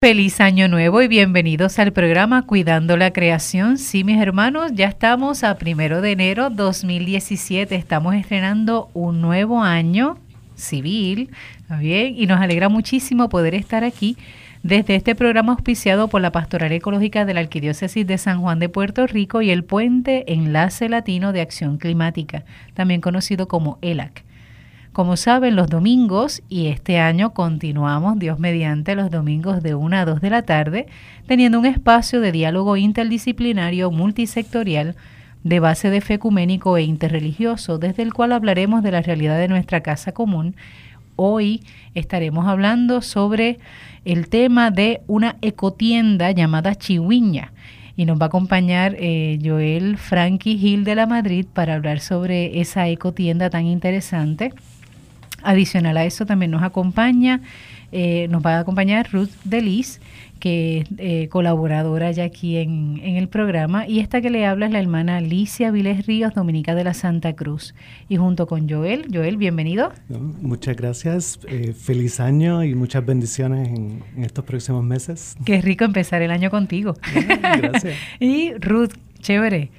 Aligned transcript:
Feliz 0.00 0.40
año 0.40 0.68
nuevo 0.68 1.02
y 1.02 1.08
bienvenidos 1.08 1.80
al 1.80 1.92
programa 1.92 2.42
Cuidando 2.42 2.96
la 2.96 3.12
Creación. 3.12 3.78
Sí, 3.78 4.04
mis 4.04 4.22
hermanos, 4.22 4.70
ya 4.72 4.86
estamos 4.86 5.42
a 5.42 5.58
primero 5.58 6.00
de 6.00 6.12
enero 6.12 6.50
2017. 6.50 7.74
Estamos 7.74 8.14
estrenando 8.14 8.90
un 8.94 9.20
nuevo 9.20 9.60
año 9.60 10.16
civil, 10.54 11.30
bien? 11.80 12.14
Y 12.16 12.26
nos 12.26 12.40
alegra 12.40 12.68
muchísimo 12.68 13.28
poder 13.28 13.56
estar 13.56 13.82
aquí 13.82 14.16
desde 14.62 14.94
este 14.94 15.16
programa 15.16 15.54
auspiciado 15.54 16.06
por 16.06 16.20
la 16.20 16.30
Pastoral 16.30 16.70
Ecológica 16.70 17.24
de 17.24 17.34
la 17.34 17.40
Arquidiócesis 17.40 18.06
de 18.06 18.18
San 18.18 18.40
Juan 18.40 18.60
de 18.60 18.68
Puerto 18.68 19.04
Rico 19.08 19.42
y 19.42 19.50
el 19.50 19.64
Puente 19.64 20.32
Enlace 20.32 20.88
Latino 20.88 21.32
de 21.32 21.40
Acción 21.40 21.76
Climática, 21.76 22.44
también 22.74 23.00
conocido 23.00 23.48
como 23.48 23.78
ELAC. 23.82 24.27
Como 24.98 25.16
saben, 25.16 25.54
los 25.54 25.70
domingos, 25.70 26.42
y 26.48 26.66
este 26.66 26.98
año 26.98 27.32
continuamos, 27.32 28.18
Dios 28.18 28.40
mediante, 28.40 28.96
los 28.96 29.12
domingos 29.12 29.62
de 29.62 29.76
1 29.76 29.96
a 29.96 30.04
2 30.04 30.20
de 30.20 30.28
la 30.28 30.42
tarde, 30.42 30.86
teniendo 31.28 31.60
un 31.60 31.66
espacio 31.66 32.20
de 32.20 32.32
diálogo 32.32 32.76
interdisciplinario 32.76 33.92
multisectorial 33.92 34.96
de 35.44 35.60
base 35.60 35.90
de 35.90 36.00
fe 36.00 36.14
ecuménico 36.14 36.76
e 36.76 36.82
interreligioso, 36.82 37.78
desde 37.78 38.02
el 38.02 38.12
cual 38.12 38.32
hablaremos 38.32 38.82
de 38.82 38.90
la 38.90 39.00
realidad 39.00 39.38
de 39.38 39.46
nuestra 39.46 39.82
casa 39.84 40.10
común. 40.10 40.56
Hoy 41.14 41.62
estaremos 41.94 42.48
hablando 42.48 43.00
sobre 43.00 43.60
el 44.04 44.28
tema 44.28 44.72
de 44.72 45.02
una 45.06 45.36
ecotienda 45.42 46.32
llamada 46.32 46.74
Chihuiña 46.74 47.52
y 47.94 48.04
nos 48.04 48.20
va 48.20 48.24
a 48.24 48.26
acompañar 48.26 48.96
eh, 48.98 49.38
Joel 49.44 49.96
Frankie 49.96 50.58
Gil 50.58 50.82
de 50.82 50.96
la 50.96 51.06
Madrid 51.06 51.46
para 51.52 51.76
hablar 51.76 52.00
sobre 52.00 52.60
esa 52.60 52.88
ecotienda 52.88 53.48
tan 53.48 53.64
interesante. 53.66 54.52
Adicional 55.42 55.96
a 55.96 56.04
eso 56.04 56.26
también 56.26 56.50
nos 56.50 56.62
acompaña, 56.62 57.40
eh, 57.92 58.28
nos 58.28 58.44
va 58.44 58.56
a 58.56 58.60
acompañar 58.60 59.08
Ruth 59.12 59.30
Delis, 59.44 60.00
que 60.40 60.78
es 60.78 60.86
eh, 60.98 61.28
colaboradora 61.28 62.10
ya 62.12 62.24
aquí 62.24 62.56
en, 62.56 63.00
el 63.02 63.28
programa, 63.28 63.86
y 63.86 64.00
esta 64.00 64.20
que 64.20 64.30
le 64.30 64.46
habla 64.46 64.66
es 64.66 64.72
la 64.72 64.78
hermana 64.78 65.16
Alicia 65.16 65.70
Viles 65.70 66.06
Ríos, 66.06 66.34
dominica 66.34 66.74
de 66.74 66.84
la 66.84 66.94
Santa 66.94 67.34
Cruz. 67.34 67.74
Y 68.08 68.16
junto 68.16 68.46
con 68.46 68.68
Joel, 68.68 69.06
Joel, 69.12 69.36
bienvenido. 69.36 69.92
Muchas 70.08 70.76
gracias, 70.76 71.40
eh, 71.48 71.72
feliz 71.72 72.20
año 72.20 72.62
y 72.62 72.74
muchas 72.74 73.04
bendiciones 73.04 73.68
en, 73.68 74.02
en, 74.16 74.24
estos 74.24 74.44
próximos 74.44 74.84
meses. 74.84 75.36
Qué 75.44 75.60
rico 75.60 75.84
empezar 75.84 76.22
el 76.22 76.30
año 76.30 76.50
contigo. 76.50 76.94
gracias. 77.60 77.96
y 78.20 78.54
Ruth, 78.54 78.92
chévere. 79.20 79.70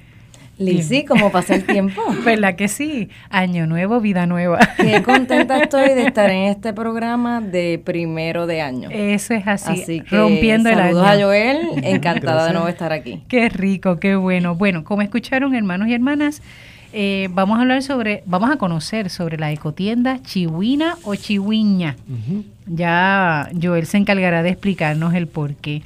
Lizzy, 0.60 1.04
¿cómo 1.06 1.32
pasa 1.32 1.54
el 1.54 1.64
tiempo? 1.64 2.02
¿Verdad 2.24 2.54
que 2.54 2.68
sí? 2.68 3.08
Año 3.30 3.66
nuevo, 3.66 3.98
vida 4.00 4.26
nueva. 4.26 4.58
Qué 4.76 5.02
contenta 5.04 5.58
estoy 5.62 5.88
de 5.94 6.02
estar 6.02 6.28
en 6.28 6.50
este 6.50 6.74
programa 6.74 7.40
de 7.40 7.80
primero 7.82 8.46
de 8.46 8.60
año. 8.60 8.90
Eso 8.92 9.32
es 9.32 9.46
así, 9.46 10.02
rompiendo 10.10 10.68
el 10.68 10.78
año. 10.78 10.96
Saludos 10.96 11.06
a 11.06 11.24
Joel, 11.24 11.60
encantada 11.82 12.46
de 12.46 12.52
nuevo 12.52 12.68
estar 12.68 12.92
aquí. 12.92 13.22
Qué 13.26 13.48
rico, 13.48 13.98
qué 13.98 14.16
bueno. 14.16 14.54
Bueno, 14.54 14.84
como 14.84 15.00
escucharon 15.00 15.54
hermanos 15.54 15.88
y 15.88 15.94
hermanas, 15.94 16.42
eh, 16.92 17.28
vamos 17.30 17.56
a 17.56 17.62
hablar 17.62 17.82
sobre, 17.82 18.22
vamos 18.26 18.50
a 18.50 18.56
conocer 18.56 19.08
sobre 19.08 19.38
la 19.38 19.50
ecotienda 19.52 20.20
Chihuina 20.22 20.98
o 21.04 21.14
Chihuiña. 21.14 21.96
Ya 22.66 23.48
Joel 23.60 23.86
se 23.86 23.96
encargará 23.96 24.42
de 24.42 24.50
explicarnos 24.50 25.14
el 25.14 25.26
por 25.26 25.54
qué. 25.54 25.80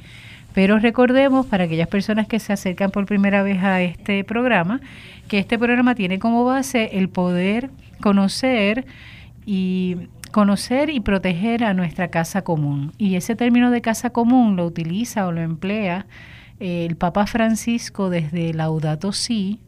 Pero 0.55 0.79
recordemos 0.79 1.45
para 1.45 1.65
aquellas 1.65 1.89
personas 1.89 2.27
que 2.27 2.39
se 2.39 2.53
acercan 2.53 2.89
por 2.89 3.05
primera 3.05 3.43
vez 3.43 3.61
a 3.61 3.81
este 3.81 4.23
programa, 4.23 4.79
que 5.27 5.37
este 5.37 5.59
programa 5.59 5.95
tiene 5.95 6.17
como 6.17 6.45
base 6.45 6.97
el 6.97 7.09
poder 7.09 7.69
conocer 8.01 8.85
y 9.45 9.97
conocer 10.31 10.89
y 10.89 11.01
proteger 11.01 11.65
a 11.65 11.73
nuestra 11.73 12.07
casa 12.07 12.41
común. 12.43 12.93
Y 12.97 13.15
ese 13.15 13.35
término 13.35 13.69
de 13.69 13.81
casa 13.81 14.11
común 14.11 14.55
lo 14.55 14.65
utiliza 14.65 15.27
o 15.27 15.33
lo 15.33 15.41
emplea 15.41 16.05
eh, 16.61 16.85
el 16.89 16.95
Papa 16.95 17.27
Francisco 17.27 18.09
desde 18.09 18.53
Laudato 18.53 19.11
Si, 19.11 19.59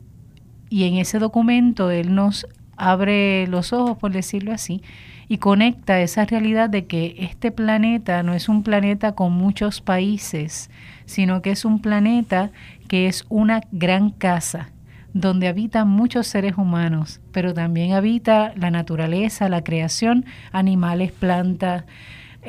y 0.69 0.85
en 0.85 0.95
ese 0.95 1.19
documento 1.19 1.91
él 1.91 2.15
nos 2.15 2.47
abre 2.77 3.45
los 3.47 3.73
ojos, 3.73 3.97
por 3.97 4.11
decirlo 4.13 4.53
así, 4.53 4.81
y 5.29 5.37
conecta 5.39 5.99
esa 6.01 6.25
realidad 6.25 6.69
de 6.69 6.85
que 6.85 7.15
este 7.19 7.51
planeta 7.51 8.23
no 8.23 8.33
es 8.33 8.49
un 8.49 8.63
planeta 8.63 9.13
con 9.13 9.33
muchos 9.33 9.81
países, 9.81 10.69
sino 11.05 11.41
que 11.41 11.51
es 11.51 11.65
un 11.65 11.81
planeta 11.81 12.51
que 12.87 13.07
es 13.07 13.25
una 13.29 13.61
gran 13.71 14.11
casa 14.11 14.69
donde 15.13 15.47
habitan 15.47 15.87
muchos 15.87 16.27
seres 16.27 16.57
humanos, 16.57 17.21
pero 17.31 17.53
también 17.53 17.93
habita 17.93 18.53
la 18.55 18.71
naturaleza, 18.71 19.49
la 19.49 19.63
creación, 19.63 20.25
animales, 20.51 21.11
plantas, 21.11 21.85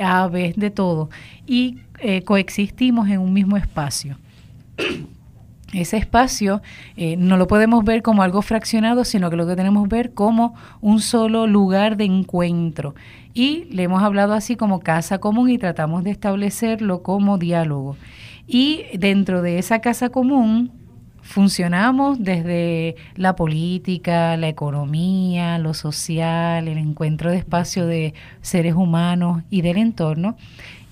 aves, 0.01 0.55
de 0.57 0.71
todo, 0.71 1.09
y 1.47 1.79
eh, 2.01 2.23
coexistimos 2.23 3.09
en 3.09 3.21
un 3.21 3.33
mismo 3.33 3.57
espacio 3.57 4.19
ese 5.73 5.99
espacio 5.99 6.63
eh, 6.97 7.17
no 7.17 7.37
lo 7.37 7.47
podemos 7.47 7.85
ver 7.85 8.03
como 8.03 8.23
algo 8.23 8.41
fraccionado, 8.41 9.05
sino 9.05 9.29
que 9.29 9.37
lo 9.37 9.47
que 9.47 9.57
tenemos 9.57 9.89
ver 9.89 10.15
como 10.15 10.55
un 10.81 11.01
solo 11.01 11.47
lugar 11.47 11.97
de 11.97 12.05
encuentro. 12.05 12.95
Y 13.35 13.65
le 13.71 13.83
hemos 13.83 14.03
hablado 14.03 14.33
así 14.33 14.57
como 14.57 14.81
casa 14.81 15.19
común 15.19 15.51
y 15.51 15.59
tratamos 15.59 16.05
de 16.05 16.11
establecerlo 16.11 17.03
como 17.03 17.39
diálogo. 17.39 17.97
Y 18.47 18.85
dentro 18.95 19.43
de 19.43 19.59
esa 19.59 19.81
casa 19.81 20.09
común 20.09 20.73
funcionamos 21.21 22.19
desde 22.19 22.97
la 23.15 23.37
política, 23.37 24.39
la 24.39 24.49
economía, 24.49 25.59
lo 25.59 25.75
social, 25.75 26.67
el 26.67 26.79
encuentro 26.79 27.31
de 27.31 27.37
espacio 27.37 27.87
de 27.87 28.15
seres 28.41 28.75
humanos 28.75 29.43
y 29.51 29.61
del 29.61 29.77
entorno. 29.77 30.39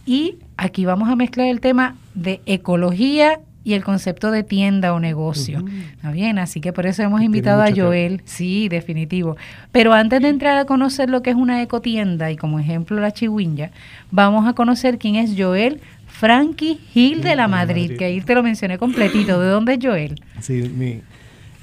Y 0.04 0.36
aquí 0.58 0.84
vamos 0.84 1.08
a 1.08 1.16
mezclar 1.16 1.48
el 1.48 1.60
tema 1.60 1.96
de 2.14 2.42
ecología 2.44 3.40
y 3.66 3.74
el 3.74 3.82
concepto 3.82 4.30
de 4.30 4.44
tienda 4.44 4.94
o 4.94 5.00
negocio. 5.00 5.64
¿Está 5.96 6.12
bien? 6.12 6.38
Así 6.38 6.60
que 6.60 6.72
por 6.72 6.86
eso 6.86 7.02
hemos 7.02 7.20
invitado 7.20 7.62
a 7.62 7.74
Joel. 7.74 8.22
Sí, 8.24 8.68
definitivo. 8.68 9.36
Pero 9.72 9.92
antes 9.92 10.22
de 10.22 10.28
entrar 10.28 10.56
a 10.56 10.66
conocer 10.66 11.10
lo 11.10 11.20
que 11.20 11.30
es 11.30 11.36
una 11.36 11.60
ecotienda 11.60 12.30
y 12.30 12.36
como 12.36 12.60
ejemplo 12.60 13.00
la 13.00 13.10
chihuinya, 13.10 13.72
vamos 14.12 14.46
a 14.46 14.52
conocer 14.52 14.98
quién 14.98 15.16
es 15.16 15.34
Joel 15.36 15.80
Frankie 16.06 16.78
Gil 16.92 17.24
de 17.24 17.34
la 17.34 17.48
Madrid, 17.48 17.96
que 17.98 18.04
ahí 18.04 18.20
te 18.20 18.36
lo 18.36 18.44
mencioné 18.44 18.78
completito. 18.78 19.40
¿De 19.40 19.48
dónde 19.48 19.74
es 19.74 19.78
Joel? 19.82 20.22
Sí, 20.40 20.70
mi, 20.72 21.00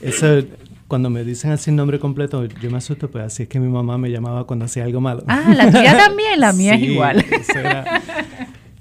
eso 0.02 0.44
cuando 0.90 1.10
me 1.10 1.24
dicen 1.24 1.52
así 1.52 1.70
el 1.70 1.78
nombre 1.78 2.00
completo, 2.00 2.44
yo 2.44 2.70
me 2.70 2.80
asusto, 2.80 3.10
pues 3.10 3.24
así 3.24 3.44
es 3.44 3.50
que 3.50 3.62
mi 3.62 3.70
mamá 3.70 3.98
me 3.98 4.12
llamaba 4.12 4.46
cuando 4.46 4.66
hacía 4.66 4.84
algo 4.84 5.00
malo. 5.00 5.24
Ah, 5.28 5.54
la 5.56 5.72
tuya 5.72 5.96
también, 6.06 6.38
la 6.42 6.52
mía 6.52 6.76
es 6.76 6.82
igual. 6.82 7.26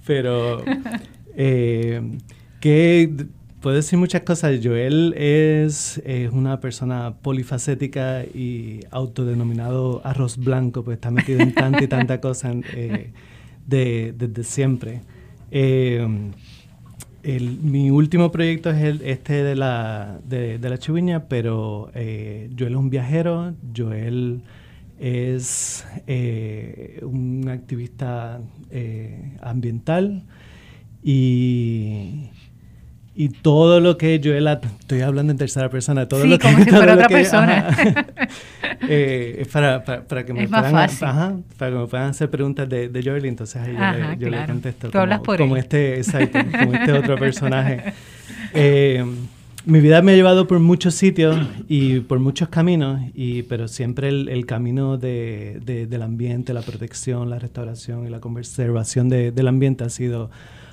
pero 0.05 0.65
eh, 1.37 2.03
que 2.62 3.27
puede 3.61 3.77
decir 3.77 3.99
muchas 3.99 4.23
cosas. 4.23 4.61
Joel 4.62 5.15
es, 5.17 6.00
una 6.33 6.61
persona 6.61 7.17
polifacética 7.21 8.23
y 8.23 8.81
autodenominado 8.93 10.00
arroz 10.05 10.39
blanco, 10.39 10.84
pues 10.84 10.97
está 10.97 11.11
metido 11.11 11.41
en 11.41 11.53
tanta 11.53 11.83
y 11.83 11.89
tanta 11.89 12.21
cosa 12.21 12.55
eh, 12.73 13.11
desde 13.67 14.45
siempre. 14.45 15.00
Eh, 15.50 16.06
mi 17.25 17.91
último 17.91 18.31
proyecto 18.31 18.71
es 18.71 19.00
este 19.03 19.43
de 19.43 19.56
la, 19.56 20.21
de, 20.25 20.59
la 20.61 20.79
pero 21.29 21.91
eh, 21.94 22.49
Joel 22.56 22.73
es 22.73 22.79
un 22.79 22.91
viajero, 22.91 23.55
Joel 23.77 24.43
es 25.00 25.84
un 27.03 27.49
activista 27.49 28.41
ambiental 29.41 30.23
y 31.03 32.31
y 33.15 33.28
todo 33.28 33.81
lo 33.81 33.99
que 33.99 34.21
yo, 34.21 34.33
estoy 34.34 35.03
hablando 35.03 35.33
en 35.33 35.39
tercera 35.39 35.69
persona, 35.69 36.09
todo 36.09 36.25
lo 36.25 36.39
que... 36.39 36.49
como 36.49 36.65
si 36.65 36.71
fuera 36.71 36.95
otra 36.95 37.09
persona. 37.09 37.69
eh, 38.89 39.37
es 39.41 39.49
para, 39.49 39.84
para, 39.84 40.25
que 40.25 40.33
me 40.33 40.49
puedan, 40.49 40.75
ajá, 40.75 41.37
para 41.59 41.71
que 41.71 41.77
me 41.77 41.87
puedan 41.87 42.11
hacer 42.11 42.31
preguntas 42.31 42.69
de, 42.69 42.89
de 42.89 43.03
Joel, 43.03 43.27
entonces 43.27 43.61
ahí 43.61 43.77
yo, 44.19 44.31
le, 44.31 44.47
contesto. 44.47 44.89
Tú 44.89 44.99
hablas 44.99 45.21
por 45.21 45.37
como 45.37 45.56
este, 45.59 45.97
exacto, 45.97 46.39
como 46.59 46.75
este 46.75 46.93
otro 46.93 47.17
personaje. 47.19 47.93
Eh, 48.55 49.05
mi 49.67 49.81
vida 49.81 50.00
me 50.00 50.12
ha 50.12 50.17
llevado 50.17 50.49
por 50.49 50.58
muchos 50.58 50.94
sitios 50.94 51.38
y 51.69 52.00
por 52.00 52.19
muchos 52.19 52.49
caminos, 52.49 53.00
y, 53.15 53.43
pero 53.43 53.69
siempre 53.69 54.08
el, 54.08 54.31
el 54.31 54.47
camino 54.47 54.97
de, 54.97 55.61
de, 55.65 55.87
del 55.87 56.03
ambiente, 56.03 56.55
la 56.55 56.62
protección, 56.62 57.29
la 57.29 57.38
restauración 57.38 58.06
y 58.06 58.11
la 58.11 58.20
conservación 58.20 59.11
del 59.11 59.49
ambiente 59.49 59.85
ha 59.85 59.91
sido 59.91 60.31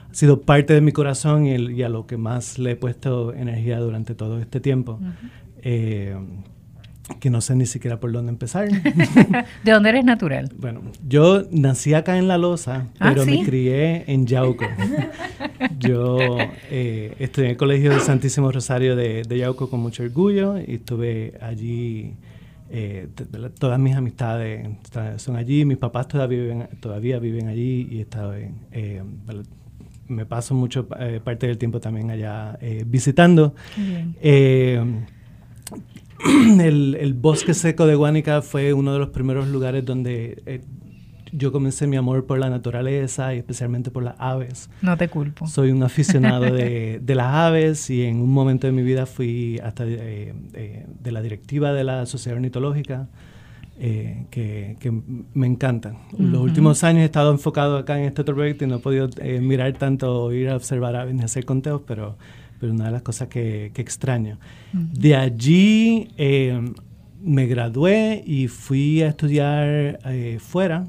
ha 0.09 0.13
sido 0.13 0.41
parte 0.41 0.73
de 0.73 0.81
mi 0.81 0.91
corazón 0.91 1.45
y, 1.45 1.83
a 1.83 1.89
lo 1.89 2.07
que 2.07 2.17
más 2.17 2.57
le 2.59 2.71
he 2.71 2.75
puesto 2.75 3.33
energía 3.33 3.79
durante 3.79 4.15
todo 4.15 4.39
este 4.39 4.59
tiempo. 4.59 4.99
Eh, 5.61 6.15
que 7.19 7.29
no 7.29 7.41
sé 7.41 7.55
ni 7.55 7.65
siquiera 7.65 7.99
por 7.99 8.11
dónde 8.11 8.31
empezar. 8.31 8.69
¿De 9.63 9.71
dónde 9.71 9.89
eres 9.89 10.05
natural? 10.05 10.51
Bueno, 10.57 10.81
yo 11.07 11.43
nací 11.51 11.93
acá 11.93 12.17
en 12.17 12.27
La 12.27 12.37
Loza, 12.37 12.87
ah, 12.99 13.09
pero 13.09 13.25
me 13.25 13.43
crié 13.43 14.03
en 14.07 14.27
Yauco. 14.27 14.65
yo 15.79 16.17
eh, 16.69 17.15
estudié 17.19 17.47
en 17.47 17.51
el 17.51 17.57
Colegio 17.57 17.91
del 17.91 18.01
Santísimo 18.01 18.51
Rosario 18.51 18.95
de, 18.95 19.25
Yauco 19.27 19.69
con 19.69 19.79
mucho 19.79 20.03
orgullo 20.03 20.57
y 20.59 20.75
estuve 20.75 21.33
allí, 21.41 22.13
eh, 22.69 23.07
todas 23.57 23.79
mis 23.79 23.95
amistades 23.95 24.67
son 25.17 25.35
allí, 25.35 25.65
mis 25.65 25.77
papás 25.77 26.07
todavía 26.07 26.41
viven, 26.41 26.67
todavía 26.79 27.19
viven 27.19 27.47
allí 27.47 27.87
y 27.89 27.97
he 27.97 28.01
estado 28.01 28.35
en, 28.35 28.55
me 30.09 30.25
paso 30.25 30.53
mucho 30.53 30.87
eh, 30.99 31.21
parte 31.23 31.47
del 31.47 31.57
tiempo 31.57 31.79
también 31.79 32.11
allá 32.11 32.57
eh, 32.61 32.83
visitando. 32.85 33.55
El, 36.21 36.97
el, 36.99 37.13
bosque 37.13 37.53
seco 37.53 37.85
de 37.85 37.95
Guánica 37.95 38.41
fue 38.41 38.73
uno 38.73 38.91
de 38.91 38.99
los 38.99 39.07
primeros 39.07 39.47
lugares 39.47 39.85
donde 39.85 40.61
yo 41.31 41.53
comencé 41.53 41.87
mi 41.87 41.95
amor 41.95 42.25
por 42.25 42.39
la 42.39 42.49
naturaleza 42.49 43.33
y 43.33 43.37
especialmente 43.37 43.89
por 43.89 44.03
las 44.03 44.15
aves. 44.17 44.69
No 44.81 44.97
te 44.97 45.07
culpo. 45.07 45.47
Soy 45.47 45.71
un 45.71 45.81
aficionado 45.81 46.43
de, 46.43 46.99
de 47.01 47.15
las 47.15 47.33
aves 47.33 47.89
y 47.89 48.03
en 48.03 48.19
un 48.19 48.33
momento 48.33 48.67
de 48.67 48.73
mi 48.73 48.83
vida 48.83 49.05
fui 49.05 49.61
hasta 49.63 49.85
de 49.85 50.33
la 51.05 51.21
directiva 51.21 51.71
de 51.71 51.85
la 51.85 52.05
Sociedad 52.05 52.35
Ornitológica. 52.35 53.07
Eh, 53.81 54.25
que, 54.29 54.75
que, 54.81 54.91
me 55.33 55.47
encantan. 55.47 55.99
Los 56.17 56.41
últimos 56.41 56.83
años 56.83 57.03
he 57.03 57.05
estado 57.05 57.31
enfocado 57.31 57.77
acá 57.77 57.97
en 57.97 58.03
este 58.03 58.23
otro 58.23 58.35
proyecto 58.35 58.65
y 58.65 58.67
no 58.67 58.75
he 58.75 58.79
podido 58.79 59.09
eh, 59.21 59.39
mirar 59.39 59.71
tanto 59.71 60.25
o 60.25 60.33
ir 60.33 60.49
a 60.49 60.57
observar 60.57 60.97
aves 60.97 61.15
ni 61.15 61.23
hacer 61.23 61.45
conteos, 61.45 61.83
pero, 61.87 62.17
pero 62.59 62.73
una 62.73 62.87
de 62.87 62.91
las 62.91 63.03
cosas 63.03 63.29
que, 63.29 63.71
que 63.73 63.81
extraño. 63.81 64.37
De 64.73 65.15
allí 65.15 66.09
eh, 66.17 66.59
me 67.23 67.47
gradué 67.47 68.21
y 68.25 68.49
fui 68.49 69.01
a 69.01 69.07
estudiar 69.07 69.99
fuera, 70.39 70.85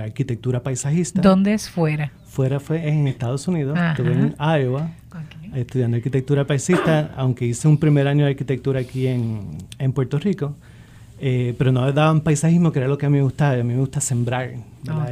arquitectura 0.00 0.64
paisajista. 0.64 1.22
¿Dónde 1.22 1.54
es 1.54 1.70
fuera? 1.70 2.10
Fuera 2.24 2.58
fue 2.58 2.88
en 2.88 3.06
Estados 3.06 3.46
Unidos, 3.46 3.78
estuve 3.78 4.14
en 4.14 4.34
Iowa. 4.40 4.90
Estudiando 5.54 5.96
arquitectura 5.98 6.44
paisajista, 6.44 7.12
aunque 7.14 7.44
hice 7.44 7.68
un 7.68 7.78
primer 7.78 8.08
año 8.08 8.24
de 8.24 8.32
arquitectura 8.32 8.80
aquí 8.80 9.06
en, 9.06 9.58
en 9.78 9.92
Puerto 9.92 10.18
Rico, 10.18 10.56
eh, 11.24 11.54
pero 11.56 11.70
no 11.70 11.92
daban 11.92 12.20
paisajismo, 12.20 12.72
que 12.72 12.80
era 12.80 12.88
lo 12.88 12.98
que 12.98 13.06
a 13.06 13.08
mí 13.08 13.18
me 13.18 13.22
gustaba. 13.22 13.52
A 13.52 13.56
mí 13.58 13.74
me 13.74 13.78
gusta 13.78 14.00
sembrar 14.00 14.54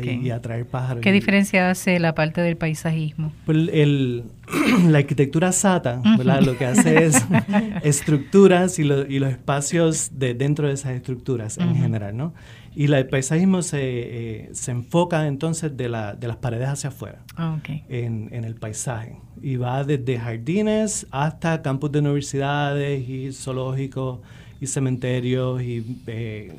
y, 0.02 0.30
atraer 0.30 0.66
pájaros. 0.66 1.02
¿Qué 1.02 1.12
diferencia 1.12 1.70
hace 1.70 2.00
la 2.00 2.16
parte 2.16 2.40
del 2.40 2.56
paisajismo? 2.56 3.32
Pues 3.46 3.68
el, 3.72 4.24
la 4.88 4.98
arquitectura 4.98 5.52
SATA, 5.52 6.02
¿verdad? 6.18 6.42
lo 6.42 6.58
que 6.58 6.66
hace 6.66 7.04
es 7.04 7.24
estructuras 7.84 8.80
y, 8.80 8.82
y, 8.82 9.20
los 9.20 9.30
espacios 9.30 10.10
de, 10.18 10.34
dentro 10.34 10.66
de 10.66 10.74
esas 10.74 10.94
estructuras 10.94 11.58
en 11.58 11.76
general. 11.76 12.16
¿no? 12.16 12.34
Y 12.74 12.92
el 12.92 13.06
paisajismo 13.06 13.62
se, 13.62 13.78
eh, 13.80 14.48
se 14.52 14.72
enfoca 14.72 15.28
entonces 15.28 15.76
de, 15.76 15.88
la, 15.88 16.14
de 16.14 16.26
las 16.26 16.38
paredes 16.38 16.70
hacia 16.70 16.88
afuera, 16.88 17.20
ah, 17.36 17.58
en, 17.88 18.30
en 18.32 18.42
el 18.42 18.56
paisaje. 18.56 19.20
Y 19.40 19.54
va 19.56 19.84
desde 19.84 20.18
jardines 20.18 21.06
hasta 21.12 21.62
campus 21.62 21.92
de 21.92 22.00
universidades 22.00 23.08
y 23.08 23.32
zoológicos 23.32 24.18
y 24.60 24.66
cementerios 24.66 25.62
y 25.62 25.84
eh, 26.06 26.52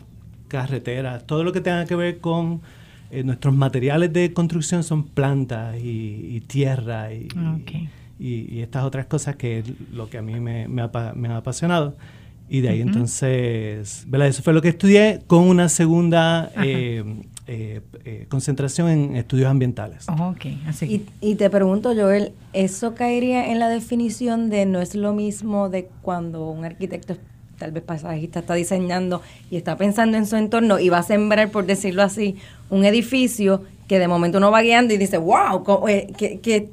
carreteras, 0.48 1.26
todo 1.26 1.44
lo 1.44 1.54
que 1.54 1.62
tenga 1.62 1.86
que 1.86 1.96
ver 1.96 2.20
con 2.20 2.62
eh, 3.12 3.24
nuestros 3.24 3.54
materiales 3.54 4.12
de 4.12 4.34
construcción 4.34 4.84
son 4.84 5.04
plantas 5.04 5.76
y, 5.82 6.42
tierra 6.48 7.14
y, 7.14 7.28
y, 8.20 8.60
estas 8.62 8.84
otras 8.84 9.06
cosas 9.06 9.36
que 9.36 9.60
es 9.60 9.66
lo 9.94 10.10
que 10.10 10.18
a 10.18 10.22
mí 10.22 10.40
me, 10.40 10.68
me, 10.68 10.82
ha, 10.82 11.38
apasionado. 11.38 11.96
Y 12.50 12.60
de 12.60 12.70
ahí 12.70 12.82
entonces, 12.82 14.04
¿verdad? 14.08 14.28
Eso 14.28 14.44
fue 14.44 14.52
lo 14.52 14.62
que 14.62 14.70
estudié 14.70 15.22
con 15.26 15.44
una 15.44 15.70
segunda 15.70 16.52
eh, 16.58 17.82
concentración 18.28 18.90
en 18.90 19.16
estudios 19.16 19.50
ambientales. 19.50 20.06
Así. 20.68 21.06
Y, 21.22 21.32
y, 21.32 21.36
te 21.36 21.50
pregunto, 21.50 21.94
Joel, 21.96 22.34
¿eso 22.52 22.94
caería 22.94 23.52
en 23.52 23.60
la 23.60 23.70
definición 23.70 24.50
de 24.50 24.66
no 24.66 24.82
es 24.82 24.96
lo 24.96 25.14
mismo 25.14 25.70
de 25.70 25.90
cuando 26.02 26.50
un 26.50 26.66
arquitecto 26.66 27.16
tal 27.62 27.72
vez 27.72 27.84
paisajista 27.84 28.40
está 28.40 28.56
diseñando 28.56 29.22
y 29.52 29.58
está 29.58 29.78
pensando 29.78 30.18
en 30.18 30.26
su 30.26 30.36
entorno 30.36 30.80
y 30.80 30.90
va 30.90 30.98
a 30.98 31.04
sembrar, 31.04 31.52
por 31.52 31.68
decirlo 31.68 32.02
así, 32.02 32.38
un 32.72 32.86
edificio 32.86 33.62
que 33.88 34.00
de 34.00 34.08
momento 34.08 34.40
uno 34.40 34.50
va 34.50 34.64
guiando 34.64 34.96
y 34.96 34.98
dice, 34.98 35.20
wow, 35.20 35.64
qué, 36.18 36.70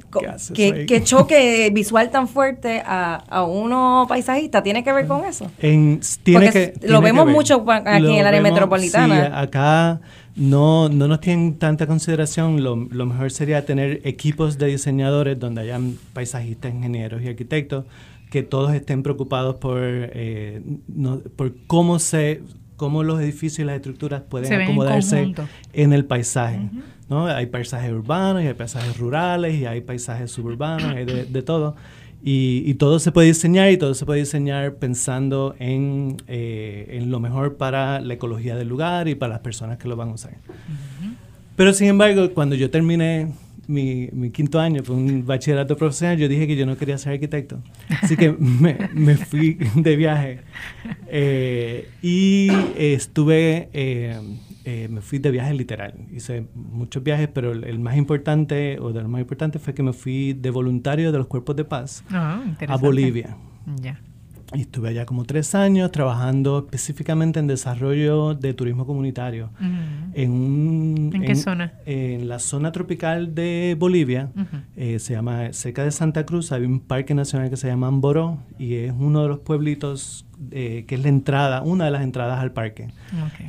choque 1.05 1.71
visual 1.75 2.11
tan 2.11 2.27
fuerte 2.27 2.83
a, 2.87 3.45
uno 3.47 4.07
paisajista. 4.09 4.63
¿Tiene 4.63 4.83
que 4.83 4.93
ver 4.93 5.07
con 5.07 5.27
eso? 5.27 5.51
En, 5.59 6.01
tiene 6.23 6.51
que, 6.51 6.73
lo 6.83 7.03
vemos 7.03 7.27
mucho 7.27 7.65
aquí 7.69 8.07
en 8.07 8.21
el 8.21 8.27
área 8.27 8.41
metropolitana. 8.41 9.27
Sí, 9.27 9.33
acá 9.35 10.01
no, 10.37 10.89
no 10.89 11.07
nos 11.07 11.21
tienen 11.21 11.59
tanta 11.59 11.87
consideración. 11.87 12.63
Lo, 12.63 12.77
lo 12.77 13.05
mejor 13.05 13.31
sería 13.31 13.67
tener 13.67 14.01
equipos 14.05 14.57
de 14.57 14.69
diseñadores 14.69 15.39
donde 15.39 15.61
hayan 15.61 15.99
paisajistas, 16.15 16.73
ingenieros 16.73 17.21
y 17.21 17.29
arquitectos 17.29 17.85
que 18.31 18.43
todos 18.43 18.75
estén 18.75 19.03
preocupados 19.03 19.57
por, 19.57 19.79
eh, 19.81 20.63
por 21.37 21.55
cómo 21.67 21.99
se 21.99 22.43
cómo 22.79 23.03
los 23.03 23.21
edificios 23.21 23.59
y 23.59 23.65
las 23.65 23.77
estructuras 23.77 24.23
pueden 24.23 24.63
acomodarse 24.63 25.35
en, 25.73 25.93
el 25.93 26.05
paisaje. 26.05 26.61
¿no? 27.11 27.27
Hay 27.27 27.47
paisajes 27.47 27.93
urbanos 27.93 28.43
y 28.45 28.47
hay 28.47 28.55
paisajes 28.55 28.97
rurales 28.97 29.57
y 29.57 29.67
hay 29.67 29.81
paisajes 29.81 30.31
suburbanos, 30.31 30.95
hay 30.95 31.05
de, 31.05 31.43
todo. 31.43 31.75
Y, 32.23 32.73
todo 32.75 33.01
se 33.01 33.11
puede 33.11 33.27
diseñar 33.27 33.71
y 33.73 33.79
todo 33.79 33.95
se 33.95 34.07
puede 34.07 34.21
diseñar 34.21 34.77
pensando 34.77 35.57
en, 35.59 36.19
eh, 36.29 36.87
en, 36.91 37.11
lo 37.11 37.19
mejor 37.19 37.57
para 37.57 38.01
la 38.01 38.15
ecología 38.15 38.55
del 38.55 38.69
lugar 38.69 39.09
y 39.09 39.17
para 39.17 39.35
las 39.35 39.41
personas 39.41 39.79
que 39.79 39.89
lo 39.89 39.97
van 39.97 40.11
a 40.11 40.13
usar. 40.13 40.37
Pero 41.57 41.73
sin 41.73 41.89
embargo, 41.89 42.31
cuando 42.33 42.55
yo 42.55 42.71
terminé 42.71 43.33
mi, 43.69 44.09
mi, 44.13 44.31
quinto 44.31 44.59
año, 44.59 44.83
fue 44.83 44.97
un 44.97 45.25
bachillerato 45.25 45.77
profesional, 45.77 46.17
yo 46.17 46.27
dije 46.27 46.47
que 46.47 46.57
yo 46.57 46.67
no 46.67 46.77
quería 46.77 46.99
ser 46.99 47.13
arquitecto. 47.13 47.63
Así 48.03 48.17
que 48.17 48.33
me, 48.39 48.89
me 48.95 49.17
fui 49.17 49.59
de 49.75 49.95
viaje 49.95 50.41
eh, 51.07 51.91
y 52.03 52.49
estuve, 52.77 53.69
eh, 53.73 54.19
eh, 54.65 54.89
me 54.91 55.03
fui 55.03 55.19
de 55.19 55.31
viaje 55.31 55.53
literal. 55.55 55.95
Hice 56.11 56.49
muchos 56.55 57.05
viajes, 57.05 57.29
pero 57.29 57.53
el, 57.53 57.79
más 57.79 57.97
importante, 57.97 58.79
o 58.81 58.93
de 58.93 59.03
los 59.03 59.11
más 59.11 59.21
importantes, 59.21 59.61
fue 59.61 59.75
que 59.75 59.83
me 59.83 59.93
fui 59.93 60.33
de 60.33 60.51
voluntario 60.51 61.13
de 61.13 61.19
los 61.19 61.27
cuerpos 61.27 61.55
de 61.55 61.65
paz 61.65 62.03
ah, 62.11 62.43
a 62.67 62.77
Bolivia. 62.77 63.37
Ya. 63.83 64.01
Y 64.55 64.63
estuve 64.63 64.89
allá 64.89 65.05
como 65.05 65.25
tres 65.25 65.55
años 65.55 65.93
trabajando 65.93 66.61
específicamente 66.61 67.39
en 67.39 67.47
desarrollo 67.47 68.35
de 68.35 68.55
turismo 68.55 68.87
comunitario. 68.87 69.51
en, 70.15 70.31
un, 70.31 71.11
¿En, 71.13 71.23
qué 71.23 71.35
zona? 71.35 71.75
En 71.85 72.29
la 72.29 72.39
zona 72.39 72.73
tropical 72.73 73.35
de 73.35 73.77
Bolivia, 73.79 74.31
eh, 74.75 75.01
se 75.01 75.13
llama, 75.13 75.53
cerca 75.53 75.85
de 75.85 75.91
Santa 75.91 76.25
Cruz, 76.25 76.51
hay 76.51 76.63
un 76.63 76.81
parque 76.81 77.15
nacional 77.15 77.51
que 77.51 77.59
se 77.59 77.69
llama 77.69 77.89
Amboró 77.89 78.39
y 78.59 78.77
es 78.77 78.95
uno 78.99 79.23
de 79.23 79.29
los 79.29 79.41
pueblitos 79.41 80.25
eh, 80.51 80.87
que 80.89 80.95
es 80.95 81.03
la 81.03 81.11
entrada, 81.11 81.61
una 81.61 81.85
de 81.85 81.91
las 81.91 82.03
entradas 82.03 82.41
al 82.41 82.53
parque. 82.53 82.89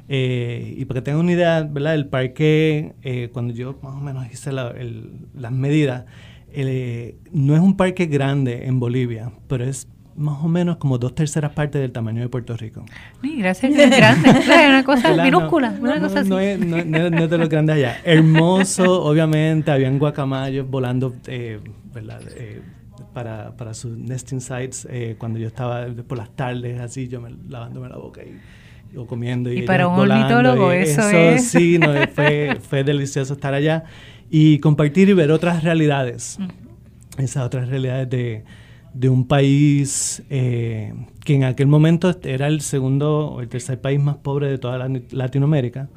Eh, 0.10 0.76
y 0.78 0.84
para 0.84 1.00
que 1.00 1.06
tengan 1.06 1.22
una 1.22 1.32
idea, 1.32 1.62
¿verdad? 1.62 1.96
El 1.96 2.08
parque, 2.08 3.30
cuando 3.32 3.54
yo 3.54 3.80
más 3.82 3.96
o 3.96 4.02
menos 4.02 4.30
hice 4.30 4.52
las 4.52 5.52
medidas, 5.54 6.04
no 7.32 7.56
es 7.56 7.62
un 7.62 7.78
parque 7.78 8.08
grande 8.08 8.66
en 8.66 8.82
Bolivia, 8.82 9.32
pero 9.48 9.64
es 9.64 9.88
más 10.20 10.44
o 10.44 10.50
menos 10.50 10.78
como 10.78 10.98
dos 10.98 11.16
terceras 11.16 11.54
partes 11.54 11.82
del 11.82 11.92
tamaño 11.92 12.22
de 12.22 12.28
Puerto 12.28 12.56
Rico. 12.58 12.84
Mira, 13.22 13.52
es 13.52 13.62
grande, 13.62 14.30
es 14.40 14.48
una 14.48 14.84
cosa 14.84 15.16
minúscula, 15.24 15.72
no, 15.72 15.82
una 15.82 16.00
cosa 16.02 16.20
así. 16.20 16.30
No 16.30 16.40
es, 16.40 16.60
no, 16.60 16.78
es 16.78 17.30
de 17.30 17.38
los 17.38 17.50
grandes 17.50 17.78
allá. 17.78 17.98
Hermoso, 18.04 19.04
obviamente, 19.06 19.72
habían 19.72 19.98
guacamayos 19.98 20.70
volando, 20.70 21.16
eh, 21.28 21.60
¿verdad? 21.94 22.22
Eh, 22.36 22.62
para, 23.14 23.56
para 23.56 23.74
sus 23.74 23.98
nesting 23.98 24.42
sites, 24.42 24.86
eh, 24.92 25.16
cuando 25.18 25.40
yo 25.40 25.48
estaba 25.48 25.88
por 26.08 26.18
las 26.18 26.36
tardes, 26.36 26.80
así, 26.82 27.08
yo 27.08 27.22
me, 27.22 27.32
lavándome 27.48 27.88
la 27.88 27.98
boca 27.98 28.22
y, 28.22 28.98
o 28.98 29.08
comiendo. 29.08 29.52
Y, 29.52 29.60
y 29.60 29.62
para 29.62 29.88
un 29.88 30.00
ornitólogo 30.00 30.74
eso, 30.74 31.02
eso, 31.02 31.18
es... 31.18 31.48
Sí, 31.48 31.80
no, 31.80 31.94
fue, 32.14 32.58
fue 32.70 32.84
delicioso 32.84 33.34
estar 33.34 33.54
allá 33.54 33.86
y 34.30 34.60
compartir 34.60 35.08
y 35.08 35.14
ver 35.14 35.32
otras 35.32 35.64
realidades. 35.64 36.38
Esas 37.18 37.46
otras 37.46 37.70
realidades 37.70 38.10
de 38.10 38.44
de 38.94 39.10
un 39.10 39.28
país 39.28 40.24
eh, 40.30 40.94
que 41.24 41.36
en 41.36 41.44
aquel 41.44 41.68
momento 41.68 42.16
era 42.24 42.48
el 42.48 42.62
segundo 42.62 43.28
o 43.28 43.42
el 43.42 43.48
tercer 43.48 43.80
país 43.80 44.00
más 44.00 44.18
pobre 44.18 44.50
de 44.50 44.58
toda 44.58 44.90
Latinoamérica 45.12 45.90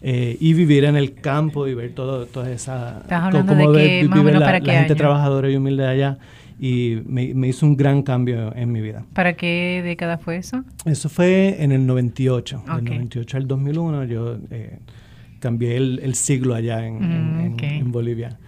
eh, 0.00 0.36
y 0.40 0.54
vivir 0.54 0.84
en 0.84 0.96
el 0.96 1.14
campo 1.14 1.66
y 1.66 1.74
ver 1.74 1.92
todo, 1.94 2.26
toda 2.26 2.50
esa 2.50 3.02
cómo 3.30 3.72
vive 3.72 4.32
la, 4.32 4.60
gente 4.60 4.94
trabajadora 4.94 5.50
y 5.50 5.56
humilde 5.56 5.82
de 5.82 5.88
allá 5.88 6.18
y 6.60 7.02
me, 7.06 7.46
hizo 7.46 7.66
un 7.66 7.76
gran 7.76 8.02
cambio 8.02 8.52
en 8.56 8.72
mi 8.72 8.80
vida. 8.80 9.04
¿Para 9.12 9.34
qué 9.34 9.80
década 9.84 10.18
fue 10.18 10.38
eso? 10.38 10.64
Eso 10.84 11.08
fue 11.08 11.62
en 11.62 11.70
el 11.70 11.86
98, 11.86 12.64
del 12.66 12.84
98 12.84 13.36
al 13.36 13.46
2001 13.46 14.04
yo 14.04 14.38
eh, 14.50 14.78
cambié 15.38 15.76
el, 15.76 16.14
siglo 16.14 16.54
allá 16.54 16.84
en, 16.84 17.54
mm, 17.54 17.56
en 17.62 17.92
Bolivia. 17.92 18.38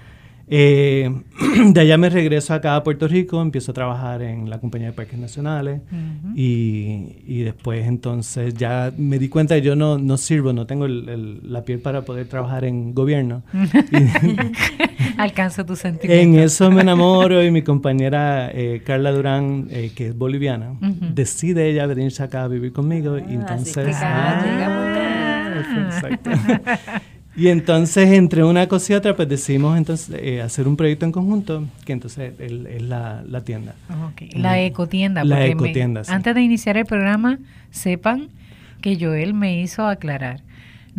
Eh, 0.53 1.09
de 1.73 1.81
allá 1.81 1.97
me 1.97 2.11
regreso 2.11 2.53
acá 2.53 2.75
a 2.75 2.83
Puerto 2.83 3.07
Rico, 3.07 3.41
empiezo 3.41 3.71
a 3.71 3.75
trabajar 3.75 4.21
en 4.23 4.51
la 4.51 4.59
compañía 4.59 4.89
de 4.89 4.93
parques 4.93 5.19
nacionales 5.19 5.81
y, 6.35 7.43
después 7.45 7.87
entonces 7.87 8.55
ya 8.55 8.93
me 8.97 9.19
di 9.19 9.29
cuenta 9.29 9.55
que 9.55 9.63
yo 9.63 9.77
no, 9.77 9.97
no 9.97 10.17
sirvo, 10.17 10.53
no 10.53 10.67
tengo 10.67 10.89
la 10.89 11.63
piel 11.63 11.79
para 11.79 12.03
poder 12.03 12.27
trabajar 12.27 12.65
en 12.65 12.93
gobierno. 12.95 13.45
Alcanzo 15.17 15.65
tu 15.65 15.77
sentimiento. 15.77 16.23
En 16.23 16.43
eso 16.43 16.71
me 16.71 16.83
enamoro 16.83 17.45
y 17.45 17.51
mi 17.53 17.63
compañera 17.63 18.51
eh, 18.53 18.83
Carla 18.85 19.13
Durán, 19.13 19.69
eh, 19.71 19.93
que 19.95 20.09
es 20.09 20.19
boliviana, 20.19 20.75
decide 21.15 21.71
ella 21.71 21.87
venirse 21.87 22.25
acá 22.25 22.43
a 22.43 22.49
vivir 22.49 22.73
conmigo 22.73 23.19
y 23.19 23.23
ah, 23.23 23.27
entonces... 23.31 23.97
Ah, 24.01 24.91
exacto. 25.87 26.31
Y 27.41 27.49
entonces, 27.49 28.11
entre 28.11 28.45
una 28.45 28.67
cosa 28.67 28.93
y 28.93 28.97
otra, 28.97 29.17
pues 29.17 29.27
decidimos 29.27 29.79
entonces 29.79 30.15
eh, 30.21 30.43
hacer 30.43 30.69
un 30.69 30.77
proyecto 30.77 31.07
en 31.07 31.13
conjunto, 31.13 31.65
que 31.87 31.95
entonces 31.95 32.35
es 32.39 32.83
la, 32.83 33.25
la, 33.27 33.41
tienda. 33.41 33.75
La 34.35 34.61
ecotienda. 34.61 35.25
La 35.25 35.47
ecotienda, 35.47 36.03
Antes 36.09 36.35
de 36.35 36.43
iniciar 36.43 36.77
el 36.77 36.85
programa, 36.85 37.39
sepan 37.71 38.29
que 38.83 38.99
Joel 39.01 39.33
me 39.33 39.59
hizo 39.59 39.87
aclarar 39.87 40.43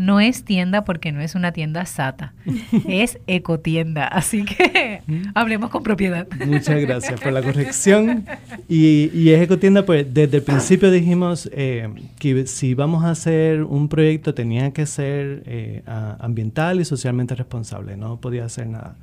no 0.02 0.20
es 0.20 0.44
tienda 0.44 0.84
porque 0.84 1.12
no 1.12 1.22
es 1.22 1.36
una 1.36 1.52
tienda 1.52 1.86
SATA, 1.86 2.34
es 2.88 3.20
ecotienda. 3.28 4.08
Así 4.08 4.44
que 4.46 5.02
mm. 5.06 5.22
hablemos 5.36 5.70
con 5.70 5.84
propiedad. 5.84 6.28
Muchas 6.46 6.82
gracias 6.82 7.22
por 7.22 7.32
la 7.32 7.42
corrección. 7.44 8.26
Y, 8.68 9.12
y 9.14 9.30
es 9.30 9.42
ecotienda, 9.42 9.86
pues 9.86 10.12
desde 10.12 10.38
el 10.38 10.44
principio 10.44 10.90
dijimos 10.90 11.50
eh, 11.54 11.88
que 12.18 12.48
si 12.48 12.74
vamos 12.74 13.06
a 13.06 13.12
hacer 13.12 13.64
un 13.64 13.90
proyecto 13.90 14.34
tenía 14.34 14.72
que 14.72 14.88
ser 14.88 15.44
eh, 15.46 15.84
ambiental 16.20 16.82
y 16.82 16.86
socialmente 16.86 17.36
responsable, 17.36 17.96
no 17.96 18.20
podía 18.20 18.46
hacer 18.46 18.68
nada 18.68 18.96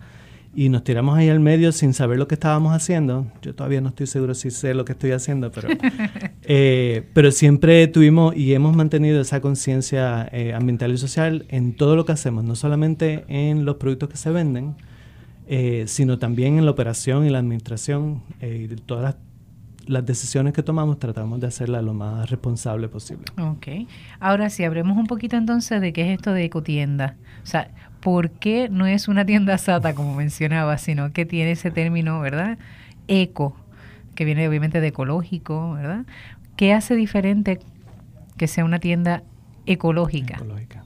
y 0.54 0.68
nos 0.70 0.82
tiramos 0.82 1.16
ahí 1.16 1.28
al 1.28 1.40
medio 1.40 1.72
sin 1.72 1.94
saber 1.94 2.18
lo 2.18 2.26
que 2.26 2.34
estábamos 2.34 2.72
haciendo. 2.72 3.26
Yo 3.42 3.54
todavía 3.54 3.80
no 3.80 3.90
estoy 3.90 4.06
seguro 4.06 4.34
si 4.34 4.50
sé 4.50 4.74
lo 4.74 4.84
que 4.84 4.92
estoy 4.92 5.12
haciendo, 5.12 5.52
pero, 5.52 5.68
eh, 6.42 7.06
pero 7.12 7.30
siempre 7.30 7.86
tuvimos 7.86 8.34
y 8.36 8.54
hemos 8.54 8.74
mantenido 8.74 9.20
esa 9.20 9.40
conciencia 9.40 10.28
eh, 10.32 10.54
ambiental 10.54 10.92
y 10.92 10.98
social 10.98 11.46
en 11.48 11.74
todo 11.74 11.96
lo 11.96 12.04
que 12.04 12.12
hacemos, 12.12 12.44
no 12.44 12.56
solamente 12.56 13.24
en 13.28 13.64
los 13.64 13.76
productos 13.76 14.08
que 14.08 14.16
se 14.16 14.30
venden, 14.30 14.74
eh, 15.46 15.84
sino 15.86 16.18
también 16.18 16.58
en 16.58 16.64
la 16.64 16.70
operación 16.70 17.26
y 17.26 17.30
la 17.30 17.38
administración 17.38 18.22
y 18.40 18.66
todas 18.68 19.02
las 19.02 19.16
las 19.88 20.04
decisiones 20.04 20.52
que 20.52 20.62
tomamos 20.62 20.98
tratamos 20.98 21.40
de 21.40 21.46
hacerlas 21.46 21.82
lo 21.82 21.94
más 21.94 22.28
responsable 22.30 22.88
posible. 22.88 23.24
Ok. 23.40 23.88
Ahora 24.20 24.50
sí, 24.50 24.62
hablemos 24.64 24.96
un 24.96 25.06
poquito 25.06 25.36
entonces 25.36 25.80
de 25.80 25.92
qué 25.92 26.12
es 26.12 26.18
esto 26.18 26.32
de 26.32 26.44
ecotienda. 26.44 27.16
O 27.42 27.46
sea, 27.46 27.70
¿por 28.00 28.30
qué 28.30 28.68
no 28.70 28.86
es 28.86 29.08
una 29.08 29.24
tienda 29.24 29.58
SATA, 29.58 29.94
como 29.94 30.14
mencionaba, 30.14 30.78
sino 30.78 31.12
que 31.12 31.26
tiene 31.26 31.52
ese 31.52 31.70
término, 31.70 32.20
¿verdad? 32.20 32.58
Eco, 33.08 33.56
que 34.14 34.24
viene 34.24 34.48
obviamente 34.48 34.80
de 34.80 34.88
ecológico, 34.88 35.72
¿verdad? 35.74 36.04
¿Qué 36.56 36.72
hace 36.72 36.94
diferente 36.96 37.58
que 38.36 38.46
sea 38.46 38.64
una 38.64 38.78
tienda 38.78 39.22
ecológica? 39.66 40.36
Ecológica. 40.36 40.84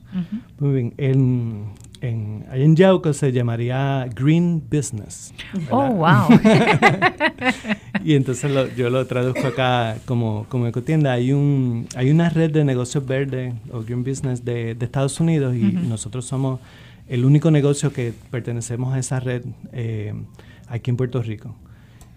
Muy 0.59 0.75
bien. 0.75 0.95
En, 0.99 1.65
en, 2.03 2.45
en 2.53 2.77
Yauco 2.77 3.13
se 3.15 3.33
llamaría 3.33 4.07
Green 4.15 4.63
Business. 4.71 5.33
Oh, 5.71 5.89
wow. 5.89 6.29
y 8.05 8.15
entonces 8.15 8.77
yo 8.77 8.91
lo 8.91 9.07
traduzco 9.07 9.47
acá 9.47 9.97
como, 10.05 10.45
como 10.51 10.67
ecotienda. 10.67 11.13
Hay, 11.13 11.33
un, 11.33 11.87
hay 11.97 12.11
una 12.11 12.29
red 12.29 12.51
de 12.51 12.65
negocios 12.65 13.07
verdes 13.07 13.55
o 13.71 13.83
Green 13.83 14.05
Business 14.05 14.45
de, 14.45 14.75
de 14.75 14.85
Estados 14.85 15.19
Unidos 15.21 15.57
y 15.57 15.63
nosotros 15.63 16.27
somos 16.27 16.61
el 17.09 17.25
único 17.25 17.51
negocio 17.51 17.93
que 17.93 18.13
pertenecemos 18.31 18.95
a 18.95 18.99
esa 18.99 19.21
red 19.21 19.43
eh, 19.73 20.15
aquí 20.69 20.91
en 20.91 20.97
Puerto 20.97 21.23
Rico. 21.23 21.55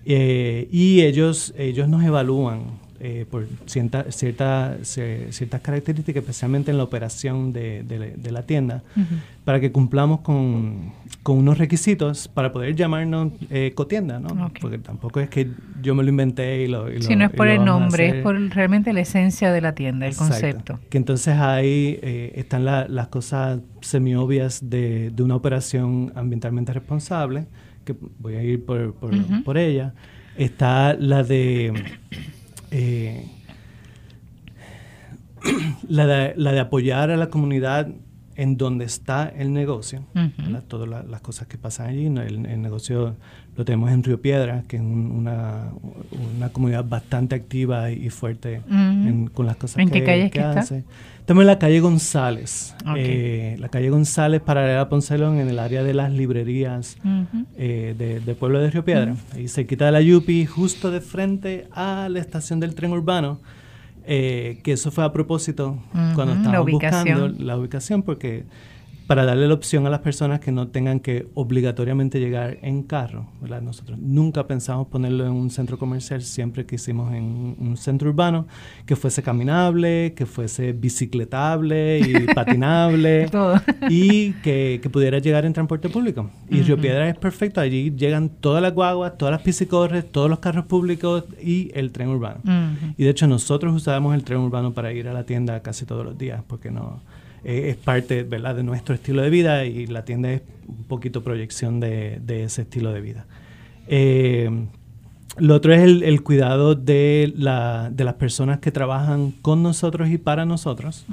Eh, 0.06 0.68
y 0.72 1.02
ellos, 1.02 1.54
ellos 1.58 1.90
nos 1.90 2.04
evalúan 2.04 2.85
eh, 3.02 3.26
por 3.30 3.46
cierta, 3.66 4.06
ciertas 4.12 5.62
características, 5.62 6.22
especialmente 6.22 6.72
en 6.72 6.78
la 6.78 6.84
operación 6.84 7.52
de, 7.52 7.84
la 8.32 8.44
tienda, 8.44 8.84
para 9.44 9.60
que 9.60 9.72
cumplamos 9.72 10.22
con, 10.22 10.94
unos 11.28 11.58
requisitos 11.58 12.30
para 12.30 12.54
poder 12.54 12.76
llamarnos 12.76 13.34
eh, 13.50 13.74
cotienda, 13.76 14.20
¿no? 14.20 14.52
Porque 14.62 14.78
tampoco 14.78 15.20
es 15.20 15.30
que 15.30 15.50
yo 15.82 15.94
me 15.94 16.04
lo 16.04 16.10
inventé 16.10 16.64
y 16.64 16.68
lo... 16.68 16.90
Y 16.92 17.02
si 17.02 17.18
no 17.18 17.26
es 17.26 17.32
por 17.32 17.48
el 17.48 17.66
nombre, 17.66 18.20
es 18.20 18.24
por 18.24 18.40
realmente 18.50 18.94
la 18.94 19.02
esencia 19.02 19.52
de 19.52 19.60
la 19.60 19.76
tienda, 19.76 20.08
el 20.08 20.16
concepto. 20.16 20.80
Que 20.90 20.98
entonces 20.98 21.36
ahí 21.38 22.00
eh, 22.02 22.32
están 22.36 22.64
las 22.64 23.08
cosas 23.08 23.60
semi-obvias 23.82 24.70
de, 24.70 25.12
una 25.20 25.36
operación 25.36 26.14
ambientalmente 26.16 26.72
responsable, 26.72 27.48
que 27.84 27.94
voy 28.20 28.36
a 28.36 28.44
ir 28.44 28.64
por, 28.64 28.94
por, 28.94 29.12
por 29.44 29.58
ella. 29.58 29.94
Está 30.38 30.94
la 30.94 31.24
de 31.24 31.72
eh, 32.72 33.26
la, 35.88 36.06
de, 36.08 36.60
apoyar 36.60 37.12
a 37.12 37.18
la 37.18 37.30
comunidad 37.30 37.88
en 38.36 38.58
donde 38.58 38.84
está 38.84 39.30
el 39.30 39.54
negocio, 39.54 40.04
todas 40.68 40.90
las 41.08 41.22
cosas 41.22 41.48
que 41.48 41.58
pasan 41.58 41.88
allí. 41.88 42.06
El, 42.08 42.62
negocio 42.62 43.16
lo 43.56 43.64
tenemos 43.64 43.92
en 43.92 44.04
Río 44.04 44.22
Piedra, 44.22 44.64
que 44.68 44.76
es 44.76 44.82
una, 44.82 45.72
una, 46.36 46.50
comunidad 46.50 46.84
bastante 46.84 47.36
activa 47.36 47.92
y, 47.92 48.10
fuerte 48.10 48.62
con 49.34 49.46
las 49.46 49.56
cosas 49.56 49.86
que, 49.90 50.04
qué 50.04 50.30
que, 50.30 50.42
hace. 50.42 50.84
Estamos 51.26 51.42
en 51.42 51.48
la 51.48 51.58
calle 51.58 51.80
González, 51.80 52.76
eh, 52.96 53.56
la 53.58 53.70
calle 53.70 53.90
González 53.90 54.44
paralela 54.44 54.82
a 54.82 54.90
Poncelón, 54.90 55.40
en 55.40 55.50
el 55.50 55.58
área 55.58 55.82
de 55.82 55.96
las 55.96 56.12
librerías 56.12 57.00
eh, 57.58 58.22
de, 58.24 58.36
Pueblo 58.36 58.60
de 58.60 58.70
Río 58.70 58.86
Piedra. 58.86 59.16
Ahí 59.34 59.48
se 59.48 59.66
quita 59.66 59.90
la 59.90 60.02
Yupi, 60.02 60.46
justo 60.46 60.92
de 60.92 61.02
frente 61.02 61.68
a 61.72 62.10
la 62.12 62.20
estación 62.20 62.60
del 62.60 62.76
tren 62.76 62.92
urbano. 62.92 63.40
Eh, 64.06 64.60
que 64.64 64.74
eso 64.74 64.92
fue 64.92 65.04
a 65.04 65.12
propósito 65.12 65.80
cuando 66.14 66.36
estábamos 66.36 66.70
buscando 66.70 67.30
la 67.30 67.58
ubicación, 67.58 68.04
porque 68.04 68.44
para 69.08 69.26
darle 69.26 69.48
la 69.48 69.54
opción 69.54 69.86
a 69.86 69.90
las 69.90 70.00
personas 70.00 70.40
que 70.40 70.52
no 70.52 70.68
tengan 70.70 71.00
que 71.00 71.28
obligatoriamente 71.36 72.20
llegar 72.20 72.58
en 72.62 72.84
carro. 72.84 73.28
¿verdad? 73.42 73.62
Nosotros 73.62 74.00
nunca 74.00 74.48
pensamos 74.48 74.88
ponerlo 74.88 75.26
en 75.26 75.32
un 75.32 75.52
centro 75.52 75.78
comercial, 75.78 76.22
siempre 76.22 76.66
quisimos 76.66 77.14
en 77.14 77.56
un 77.60 77.78
centro 77.78 78.10
urbano 78.10 78.48
que 78.86 78.96
fuese 78.96 79.22
caminable, 79.22 80.14
que 80.16 80.26
fuese 80.26 80.74
bicicletable 80.74 82.00
y 82.00 82.26
patinable 82.34 83.30
y 83.90 84.34
que, 84.34 84.82
pudiera 84.92 85.20
llegar 85.20 85.46
en 85.46 85.54
transporte 85.54 85.90
público. 85.90 86.30
Y 86.50 86.62
Río 86.62 86.78
Piedra 86.78 87.10
es 87.10 87.18
perfecto, 87.18 87.60
allí 87.60 87.92
llegan 87.92 88.30
todas 88.30 88.62
las 88.62 88.74
guaguas, 88.74 89.18
todas 89.18 89.32
las 89.34 89.42
piscicorres, 89.42 90.10
todos 90.10 90.30
los 90.30 90.40
carros 90.40 90.66
públicos 90.66 91.26
y 91.42 91.70
el 91.74 91.92
tren 91.92 92.10
urbano. 92.10 92.42
Y 92.98 93.04
de 93.04 93.10
hecho 93.10 93.28
nosotros 93.28 93.74
usábamos 93.74 94.16
el 94.16 94.24
tren 94.24 94.40
urbano 94.40 94.74
para 94.74 94.94
ir 94.94 95.08
a 95.08 95.14
la 95.14 95.26
tienda 95.26 95.62
casi 95.62 95.86
todos 95.86 96.06
los 96.06 96.18
días 96.18 96.42
porque 96.48 96.72
no 96.72 97.02
eh, 97.46 97.70
es 97.70 97.76
parte 97.78 98.24
¿verdad? 98.24 98.56
de 98.56 98.64
nuestro 98.64 98.96
estilo 98.96 99.22
de 99.22 99.30
vida 99.30 99.66
y 99.66 99.86
la 99.86 100.04
tienda 100.04 100.32
es 100.32 100.42
un 100.68 100.84
poquito 100.86 101.24
proyección 101.24 101.80
de, 101.80 102.20
ese 102.28 102.64
estilo 102.64 102.92
de 102.92 103.02
vida. 103.02 103.28
Eh, 103.88 104.50
lo 105.38 105.54
otro 105.54 105.72
es 105.72 105.82
el, 105.82 106.24
cuidado 106.24 106.74
de, 106.74 107.32
la, 107.38 107.92
de, 107.92 108.04
las 108.04 108.16
personas 108.16 108.60
que 108.60 108.72
trabajan 108.72 109.32
con 109.44 109.62
nosotros 109.62 110.10
y 110.10 110.18
para 110.18 110.46
nosotros, 110.46 111.06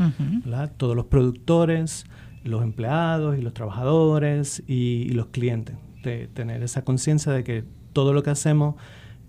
todos 0.79 0.97
los 0.97 1.07
productores, 1.07 2.07
los 2.45 2.63
empleados 2.63 3.37
y 3.39 3.43
los 3.43 3.53
trabajadores 3.53 4.63
y, 4.67 5.11
los 5.11 5.27
clientes, 5.27 5.77
de 6.03 6.29
tener 6.29 6.63
esa 6.63 6.83
conciencia 6.83 7.31
de 7.33 7.45
que 7.45 7.65
todo 7.93 8.15
lo 8.15 8.23
que 8.23 8.31
hacemos 8.31 8.77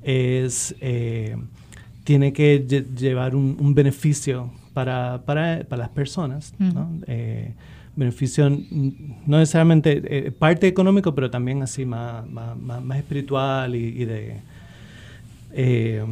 es, 0.03 0.73
eh, 0.79 1.35
tiene 2.05 2.31
que 2.31 2.59
llevar 2.95 3.35
un 3.35 3.75
beneficio 3.75 4.51
para, 4.73 5.21
para, 5.25 5.63
para 5.67 5.83
las 5.83 5.89
personas, 5.89 6.53
¿no? 6.59 6.89
Eh, 7.07 7.53
beneficio 7.95 8.49
no 8.49 9.37
necesariamente 9.37 10.01
eh, 10.05 10.31
parte 10.31 10.67
económico, 10.67 11.13
pero 11.13 11.29
también 11.29 11.61
así 11.61 11.85
más, 11.85 12.27
más, 12.27 12.57
más, 12.57 12.97
espiritual 12.97 13.75
y, 13.75 14.05
de, 14.05 14.37
eh, 15.51 16.03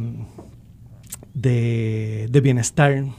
de, 1.34 2.28
de, 2.30 2.40
bienestar 2.40 2.92
en, 2.92 3.12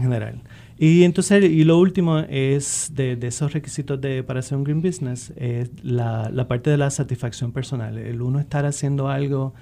general. 0.00 0.40
Y 0.78 1.02
entonces, 1.02 1.42
y 1.44 1.64
lo 1.64 1.76
último 1.78 2.20
es 2.20 2.92
de, 2.94 3.16
de, 3.16 3.26
esos 3.26 3.52
requisitos 3.52 4.00
de, 4.00 4.22
para 4.22 4.38
hacer 4.40 4.56
un 4.56 4.62
green 4.62 4.80
business, 4.80 5.32
es 5.36 5.70
la, 5.82 6.30
la 6.32 6.46
parte 6.46 6.70
de 6.70 6.76
la 6.76 6.90
satisfacción 6.90 7.50
personal, 7.50 7.98
el 7.98 8.22
uno 8.22 8.38
estar 8.38 8.64
haciendo 8.64 9.08
algo 9.08 9.54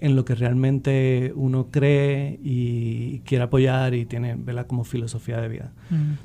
en 0.00 0.16
lo 0.16 0.24
que 0.24 0.34
realmente 0.34 1.32
uno 1.36 1.68
cree 1.70 2.38
y 2.42 3.20
quiere 3.20 3.44
apoyar 3.44 3.94
y 3.94 4.06
tiene 4.06 4.34
¿verdad? 4.34 4.66
como 4.66 4.84
filosofía 4.84 5.40
de 5.40 5.48
vida. 5.48 5.72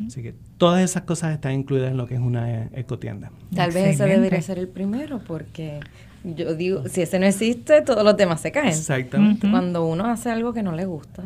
Así 0.06 0.22
que 0.22 0.34
todas 0.58 0.84
esas 0.84 1.04
cosas 1.04 1.34
están 1.34 1.54
incluidas 1.54 1.92
en 1.92 1.98
lo 1.98 2.08
que 2.08 2.16
es 2.16 2.22
una 2.22 2.66
ecotienda. 2.74 3.32
Tal 3.54 3.72
vez 3.72 3.96
ese 3.96 4.06
debería 4.06 4.42
ser 4.42 4.60
el 4.60 4.68
primero 4.68 5.20
porque 5.20 5.82
yo 6.24 6.56
digo, 6.56 6.88
si 6.88 7.02
ese 7.02 7.20
no 7.20 7.26
existe, 7.26 7.82
todos 7.82 8.04
los 8.04 8.18
demás 8.18 8.42
se 8.42 8.52
caen. 8.52 8.70
Exactamente. 8.70 9.50
Cuando 9.50 9.86
uno 9.86 10.06
hace 10.06 10.32
algo 10.32 10.54
que 10.54 10.64
no 10.64 10.72
le 10.72 10.86
gusta. 10.86 11.24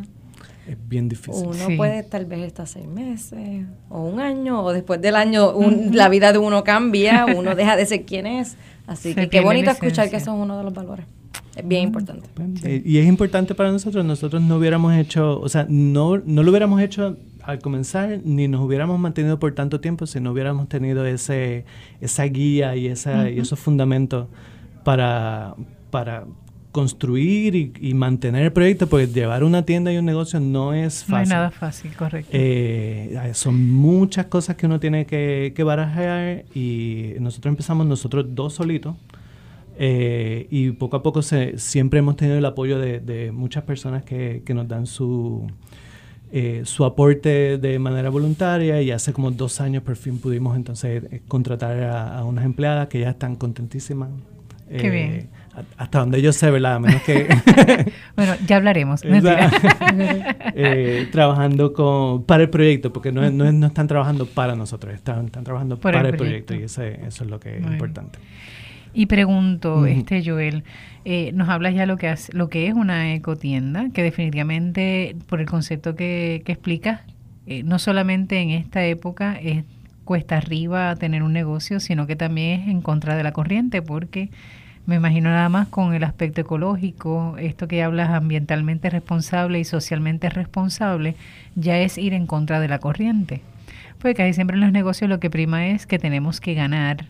Es 0.67 0.77
bien 0.87 1.09
difícil. 1.09 1.47
Uno 1.47 1.77
puede 1.77 2.03
tal 2.03 2.25
vez 2.25 2.41
estar 2.41 2.67
seis 2.67 2.87
meses 2.87 3.65
o 3.89 4.03
un 4.03 4.19
año 4.19 4.63
o 4.63 4.71
después 4.71 5.01
del 5.01 5.15
año 5.15 5.53
la 5.91 6.09
vida 6.09 6.31
de 6.31 6.37
uno 6.37 6.63
cambia, 6.63 7.25
uno 7.25 7.55
deja 7.55 7.75
de 7.75 7.85
ser 7.85 8.05
quien 8.05 8.27
es. 8.27 8.55
Así 8.85 9.15
que 9.15 9.29
qué 9.29 9.41
bonito 9.41 9.71
escuchar 9.71 10.09
que 10.09 10.17
eso 10.17 10.31
es 10.31 10.41
uno 10.41 10.57
de 10.57 10.63
los 10.63 10.73
valores. 10.73 11.05
Es 11.55 11.67
bien 11.67 11.83
importante. 11.83 12.81
Y 12.85 12.97
es 12.97 13.07
importante 13.07 13.53
para 13.55 13.71
nosotros, 13.71 14.05
nosotros 14.05 14.41
no 14.41 14.57
hubiéramos 14.57 14.95
hecho, 14.95 15.39
o 15.39 15.49
sea, 15.49 15.65
no, 15.69 16.17
no 16.17 16.43
lo 16.43 16.51
hubiéramos 16.51 16.81
hecho 16.81 17.17
al 17.43 17.59
comenzar, 17.59 18.21
ni 18.23 18.47
nos 18.47 18.61
hubiéramos 18.61 18.99
mantenido 18.99 19.39
por 19.39 19.53
tanto 19.53 19.79
tiempo 19.81 20.05
si 20.05 20.19
no 20.19 20.31
hubiéramos 20.31 20.69
tenido 20.69 21.05
ese, 21.05 21.65
esa 21.99 22.23
guía 22.25 22.75
y, 22.75 22.87
esa, 22.87 23.29
y 23.29 23.39
esos 23.39 23.59
fundamentos 23.59 24.27
para, 24.83 25.55
para 25.89 26.25
construir 26.71 27.55
y, 27.55 27.93
mantener 27.93 28.43
el 28.43 28.53
proyecto, 28.53 28.87
porque 28.87 29.07
llevar 29.07 29.43
una 29.43 29.65
tienda 29.65 29.91
y 29.91 29.97
un 29.97 30.05
negocio 30.05 30.39
no 30.39 30.73
es 30.73 31.03
fácil. 31.03 31.13
No 31.13 31.21
es 31.21 31.29
nada 31.29 31.51
fácil, 31.51 31.93
correcto. 31.95 32.29
Eh, 32.31 33.31
son 33.33 33.71
muchas 33.71 34.27
cosas 34.27 34.55
que 34.55 34.67
uno 34.67 34.79
tiene 34.79 35.05
que, 35.05 35.53
que 35.55 35.63
barajar 35.63 36.45
y 36.53 37.15
nosotros 37.19 37.51
empezamos 37.51 37.87
nosotros 37.87 38.27
dos 38.29 38.53
solitos. 38.53 38.95
Eh, 39.81 40.47
y 40.51 40.71
poco 40.71 40.97
a 40.97 41.03
poco 41.03 41.21
se, 41.21 41.57
siempre 41.57 41.99
hemos 41.99 42.17
tenido 42.17 42.37
el 42.37 42.45
apoyo 42.45 42.79
de, 42.79 42.99
de 42.99 43.31
muchas 43.31 43.63
personas 43.63 44.03
que, 44.03 44.43
que, 44.45 44.53
nos 44.53 44.67
dan 44.67 44.85
su, 44.85 45.49
eh, 46.33 46.63
su 46.65 46.83
aporte 46.83 47.57
de 47.57 47.79
manera 47.79 48.09
voluntaria 48.09 48.81
y 48.81 48.91
hace 48.91 49.13
como 49.13 49.31
dos 49.31 49.61
años 49.61 49.81
por 49.83 49.95
fin 49.95 50.19
pudimos 50.19 50.57
entonces 50.57 51.21
contratar 51.29 51.81
a, 51.83 52.25
unas 52.25 52.43
empleadas 52.43 52.89
que 52.89 52.99
ya 52.99 53.11
están 53.11 53.37
contentísimas. 53.37 54.09
Qué 54.69 54.89
bien 54.89 55.29
hasta 55.77 55.99
donde 55.99 56.21
yo 56.21 56.31
sé, 56.31 56.51
¿verdad? 56.51 56.79
menos 56.79 57.01
que... 57.03 57.27
bueno, 58.15 58.35
ya 58.45 58.57
hablaremos. 58.57 59.01
eh, 60.55 61.07
trabajando 61.11 61.73
con, 61.73 62.23
para 62.23 62.43
el 62.43 62.49
proyecto, 62.49 62.93
porque 62.93 63.11
no, 63.11 63.29
no, 63.29 63.51
no 63.51 63.67
están 63.67 63.87
trabajando 63.87 64.25
para 64.25 64.55
nosotros, 64.55 64.93
están, 64.93 65.25
están 65.25 65.43
trabajando 65.43 65.79
para 65.79 66.07
el 66.07 66.15
proyecto, 66.15 66.55
y 66.55 66.63
ese, 66.63 67.05
eso 67.05 67.23
es 67.23 67.29
lo 67.29 67.39
que 67.39 67.57
es 67.57 67.63
importante. 67.63 68.19
Y 68.93 69.05
pregunto, 69.05 69.85
este 69.85 70.23
Joel, 70.25 70.63
eh, 71.05 71.31
nos 71.33 71.49
hablas 71.49 71.75
ya 71.75 71.85
lo 71.85 71.97
que 71.97 72.07
hace, 72.07 72.33
lo 72.35 72.49
que 72.49 72.67
es 72.67 72.73
una 72.73 73.13
ecotienda, 73.13 73.89
que 73.93 74.03
definitivamente 74.03 75.15
por 75.27 75.39
el 75.39 75.45
concepto 75.45 75.95
que, 75.95 76.41
que 76.45 76.53
explicas, 76.53 77.01
eh, 77.45 77.63
no 77.63 77.79
solamente 77.79 78.39
en 78.39 78.49
esta 78.51 78.83
época 78.85 79.37
es 79.41 79.63
cuesta 80.05 80.37
arriba 80.37 80.95
tener 80.95 81.21
un 81.21 81.33
negocio, 81.33 81.79
sino 81.79 82.07
que 82.07 82.15
también 82.15 82.61
es 82.61 82.67
en 82.69 82.81
contra 82.81 83.15
de 83.15 83.21
la 83.21 83.31
corriente, 83.31 83.83
porque 83.83 84.31
me 84.87 84.95
imagino 84.95 85.29
nada 85.29 85.49
más 85.49 85.67
con 85.67 85.93
el 85.93 86.03
aspecto 86.03 86.41
ecológico, 86.41 87.35
esto 87.37 87.67
que 87.67 87.83
hablas 87.83 88.09
ambientalmente 88.09 88.89
responsable 88.89 89.59
y 89.59 89.65
socialmente 89.65 90.31
responsable, 90.31 91.15
ya 91.53 91.77
es 91.77 91.99
ir 91.99 92.13
en 92.13 92.25
contra 92.25 92.59
de 92.59 92.67
la 92.67 92.79
corriente. 92.79 93.43
Porque 93.99 94.15
casi 94.15 94.33
siempre 94.33 94.55
en 94.55 94.61
los 94.61 94.71
negocios 94.71 95.07
lo 95.07 95.19
que 95.19 95.29
prima 95.29 95.67
es 95.67 95.85
que 95.85 95.99
tenemos 95.99 96.41
que 96.41 96.55
ganar, 96.55 97.05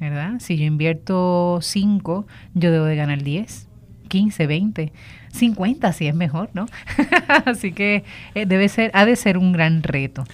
¿verdad? 0.00 0.34
Si 0.40 0.56
yo 0.56 0.64
invierto 0.64 1.58
5, 1.60 2.26
yo 2.54 2.72
debo 2.72 2.86
de 2.86 2.96
ganar 2.96 3.22
10, 3.22 3.68
15, 4.08 4.46
20, 4.46 4.92
50 5.32 5.92
si 5.92 6.06
es 6.06 6.14
mejor, 6.14 6.50
¿no? 6.54 6.66
Así 7.44 7.72
que 7.72 8.04
eh, 8.34 8.46
debe 8.46 8.68
ser, 8.68 8.90
ha 8.94 9.04
de 9.04 9.16
ser 9.16 9.38
un 9.38 9.52
gran 9.52 9.82
reto. 9.82 10.24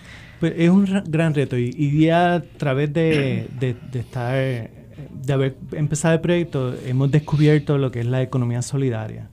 Pues 0.40 0.54
es 0.56 0.70
un 0.70 0.84
gran 1.06 1.34
reto 1.34 1.58
y, 1.58 1.74
y 1.76 2.10
a 2.10 2.42
través 2.58 2.92
de, 2.92 3.48
de, 3.58 3.74
de 3.90 3.98
estar 4.00 4.34
de 5.26 5.32
haber 5.32 5.56
empezado 5.72 6.14
el 6.14 6.20
proyecto, 6.20 6.74
hemos 6.86 7.10
descubierto 7.10 7.78
lo 7.78 7.90
que 7.90 8.00
es 8.00 8.06
la 8.06 8.22
economía 8.22 8.62
solidaria. 8.62 9.28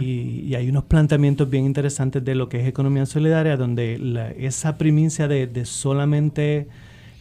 y, 0.00 0.54
hay 0.54 0.68
unos 0.68 0.84
planteamientos 0.84 1.48
bien 1.48 1.64
interesantes 1.64 2.24
de 2.24 2.34
lo 2.34 2.48
que 2.48 2.60
es 2.60 2.66
economía 2.66 3.06
solidaria, 3.06 3.56
donde 3.56 4.34
esa 4.38 4.76
primicia 4.78 5.28
de, 5.28 5.64
solamente 5.64 6.68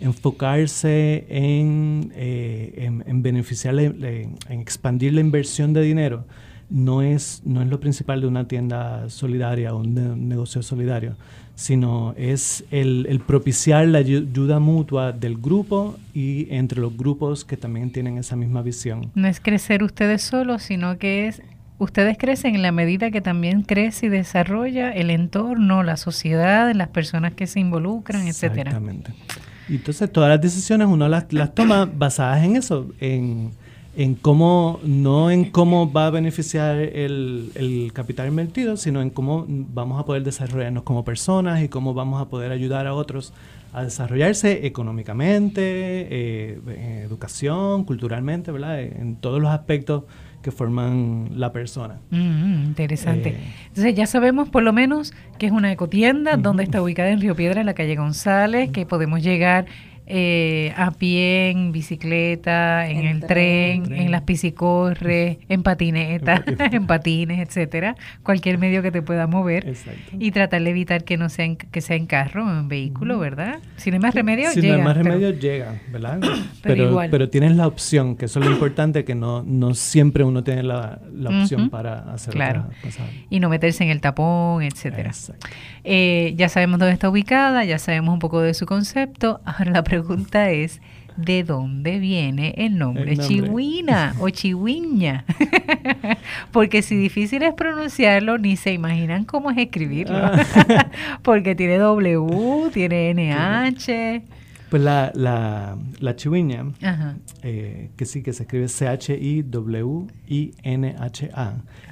enfocarse 0.02 1.26
en, 1.30 2.12
eh, 2.16 2.90
en, 3.06 3.24
beneficiar, 3.24 3.80
en, 3.80 4.36
expandir 4.50 5.14
la 5.14 5.22
inversión 5.22 5.74
de 5.74 5.82
dinero, 5.82 6.26
no 6.70 7.02
es, 7.02 7.42
no 7.46 7.62
es 7.62 7.68
lo 7.68 7.80
principal 7.80 8.22
de 8.22 8.28
una 8.28 8.48
tienda 8.48 9.10
solidaria 9.10 9.74
o 9.74 9.80
un 9.80 10.28
negocio 10.28 10.62
solidario 10.64 11.16
sino 11.62 12.16
es 12.18 12.64
el, 12.72 13.22
propiciar 13.28 13.88
la 13.88 14.00
ayuda 14.00 14.60
mutua 14.60 15.12
del 15.12 15.38
grupo 15.38 15.96
y 16.12 16.48
entre 16.50 16.82
los 16.82 16.98
grupos 16.98 17.46
que 17.46 17.56
también 17.56 17.92
tienen 17.92 18.18
esa 18.18 18.36
misma 18.36 18.64
visión. 18.64 19.12
No 19.14 19.28
es 19.28 19.40
crecer 19.40 19.84
ustedes 19.84 20.24
solos, 20.24 20.64
sino 20.64 20.98
que 20.98 21.28
es 21.28 21.44
ustedes 21.78 22.18
crecen 22.18 22.56
en 22.56 22.64
la 22.64 22.72
medida 22.72 23.12
que 23.12 23.22
también 23.22 23.62
crece 23.62 24.08
y 24.08 24.10
desarrolla 24.10 24.92
el 24.92 25.10
entorno, 25.10 25.84
la 25.84 25.98
sociedad, 25.98 26.74
las 26.74 26.90
personas 26.90 27.34
que 27.34 27.46
se 27.48 27.60
involucran, 27.60 28.28
etcétera. 28.28 28.72
Exactamente. 28.72 29.14
Entonces 29.76 30.12
todas 30.12 30.30
las 30.30 30.42
decisiones 30.42 30.88
uno 30.88 31.08
las, 31.08 31.32
las 31.32 31.54
toma 31.56 31.86
basadas 31.86 32.44
en 32.44 32.56
eso, 32.56 32.88
en 33.00 33.52
en 33.96 34.16
cómo, 34.16 34.80
no 34.84 35.32
en 35.32 35.52
cómo 35.52 35.92
va 35.92 36.08
a 36.08 36.10
beneficiar 36.12 36.78
el, 36.78 37.52
el, 37.56 37.92
capital 37.94 38.28
invertido, 38.30 38.78
sino 38.78 39.02
en 39.02 39.10
cómo 39.10 39.46
vamos 39.48 40.00
a 40.00 40.06
poder 40.06 40.24
desarrollarnos 40.24 40.84
como 40.84 41.04
personas 41.04 41.62
y 41.62 41.68
cómo 41.68 41.94
vamos 41.94 42.22
a 42.22 42.30
poder 42.30 42.52
ayudar 42.52 42.88
a 42.88 42.94
otros 42.94 43.34
a 43.74 43.84
desarrollarse 43.84 44.66
económicamente, 44.68 45.62
eh, 45.64 47.04
educación, 47.06 47.86
culturalmente, 47.86 48.52
¿verdad? 48.52 48.82
En 48.82 49.16
todos 49.16 49.42
los 49.42 49.50
aspectos 49.50 50.04
que 50.42 50.52
forman 50.52 51.30
la 51.36 51.52
persona. 51.52 52.00
Mm, 52.10 52.66
interesante. 52.66 53.30
Eh, 53.30 53.54
Entonces 53.68 53.96
ya 53.96 54.06
sabemos 54.08 54.50
por 54.50 54.64
lo 54.64 54.74
menos 54.74 55.14
que 55.38 55.46
es 55.46 55.52
una 55.52 55.72
ecotienda, 55.72 56.38
donde 56.38 56.64
está 56.64 56.82
ubicada 56.82 57.10
en 57.10 57.22
Río 57.22 57.36
Piedra, 57.36 57.60
en 57.62 57.66
la 57.68 57.74
calle 57.74 57.96
González, 57.96 58.72
que 58.72 58.86
podemos 58.86 59.22
llegar 59.22 59.66
eh, 60.14 60.74
a 60.76 60.92
pie, 60.92 61.52
en 61.52 61.72
bicicleta, 61.72 62.90
en, 62.90 63.06
el 63.06 63.22
tren, 63.22 63.94
en 63.94 64.12
las 64.12 64.24
piscicorres, 64.24 65.38
en 65.48 65.64
patineta, 65.64 66.44
en 66.72 66.86
patines, 66.86 67.40
etcétera, 67.40 67.96
cualquier 68.22 68.58
medio 68.58 68.82
que 68.82 68.92
te 68.92 69.02
pueda 69.02 69.26
mover 69.28 69.74
y 70.20 70.32
tratar 70.32 70.64
de 70.64 70.70
evitar 70.70 71.06
que 71.06 71.16
no 71.16 71.30
sea 71.30 71.46
en, 71.46 71.56
que 71.56 71.80
sea 71.80 71.96
en 71.96 72.08
carro 72.08 72.46
o 72.46 72.50
en 72.50 72.68
vehículo, 72.68 73.20
¿verdad? 73.20 73.60
Si 73.78 73.90
no 73.90 73.96
hay 73.96 74.02
más 74.02 74.14
remedio, 74.14 74.52
si 74.52 74.60
llega. 74.60 74.74
no 74.74 74.80
hay 74.80 74.86
más 74.86 74.98
remedio, 74.98 75.30
llega, 75.30 75.80
¿verdad? 75.94 76.20
pero, 76.62 77.00
pero, 77.10 77.30
tienes 77.30 77.56
la 77.56 77.66
opción, 77.66 78.18
que 78.18 78.26
eso 78.26 78.40
es 78.42 78.46
lo 78.46 78.52
importante, 78.52 79.06
que 79.06 79.16
no, 79.16 79.44
no 79.44 79.74
siempre 79.76 80.26
uno 80.26 80.44
tiene 80.44 80.64
la, 80.64 81.00
opción 81.26 81.70
para 81.70 82.12
hacer 82.12 82.34
claro. 82.34 82.66
Y 83.30 83.40
no 83.40 83.48
meterse 83.48 83.86
en 83.86 83.92
el 83.92 84.02
tapón, 84.02 84.62
etcétera. 84.62 85.12
Eh, 85.84 86.34
ya 86.38 86.50
sabemos 86.50 86.80
dónde 86.80 86.94
está 86.94 87.10
ubicada, 87.10 87.64
ya 87.66 87.80
sabemos 87.80 88.14
un 88.14 88.20
poco 88.20 88.42
de 88.42 88.54
su 88.54 88.66
concepto. 88.66 89.42
Ahora 89.46 89.72
la 89.72 89.84
pregunta 89.84 90.52
es, 90.52 90.82
¿de 91.18 91.44
dónde 91.44 92.00
viene 92.00 92.54
el 92.58 92.78
nombre, 92.78 93.18
Chihuina 93.18 94.16
o 94.20 94.30
Chihuiña? 94.30 95.26
Porque 96.52 96.82
si 96.82 96.96
difícil 96.96 97.44
es 97.44 97.54
pronunciarlo, 97.54 98.38
ni 98.38 98.56
se 98.58 98.74
imaginan 98.74 99.26
cómo 99.26 99.52
es 99.52 99.58
escribirlo. 99.58 100.18
Ah. 100.18 100.90
Porque 101.24 101.56
tiene 101.56 101.78
W, 101.78 102.70
tiene 102.74 103.14
NH. 103.14 104.22
Pues 104.70 104.82
la, 104.82 105.12
la, 105.16 105.78
la 106.00 106.16
chihuiña, 106.16 106.64
eh, 107.44 107.90
que 107.98 108.06
sí 108.06 108.24
que 108.24 108.32
se 108.32 108.44
escribe 108.44 108.70
C-H-I-W-I-N-H-A, 108.70 109.54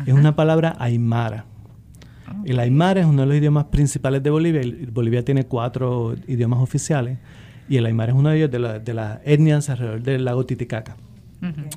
es 0.05 0.13
una 0.13 0.33
palabra 0.37 0.77
aymara. 0.79 1.43
El 2.45 2.59
aymara 2.59 3.01
es 3.01 3.05
uno 3.05 3.21
de 3.21 3.27
los 3.27 3.37
idiomas 3.37 3.65
principales 3.65 4.23
de 4.23 4.29
Bolivia. 4.29 4.61
Bolivia 4.91 5.23
tiene 5.23 5.45
cuatro 5.45 6.15
idiomas 6.27 6.59
oficiales 6.59 7.17
y 7.67 7.77
el 7.77 7.85
aymara 7.85 8.11
es 8.11 8.17
uno 8.17 8.29
de 8.29 8.37
ellos 8.37 8.51
de, 8.51 8.59
la, 8.59 8.79
de 8.79 8.93
las 8.93 9.19
etnias 9.25 9.69
alrededor 9.69 10.01
del 10.01 10.25
lago 10.25 10.45
Titicaca. 10.45 10.97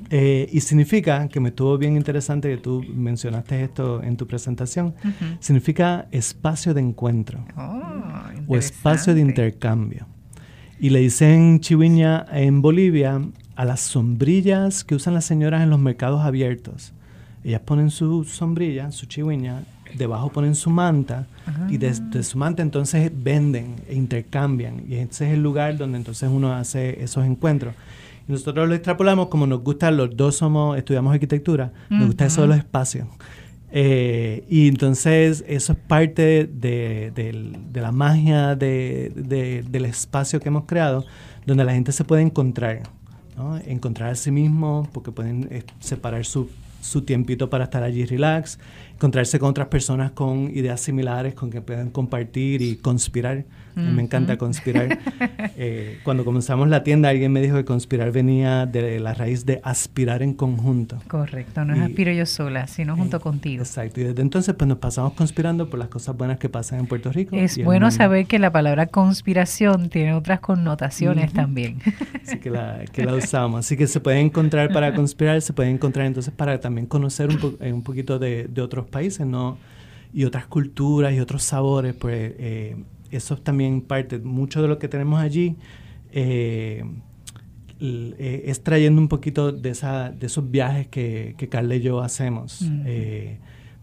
Eh, 0.09 0.49
y 0.51 0.59
significa, 0.59 1.27
que 1.29 1.39
me 1.39 1.49
estuvo 1.49 1.77
bien 1.77 1.95
interesante 1.95 2.49
que 2.49 2.57
tú 2.57 2.83
mencionaste 2.93 3.63
esto 3.63 4.03
en 4.03 4.17
tu 4.17 4.27
presentación, 4.27 4.93
significa 5.39 6.07
espacio 6.11 6.73
de 6.73 6.81
encuentro 6.81 7.45
oh, 7.55 7.81
o 8.47 8.57
espacio 8.57 9.15
de 9.15 9.21
intercambio. 9.21 10.05
Y 10.79 10.89
le 10.89 10.99
dicen 10.99 11.61
chiviña 11.61 12.25
en 12.33 12.61
Bolivia 12.61 13.21
a 13.55 13.65
las 13.65 13.79
sombrillas 13.79 14.83
que 14.83 14.95
usan 14.95 15.13
las 15.13 15.25
señoras 15.25 15.61
en 15.63 15.69
los 15.69 15.79
mercados 15.79 16.21
abiertos. 16.21 16.93
Ellas 17.43 17.61
ponen 17.61 17.89
su 17.89 18.23
sombrilla, 18.25 18.91
su 18.91 19.05
chiviña, 19.05 19.63
debajo 19.97 20.29
ponen 20.29 20.55
su 20.55 20.69
manta 20.69 21.27
y 21.69 21.77
desde 21.77 22.23
su 22.23 22.37
manta 22.37 22.61
entonces 22.61 23.11
venden 23.15 23.75
e 23.87 23.95
intercambian 23.95 24.83
y 24.87 24.95
ese 24.95 25.27
es 25.27 25.33
el 25.33 25.43
lugar 25.43 25.77
donde 25.77 25.97
entonces 25.97 26.29
uno 26.31 26.53
hace 26.53 27.03
esos 27.03 27.25
encuentros. 27.25 27.75
Y 28.27 28.31
nosotros 28.31 28.67
lo 28.67 28.73
extrapolamos 28.73 29.27
como 29.27 29.45
nos 29.47 29.61
gusta, 29.61 29.91
los 29.91 30.15
dos 30.15 30.35
somos, 30.35 30.77
estudiamos 30.77 31.13
arquitectura, 31.13 31.73
nos 31.89 32.07
gusta 32.07 32.25
eso 32.25 32.41
de 32.41 32.47
los 32.47 32.57
espacios. 32.57 33.07
Eh, 33.75 34.45
y 34.49 34.67
entonces 34.67 35.43
eso 35.47 35.73
es 35.73 35.79
parte 35.79 36.45
de, 36.45 37.71
la 37.73 37.91
magia 37.91 38.55
del 38.55 39.85
espacio 39.85 40.39
que 40.39 40.49
hemos 40.49 40.65
creado, 40.65 41.05
donde 41.45 41.65
la 41.65 41.73
gente 41.73 41.91
se 41.91 42.03
puede 42.03 42.21
encontrar, 42.21 42.83
encontrar 43.65 44.11
a 44.11 44.15
sí 44.15 44.29
mismo, 44.31 44.87
porque 44.93 45.11
pueden 45.11 45.47
eh, 45.49 45.63
separar 45.79 46.23
su 46.23 46.49
su 46.83 47.03
tiempito 47.03 47.49
para 47.49 47.65
estar 47.65 47.81
allí 47.81 48.05
relax, 48.05 48.59
encontrarse 48.93 49.39
con 49.39 49.49
otras 49.49 49.67
personas 49.67 50.11
con 50.11 50.51
ideas 50.55 50.81
similares, 50.81 51.33
con 51.33 51.49
que 51.49 51.61
puedan 51.61 51.89
compartir 51.89 52.61
y 52.61 52.75
conspirar 52.75 53.45
Mí 53.75 53.91
me 53.91 54.01
encanta 54.03 54.37
conspirar. 54.37 54.99
Eh, 55.55 55.99
cuando 56.03 56.25
comenzamos 56.25 56.67
la 56.67 56.83
tienda, 56.83 57.09
alguien 57.09 57.31
me 57.31 57.39
dijo 57.39 57.55
que 57.55 57.65
conspirar 57.65 58.11
venía 58.11 58.65
de 58.65 58.99
la 58.99 59.13
raíz 59.13 59.45
de 59.45 59.61
aspirar 59.63 60.23
en 60.23 60.33
conjunto. 60.33 60.99
Correcto, 61.07 61.63
no 61.63 61.75
es 61.75 61.81
aspiro 61.81 62.11
yo 62.11 62.25
sola, 62.25 62.65
sino 62.65 62.95
junto 62.95 63.19
contigo. 63.19 63.61
Exacto, 63.61 64.01
y 64.01 64.05
desde 64.05 64.21
entonces 64.21 64.55
pues 64.55 64.67
nos 64.67 64.79
pasamos 64.79 65.13
conspirando 65.13 65.69
por 65.69 65.79
las 65.79 65.89
cosas 65.89 66.17
buenas 66.17 66.39
que 66.39 66.49
pasan 66.49 66.79
en 66.79 66.87
Puerto 66.87 67.11
Rico. 67.11 67.35
Es 67.35 67.63
bueno 67.63 67.91
saber 67.91 68.25
que 68.25 68.39
la 68.39 68.51
palabra 68.51 68.87
conspiración 68.87 69.89
tiene 69.89 70.13
otras 70.13 70.39
connotaciones 70.39 71.31
también. 71.33 71.79
Así 72.25 72.39
que 72.39 72.49
la, 72.49 72.83
que 72.91 73.05
la 73.05 73.15
usamos. 73.15 73.59
Así 73.59 73.77
que 73.77 73.85
se 73.85 73.99
puede 73.99 74.19
encontrar 74.19 74.73
para 74.73 74.93
conspirar, 74.95 75.41
se 75.41 75.53
puede 75.53 75.69
encontrar 75.69 76.07
entonces 76.07 76.33
para 76.33 76.59
también 76.59 76.87
conocer 76.87 77.29
un, 77.29 77.57
un 77.73 77.83
poquito 77.83 78.17
de, 78.17 78.47
de 78.47 78.61
otros 78.61 78.87
países, 78.87 79.25
¿no? 79.25 79.57
y 80.13 80.25
otras 80.25 80.45
culturas 80.45 81.13
y 81.13 81.19
otros 81.19 81.43
sabores, 81.43 81.95
pues 81.95 82.33
eh, 82.37 82.75
eso 83.17 83.35
es 83.35 83.43
también 83.43 83.81
parte, 83.81 84.19
mucho 84.19 84.61
de 84.61 84.67
lo 84.67 84.79
que 84.79 84.87
tenemos 84.87 85.19
allí 85.19 85.55
eh, 86.11 86.83
eh, 87.79 88.43
es 88.45 88.63
trayendo 88.63 89.01
un 89.01 89.07
poquito 89.07 89.51
de, 89.51 89.69
esa, 89.71 90.11
de 90.11 90.27
esos 90.27 90.49
viajes 90.49 90.87
que, 90.87 91.35
que 91.37 91.49
Carla 91.49 91.75
y 91.75 91.81
yo 91.81 92.01
hacemos. 92.01 92.65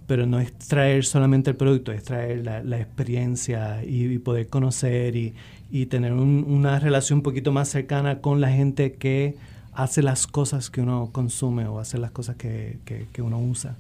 pero 0.07 0.27
no 0.27 0.41
es 0.41 0.53
traer 0.55 1.05
solamente 1.05 1.51
el 1.51 1.57
producto, 1.57 1.93
es 1.93 2.03
traer 2.03 2.45
la, 2.45 2.81
experiencia 2.81 3.85
y, 3.85 4.19
poder 4.19 4.49
conocer 4.49 5.15
y, 5.17 5.35
y 5.71 5.87
tener 5.87 6.13
una 6.13 6.81
relación 6.81 7.19
un 7.19 7.23
poquito 7.23 7.53
más 7.53 7.69
cercana 7.69 8.21
con 8.21 8.41
la 8.41 8.51
gente 8.51 8.93
que 8.93 9.37
hace 9.73 10.03
las 10.03 10.27
cosas 10.27 10.71
que 10.71 10.81
uno 10.81 11.11
consume 11.13 11.67
o 11.67 11.79
hace 11.79 11.99
las 11.99 12.11
cosas 12.11 12.37
que, 12.37 12.79
que, 12.85 13.07
que 13.13 13.23
uno 13.23 13.39
usa. 13.39 13.77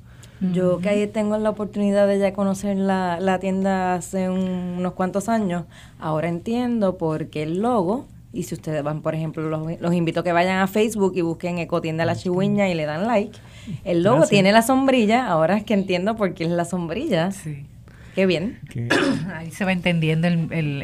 Yo 0.52 0.78
que 0.78 0.88
ahí 0.88 1.06
tengo 1.06 1.36
la 1.36 1.50
oportunidad 1.50 2.08
de 2.08 2.18
ya 2.18 2.32
conocer 2.32 2.76
la, 2.76 3.20
la 3.20 3.38
tienda 3.38 3.94
hace 3.94 4.30
unos 4.30 4.94
cuantos 4.94 5.28
años, 5.28 5.64
ahora 5.98 6.28
entiendo 6.28 6.96
por 6.96 7.26
qué 7.26 7.42
el 7.42 7.60
logo, 7.60 8.06
y 8.32 8.44
si 8.44 8.54
ustedes 8.54 8.82
van, 8.82 9.02
por 9.02 9.14
ejemplo, 9.14 9.48
los, 9.48 9.94
invito 9.94 10.20
a 10.20 10.24
que 10.24 10.32
vayan 10.32 10.60
a 10.60 10.66
Facebook 10.68 11.12
y 11.16 11.20
busquen 11.20 11.58
Ecotienda 11.58 12.04
La 12.04 12.14
Chigüeña 12.14 12.68
y 12.68 12.74
le 12.74 12.86
dan 12.86 13.06
like. 13.06 13.36
El 13.84 14.02
logo 14.02 14.26
tiene 14.26 14.52
la 14.52 14.62
sombrilla, 14.62 15.26
ahora 15.26 15.56
es 15.56 15.64
que 15.64 15.74
entiendo 15.74 16.16
por 16.16 16.34
qué 16.34 16.44
es 16.44 16.50
la 16.50 16.64
sombrilla. 16.64 17.32
Sí. 17.32 17.66
Qué 18.14 18.26
bien. 18.26 18.58
Ahí 19.34 19.50
se 19.50 19.64
va 19.64 19.72
entendiendo 19.72 20.28
el, 20.28 20.52
el, 20.52 20.82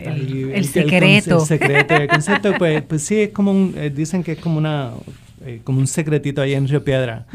el, 0.54 0.64
secreto. 0.64 1.40
El, 1.40 1.46
secreto, 1.46 1.94
el 1.94 2.08
concepto, 2.08 2.54
pues, 2.58 2.82
pues 2.88 3.02
sí, 3.02 3.20
es 3.20 3.30
como 3.30 3.52
un, 3.52 3.74
eh, 3.76 3.90
dicen 3.90 4.22
que 4.22 4.32
es 4.32 4.38
como 4.38 4.58
una 4.58 4.92
eh, 5.46 5.60
como 5.62 5.78
un 5.78 5.86
secretito 5.86 6.42
ahí 6.42 6.54
en 6.54 6.66
Río 6.66 6.82
Piedra. 6.82 7.26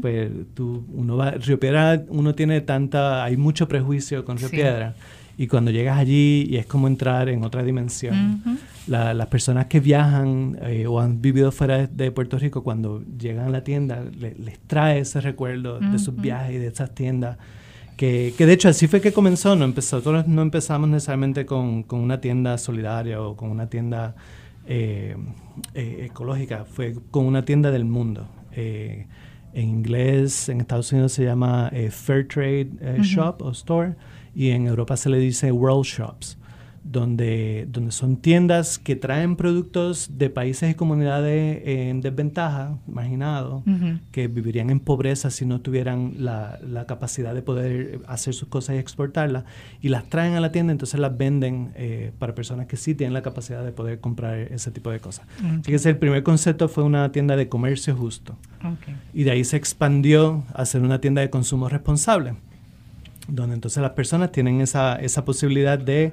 Pues 0.00 0.30
tú, 0.54 0.84
uno 0.92 1.16
va, 1.16 1.32
Río 1.32 1.60
Piedra, 1.60 2.02
uno 2.08 2.34
tiene 2.34 2.60
tanta, 2.60 3.24
hay 3.24 3.36
mucho 3.36 3.68
prejuicio 3.68 4.24
con 4.24 4.38
Río 4.38 4.50
Piedra. 4.50 4.94
Y 5.36 5.46
cuando 5.46 5.70
llegas 5.70 5.98
allí 5.98 6.46
y 6.48 6.56
es 6.56 6.66
como 6.66 6.86
entrar 6.86 7.28
en 7.28 7.44
otra 7.44 7.62
dimensión. 7.62 8.42
las 8.86 9.26
personas 9.28 9.66
que 9.66 9.80
viajan 9.80 10.58
eh, 10.62 10.86
o 10.86 11.00
han 11.00 11.20
vivido 11.20 11.50
fuera 11.52 11.86
de, 11.86 12.10
Puerto 12.10 12.38
Rico, 12.38 12.62
cuando 12.62 13.02
llegan 13.18 13.46
a 13.46 13.50
la 13.50 13.64
tienda, 13.64 14.02
les 14.18 14.58
trae 14.66 15.00
ese 15.00 15.20
recuerdo 15.20 15.78
de 15.78 15.98
sus 15.98 16.14
viajes 16.14 16.56
y 16.56 16.58
de 16.58 16.68
esas 16.68 16.94
tiendas. 16.94 17.38
Que, 17.96 18.34
que, 18.36 18.46
de 18.46 18.52
hecho 18.52 18.68
así 18.68 18.88
fue 18.88 19.00
que 19.00 19.12
comenzó, 19.12 19.54
no 19.54 19.64
empezó, 19.64 19.98
nosotros 19.98 20.26
no 20.26 20.42
empezamos 20.42 20.88
necesariamente 20.88 21.46
con, 21.46 21.84
con 21.84 22.00
una 22.00 22.20
tienda 22.20 22.58
solidaria 22.58 23.22
o 23.22 23.36
con 23.36 23.50
una 23.50 23.68
tienda 23.68 24.16
eh, 24.66 25.16
eh, 25.74 26.06
ecológica 26.06 26.64
fue 26.64 26.94
con 27.10 27.26
una 27.26 27.44
tienda 27.44 27.70
del 27.70 27.84
mundo. 27.84 28.28
Eh, 28.52 29.06
en 29.52 29.68
inglés, 29.68 30.48
en 30.48 30.60
Estados 30.60 30.90
Unidos 30.92 31.12
se 31.12 31.24
llama 31.24 31.70
Fair 31.90 32.26
Trade 32.26 32.98
Shop 33.02 33.40
o 33.40 33.50
Store 33.50 33.94
y 34.34 34.50
en 34.50 34.66
Europa 34.66 34.96
se 34.96 35.08
le 35.08 35.18
dice 35.18 35.52
World 35.52 35.84
Shops 35.84 36.38
donde, 36.84 37.66
donde 37.70 37.92
son 37.92 38.18
tiendas 38.18 38.78
que 38.78 38.94
traen 38.94 39.36
productos 39.36 40.18
de 40.18 40.28
países 40.28 40.70
y 40.70 40.74
comunidades 40.74 41.62
en 41.64 42.02
desventaja, 42.02 42.76
marginados, 42.86 43.64
que 44.12 44.28
vivirían 44.28 44.68
en 44.68 44.80
pobreza 44.80 45.30
si 45.30 45.46
no 45.46 45.62
tuvieran 45.62 46.12
la, 46.18 46.58
la, 46.62 46.86
capacidad 46.86 47.34
de 47.34 47.40
poder 47.40 48.00
hacer 48.06 48.34
sus 48.34 48.48
cosas 48.48 48.76
y 48.76 48.78
exportarlas, 48.78 49.44
y 49.80 49.88
las 49.88 50.10
traen 50.10 50.34
a 50.34 50.40
la 50.40 50.52
tienda, 50.52 50.72
entonces 50.72 51.00
las 51.00 51.16
venden 51.16 51.72
eh, 51.74 52.12
para 52.18 52.34
personas 52.34 52.66
que 52.66 52.76
sí 52.76 52.94
tienen 52.94 53.14
la 53.14 53.22
capacidad 53.22 53.64
de 53.64 53.72
poder 53.72 54.00
comprar 54.00 54.38
ese 54.38 54.70
tipo 54.70 54.90
de 54.90 55.00
cosas. 55.00 55.26
Así 55.60 55.72
que 55.72 55.88
el 55.88 55.96
primer 55.96 56.22
concepto 56.22 56.68
fue 56.68 56.84
una 56.84 57.10
tienda 57.12 57.34
de 57.34 57.48
comercio 57.48 57.96
justo. 57.96 58.36
Y 59.14 59.24
de 59.24 59.30
ahí 59.30 59.44
se 59.44 59.56
expandió 59.56 60.44
a 60.52 60.66
ser 60.66 60.82
una 60.82 61.00
tienda 61.00 61.22
de 61.22 61.30
consumo 61.30 61.70
responsable, 61.70 62.34
donde 63.26 63.54
entonces 63.54 63.82
las 63.82 63.92
personas 63.92 64.32
tienen 64.32 64.60
esa, 64.60 64.96
esa 64.96 65.24
posibilidad 65.24 65.78
de 65.78 66.12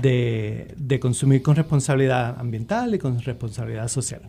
de, 0.00 0.74
de 0.76 1.00
consumir 1.00 1.42
con 1.42 1.56
responsabilidad 1.56 2.38
ambiental 2.38 2.94
y 2.94 2.98
con 2.98 3.20
responsabilidad 3.20 3.88
social. 3.88 4.22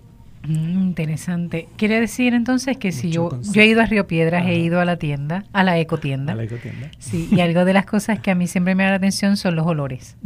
Mm, 0.47 0.81
interesante. 0.81 1.67
Quiere 1.77 1.99
decir 1.99 2.33
entonces 2.33 2.77
que 2.77 2.91
si 2.91 3.09
yo, 3.09 3.29
yo 3.41 3.61
he 3.61 3.65
ido 3.65 3.81
a 3.81 3.85
Río 3.85 4.07
Piedras, 4.07 4.45
he 4.45 4.59
ido 4.59 4.79
a 4.79 4.85
la 4.85 4.97
tienda, 4.97 5.45
a 5.53 5.63
la 5.63 5.79
ecotienda. 5.79 6.33
A 6.33 6.35
la 6.35 6.43
ecotienda. 6.43 6.91
Sí, 6.99 7.27
y 7.31 7.41
algo 7.41 7.65
de 7.65 7.73
las 7.73 7.85
cosas 7.85 8.19
que 8.19 8.31
a 8.31 8.35
mí 8.35 8.47
siempre 8.47 8.75
me 8.75 8.83
da 8.83 8.91
la 8.91 8.95
atención 8.97 9.37
son 9.37 9.55
los 9.55 9.65
olores. 9.65 10.17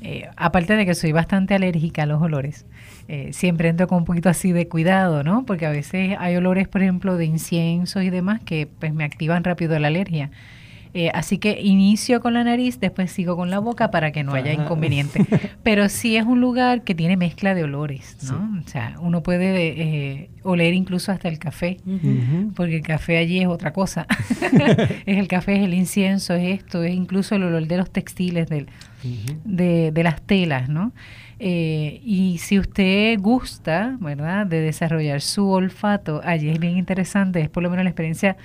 Eh, 0.00 0.28
aparte 0.36 0.76
de 0.76 0.86
que 0.86 0.94
soy 0.94 1.12
bastante 1.12 1.54
alérgica 1.54 2.04
a 2.04 2.06
los 2.06 2.22
olores, 2.22 2.66
eh, 3.08 3.30
siempre 3.32 3.68
entro 3.68 3.86
con 3.88 3.98
un 3.98 4.04
poquito 4.04 4.28
así 4.28 4.52
de 4.52 4.68
cuidado, 4.68 5.22
¿no? 5.22 5.44
Porque 5.44 5.66
a 5.66 5.70
veces 5.70 6.16
hay 6.18 6.36
olores, 6.36 6.68
por 6.68 6.82
ejemplo, 6.82 7.16
de 7.16 7.26
inciensos 7.26 8.02
y 8.02 8.10
demás 8.10 8.40
que 8.44 8.68
pues 8.78 8.94
me 8.94 9.04
activan 9.04 9.44
rápido 9.44 9.78
la 9.78 9.88
alergia. 9.88 10.30
Eh, 10.94 11.10
así 11.12 11.38
que 11.38 11.60
inicio 11.60 12.20
con 12.20 12.34
la 12.34 12.44
nariz, 12.44 12.80
después 12.80 13.10
sigo 13.10 13.36
con 13.36 13.50
la 13.50 13.58
boca 13.58 13.90
para 13.90 14.12
que 14.12 14.24
no 14.24 14.32
haya 14.32 14.52
inconveniente. 14.52 15.24
Pero 15.62 15.88
sí 15.88 16.16
es 16.16 16.24
un 16.24 16.40
lugar 16.40 16.82
que 16.82 16.94
tiene 16.94 17.16
mezcla 17.16 17.54
de 17.54 17.64
olores, 17.64 18.16
¿no? 18.24 18.60
O 18.64 18.68
sea, 18.68 18.96
uno 19.00 19.22
puede 19.22 19.66
eh, 19.80 20.30
oler 20.42 20.74
incluso 20.74 21.12
hasta 21.12 21.28
el 21.28 21.38
café, 21.38 21.78
porque 22.54 22.76
el 22.76 22.82
café 22.82 23.18
allí 23.18 23.40
es 23.40 23.46
otra 23.46 23.72
cosa. 23.72 24.06
es 25.06 25.18
el 25.18 25.28
café, 25.28 25.56
es 25.56 25.64
el 25.64 25.74
incienso, 25.74 26.34
es 26.34 26.60
esto, 26.60 26.82
es 26.82 26.94
incluso 26.94 27.34
el 27.34 27.44
olor 27.44 27.66
de 27.66 27.76
los 27.76 27.90
textiles, 27.90 28.48
del, 28.48 28.68
de, 29.44 29.92
de, 29.92 30.02
las 30.02 30.22
telas, 30.22 30.68
¿no? 30.68 30.92
Eh, 31.38 32.00
y 32.04 32.38
si 32.38 32.58
usted 32.58 33.18
gusta, 33.20 33.96
¿verdad?, 34.00 34.46
de 34.46 34.60
desarrollar 34.60 35.20
su 35.20 35.48
olfato, 35.48 36.20
allí 36.24 36.48
es 36.48 36.58
bien 36.58 36.76
interesante, 36.76 37.40
es 37.40 37.48
por 37.48 37.62
lo 37.62 37.70
menos 37.70 37.84
la 37.84 37.90
experiencia 37.90 38.36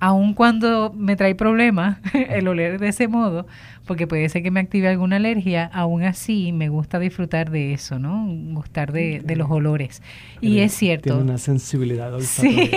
aun 0.00 0.34
cuando 0.34 0.92
me 0.96 1.14
trae 1.14 1.34
problemas 1.34 1.98
el 2.14 2.48
oler 2.48 2.80
de 2.80 2.88
ese 2.88 3.06
modo, 3.06 3.46
porque 3.86 4.06
puede 4.06 4.28
ser 4.28 4.42
que 4.42 4.50
me 4.50 4.60
active 4.60 4.88
alguna 4.88 5.16
alergia, 5.16 5.70
aún 5.72 6.04
así 6.04 6.52
me 6.52 6.68
gusta 6.68 6.98
disfrutar 6.98 7.50
de 7.50 7.72
eso, 7.72 7.98
¿no? 7.98 8.26
Gustar 8.54 8.92
de, 8.92 9.22
los 9.36 9.50
olores. 9.50 10.02
Y 10.40 10.60
es 10.60 10.72
cierto. 10.72 11.10
Tiene 11.10 11.22
una 11.22 11.38
sensibilidad 11.38 12.18
sí. 12.20 12.70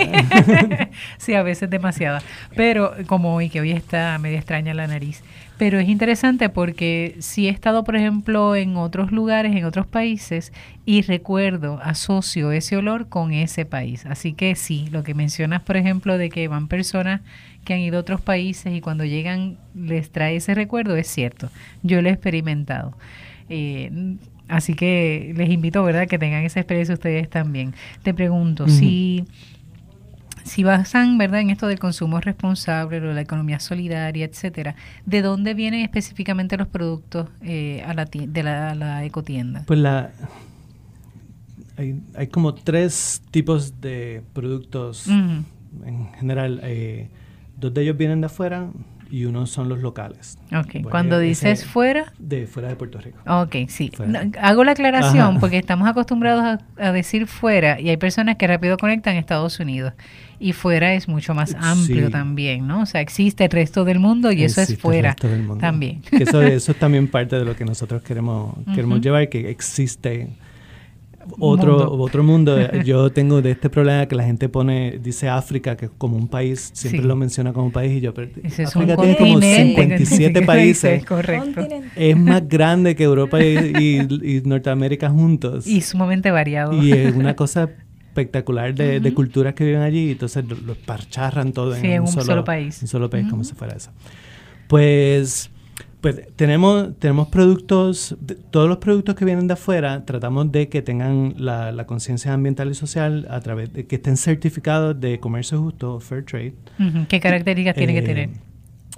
sí, 1.18 1.34
a 1.34 1.42
veces 1.42 1.70
demasiada. 1.70 2.20
Pero 2.56 2.94
como 3.06 3.34
hoy, 3.34 3.48
que 3.48 3.60
hoy 3.60 3.72
está 3.72 4.18
media 4.18 4.38
extraña 4.38 4.74
la 4.74 4.86
nariz. 4.86 5.22
Pero 5.56 5.78
es 5.78 5.88
interesante 5.88 6.48
porque 6.48 7.16
si 7.20 7.46
he 7.46 7.50
estado, 7.50 7.84
por 7.84 7.94
ejemplo, 7.94 8.56
en 8.56 8.76
otros 8.76 9.12
lugares, 9.12 9.54
en 9.54 9.64
otros 9.64 9.86
países, 9.86 10.52
y 10.84 11.02
recuerdo, 11.02 11.80
asocio 11.82 12.50
ese 12.50 12.76
olor 12.76 13.08
con 13.08 13.32
ese 13.32 13.64
país. 13.64 14.04
Así 14.06 14.32
que 14.32 14.56
sí, 14.56 14.88
lo 14.90 15.04
que 15.04 15.14
mencionas, 15.14 15.62
por 15.62 15.76
ejemplo, 15.76 16.18
de 16.18 16.28
que 16.28 16.48
van 16.48 16.66
personas 16.66 17.20
que 17.64 17.72
han 17.72 17.80
ido 17.80 17.98
a 17.98 18.00
otros 18.00 18.20
países 18.20 18.74
y 18.74 18.80
cuando 18.80 19.04
llegan 19.04 19.56
les 19.74 20.10
trae 20.10 20.36
ese 20.36 20.54
recuerdo, 20.54 20.96
es 20.96 21.06
cierto. 21.06 21.48
Yo 21.82 22.02
lo 22.02 22.08
he 22.08 22.12
experimentado. 22.12 22.96
Eh, 23.48 24.16
así 24.48 24.74
que 24.74 25.32
les 25.36 25.50
invito, 25.50 25.84
¿verdad?, 25.84 26.08
que 26.08 26.18
tengan 26.18 26.42
esa 26.42 26.60
experiencia 26.60 26.94
ustedes 26.94 27.30
también. 27.30 27.74
Te 28.02 28.12
pregunto, 28.12 28.68
si 28.68 29.24
si 30.44 30.62
basan, 30.62 31.18
¿verdad?, 31.18 31.40
en 31.40 31.50
esto 31.50 31.66
del 31.66 31.78
consumo 31.78 32.20
responsable, 32.20 33.00
o 33.00 33.12
la 33.12 33.22
economía 33.22 33.58
solidaria, 33.58 34.24
etcétera, 34.26 34.76
¿de 35.06 35.22
dónde 35.22 35.54
vienen 35.54 35.80
específicamente 35.80 36.56
los 36.56 36.68
productos 36.68 37.28
eh, 37.42 37.82
a 37.86 37.94
la 37.94 38.04
de 38.04 38.42
la, 38.42 39.04
ecotienda? 39.04 39.64
Pues 39.66 39.78
la 39.78 40.10
hay, 41.76 42.00
hay, 42.14 42.26
como 42.28 42.54
tres 42.54 43.22
tipos 43.30 43.80
de 43.80 44.22
productos 44.32 45.08
en 45.08 46.12
general. 46.18 46.60
Eh, 46.62 47.08
dos 47.56 47.74
de 47.74 47.82
ellos 47.82 47.96
vienen 47.96 48.20
de 48.20 48.26
afuera, 48.26 48.68
y 49.14 49.26
uno 49.26 49.46
son 49.46 49.68
los 49.68 49.80
locales. 49.80 50.38
Ok, 50.52 50.88
cuando 50.90 51.20
dices 51.20 51.64
fuera... 51.64 52.12
De 52.18 52.48
fuera 52.48 52.68
de 52.68 52.74
Puerto 52.74 52.98
Rico. 52.98 53.18
Ok, 53.26 53.68
sí. 53.68 53.92
hago 54.40 54.64
la 54.64 54.72
aclaración 54.72 55.38
porque 55.38 55.58
estamos 55.58 55.86
acostumbrados 55.88 56.60
a, 56.76 56.92
decir 56.92 57.28
fuera 57.28 57.80
y 57.80 57.90
hay 57.90 57.96
personas 57.96 58.36
que 58.36 58.48
rápido 58.48 58.76
conectan 58.76 59.14
Estados 59.14 59.60
Unidos 59.60 59.92
y 60.44 60.52
fuera 60.52 60.92
es 60.94 61.08
mucho 61.08 61.34
más 61.34 61.56
amplio 61.58 62.10
también, 62.10 62.66
¿no? 62.66 62.82
O 62.82 62.86
sea, 62.86 63.00
existe 63.00 63.44
el 63.44 63.50
resto 63.50 63.84
del 63.84 63.98
mundo 63.98 64.30
y 64.30 64.44
eso 64.44 64.60
es 64.60 64.76
fuera 64.78 65.16
también. 65.58 66.02
eso, 66.12 66.42
eso 66.58 66.72
es 66.72 66.78
también 66.78 67.08
parte 67.08 67.36
de 67.36 67.44
lo 67.44 67.56
que 67.56 67.64
nosotros 67.64 68.02
queremos, 68.02 68.54
queremos 68.74 69.00
llevar, 69.00 69.28
que 69.28 69.48
existe 69.48 70.28
otro 71.38 71.72
mundo. 71.78 71.92
otro 72.02 72.22
mundo. 72.22 72.72
Yo 72.84 73.10
tengo 73.10 73.40
de 73.40 73.52
este 73.52 73.70
problema 73.70 74.06
que 74.06 74.14
la 74.14 74.24
gente 74.24 74.50
pone, 74.50 74.98
dice 75.02 75.28
África, 75.30 75.74
que 75.76 75.86
es 75.86 75.90
como 75.96 76.16
un 76.18 76.28
país, 76.28 76.70
siempre 76.74 77.00
Sí. 77.00 77.06
lo 77.08 77.16
menciona 77.16 77.54
como 77.54 77.66
un 77.66 77.72
país, 77.72 77.92
y 77.96 78.00
yo, 78.02 78.12
pero 78.12 78.28
es 78.42 78.60
África 78.60 78.96
tiene 78.96 79.16
como 79.16 79.32
continente. 79.32 80.04
57 80.04 80.42
países. 80.46 81.04
Correcto. 81.06 81.66
Es 81.96 82.16
más 82.18 82.46
grande 82.46 82.94
que 82.94 83.04
Europa 83.04 83.42
y, 83.42 83.56
y- 83.78 84.36
y 84.36 84.42
Norteamérica 84.44 85.08
juntos. 85.08 85.66
Y 85.66 85.80
sumamente 85.80 86.30
variado. 86.30 86.74
Y 86.82 86.92
es 86.92 87.14
una 87.14 87.34
cosa 87.34 87.70
espectacular 88.18 88.72
de, 88.74 89.00
de 89.00 89.12
culturas 89.14 89.54
que 89.54 89.64
viven 89.64 89.82
allí, 89.82 90.06
y 90.06 90.10
entonces 90.12 90.44
lo- 90.48 90.56
los 90.56 90.78
parcharran 90.78 91.52
todo 91.52 91.74
Sí, 91.74 91.88
en 91.88 92.02
un 92.02 92.06
solo 92.06 92.44
país. 92.44 92.80
Un 92.80 92.86
solo 92.88 93.10
país, 93.10 93.26
como 93.28 93.42
si 93.42 93.54
fuera 93.54 93.74
eso. 93.74 93.90
Pues, 94.68 95.50
pues 96.00 96.20
tenemos, 96.36 96.96
tenemos 97.00 97.28
productos, 97.28 98.16
de- 98.20 98.36
todos 98.36 98.68
los 98.68 98.78
productos 98.78 99.16
que 99.16 99.24
vienen 99.24 99.48
de 99.48 99.54
afuera, 99.54 100.04
tratamos 100.04 100.52
de 100.52 100.68
que 100.68 100.80
tengan 100.80 101.34
la, 101.38 101.72
la 101.72 101.86
conciencia 101.86 102.32
ambiental 102.32 102.70
y 102.70 102.74
social 102.74 103.26
a 103.30 103.40
través 103.40 103.72
de 103.72 103.86
que 103.86 103.96
estén 103.96 104.16
certificados 104.16 104.98
de 105.00 105.18
comercio 105.18 105.60
justo, 105.60 105.98
fair 106.00 106.24
trade. 106.24 106.54
¿Qué 107.08 107.18
características 107.20 107.74
tiene 107.74 107.92
que 107.94 107.98
Eh, 107.98 108.02
tener? 108.02 108.30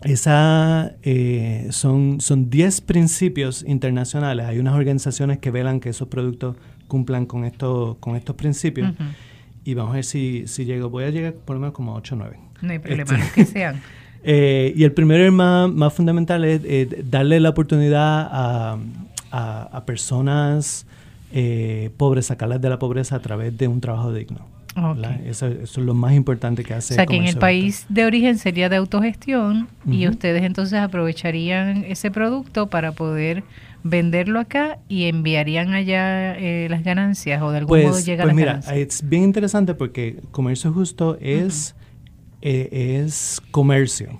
Esa, 0.02 0.92
eh, 1.02 1.68
son, 1.70 2.20
son 2.20 2.50
10 2.50 2.82
principios 2.82 3.64
internacionales. 3.66 4.44
Hay 4.46 4.58
unas 4.58 4.74
organizaciones 4.74 5.38
que 5.38 5.50
velan 5.50 5.80
que 5.80 5.88
esos 5.88 6.08
productos 6.08 6.56
cumplan 6.88 7.26
con, 7.26 7.44
estos 7.44 7.96
con 7.98 8.16
estos 8.16 8.36
principios. 8.36 8.92
Y 9.64 9.74
vamos 9.74 9.92
a 9.92 9.94
ver 9.96 10.04
si, 10.04 10.46
si 10.46 10.64
llego. 10.64 10.90
Voy 10.90 11.04
a 11.04 11.10
llegar 11.10 11.34
por 11.34 11.56
lo 11.56 11.60
menos 11.60 11.74
como 11.74 11.92
a 11.92 11.96
8 11.96 12.14
o 12.14 12.18
9. 12.18 12.36
No 12.62 12.72
hay 12.72 12.78
problema, 12.78 13.18
Este- 13.18 13.32
que 13.34 13.44
sean. 13.44 13.80
Eh, 14.28 14.72
y 14.74 14.82
el 14.82 14.90
primero 14.90 15.22
y 15.22 15.26
el 15.26 15.32
más, 15.32 15.70
más 15.70 15.92
fundamental 15.92 16.44
es 16.44 16.60
eh, 16.64 17.04
darle 17.08 17.38
la 17.38 17.50
oportunidad 17.50 18.26
a, 18.28 18.76
a- 19.30 19.62
a 19.72 19.84
personas 19.84 20.84
eh, 21.32 21.90
pobres, 21.96 22.26
sacarlas 22.26 22.60
de 22.60 22.68
la 22.68 22.78
pobreza 22.80 23.14
a 23.14 23.20
través 23.20 23.56
de 23.56 23.68
un 23.68 23.80
trabajo 23.80 24.12
digno. 24.12 24.40
Eso, 25.24 25.46
eso 25.46 25.80
es 25.80 25.86
lo 25.86 25.94
más 25.94 26.12
importante 26.14 26.64
que 26.64 26.74
O 26.74 26.76
hace. 26.76 26.94
sea, 26.94 27.06
que 27.06 27.16
en 27.16 27.24
el 27.26 27.36
país 27.38 27.86
de 27.88 28.04
origen 28.04 28.36
sería 28.36 28.68
de 28.68 28.76
autogestión 28.76 29.68
y 29.88 30.08
ustedes 30.08 30.42
entonces 30.42 30.80
aprovecharían 30.80 31.84
ese 31.84 32.10
producto 32.10 32.66
para 32.66 32.90
poder 32.92 33.44
venderlo 33.88 34.40
acá 34.40 34.78
y 34.88 35.04
enviarían 35.04 35.72
allá 35.74 36.36
eh, 36.38 36.68
las 36.68 36.82
ganancias 36.84 37.42
o 37.42 37.50
de 37.50 37.58
algún 37.58 37.78
modo 37.80 37.90
Pues, 37.92 38.06
llega 38.06 38.22
pues 38.24 38.28
las 38.28 38.36
mira, 38.36 38.52
ganancias. 38.52 38.76
es 38.76 39.08
bien 39.08 39.22
interesante 39.24 39.74
porque 39.74 40.20
comercio 40.30 40.72
justo 40.72 41.16
es, 41.20 41.74
eh, 42.42 43.00
es 43.02 43.40
comercio. 43.50 44.18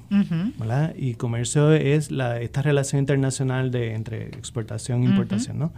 Y 0.97 1.15
comercio 1.15 1.73
es 1.73 2.11
la, 2.11 2.41
esta 2.41 2.63
relación 2.63 3.01
internacional 3.01 3.71
de, 3.71 3.95
entre 3.95 4.27
exportación 4.29 5.03
e 5.03 5.07
importación, 5.07 5.59
¿no? 5.59 5.73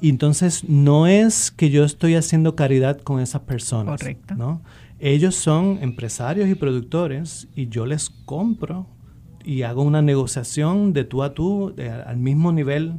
Y 0.00 0.08
entonces 0.10 0.64
no 0.68 1.06
es 1.06 1.50
que 1.50 1.70
yo 1.70 1.84
estoy 1.84 2.14
haciendo 2.16 2.54
caridad 2.56 2.98
con 3.00 3.20
esas 3.20 3.42
personas, 3.42 4.00
Correcto. 4.00 4.34
¿no? 4.34 4.60
Ellos 4.98 5.34
son 5.34 5.78
empresarios 5.82 6.48
y 6.48 6.54
productores 6.54 7.48
y 7.54 7.68
yo 7.68 7.86
les 7.86 8.10
compro 8.10 8.86
y 9.44 9.62
hago 9.62 9.82
una 9.82 10.02
negociación 10.02 10.92
de 10.92 11.04
tú 11.04 11.22
a 11.22 11.32
tú 11.34 11.72
de- 11.76 11.90
al 11.90 12.16
mismo 12.16 12.52
nivel 12.52 12.94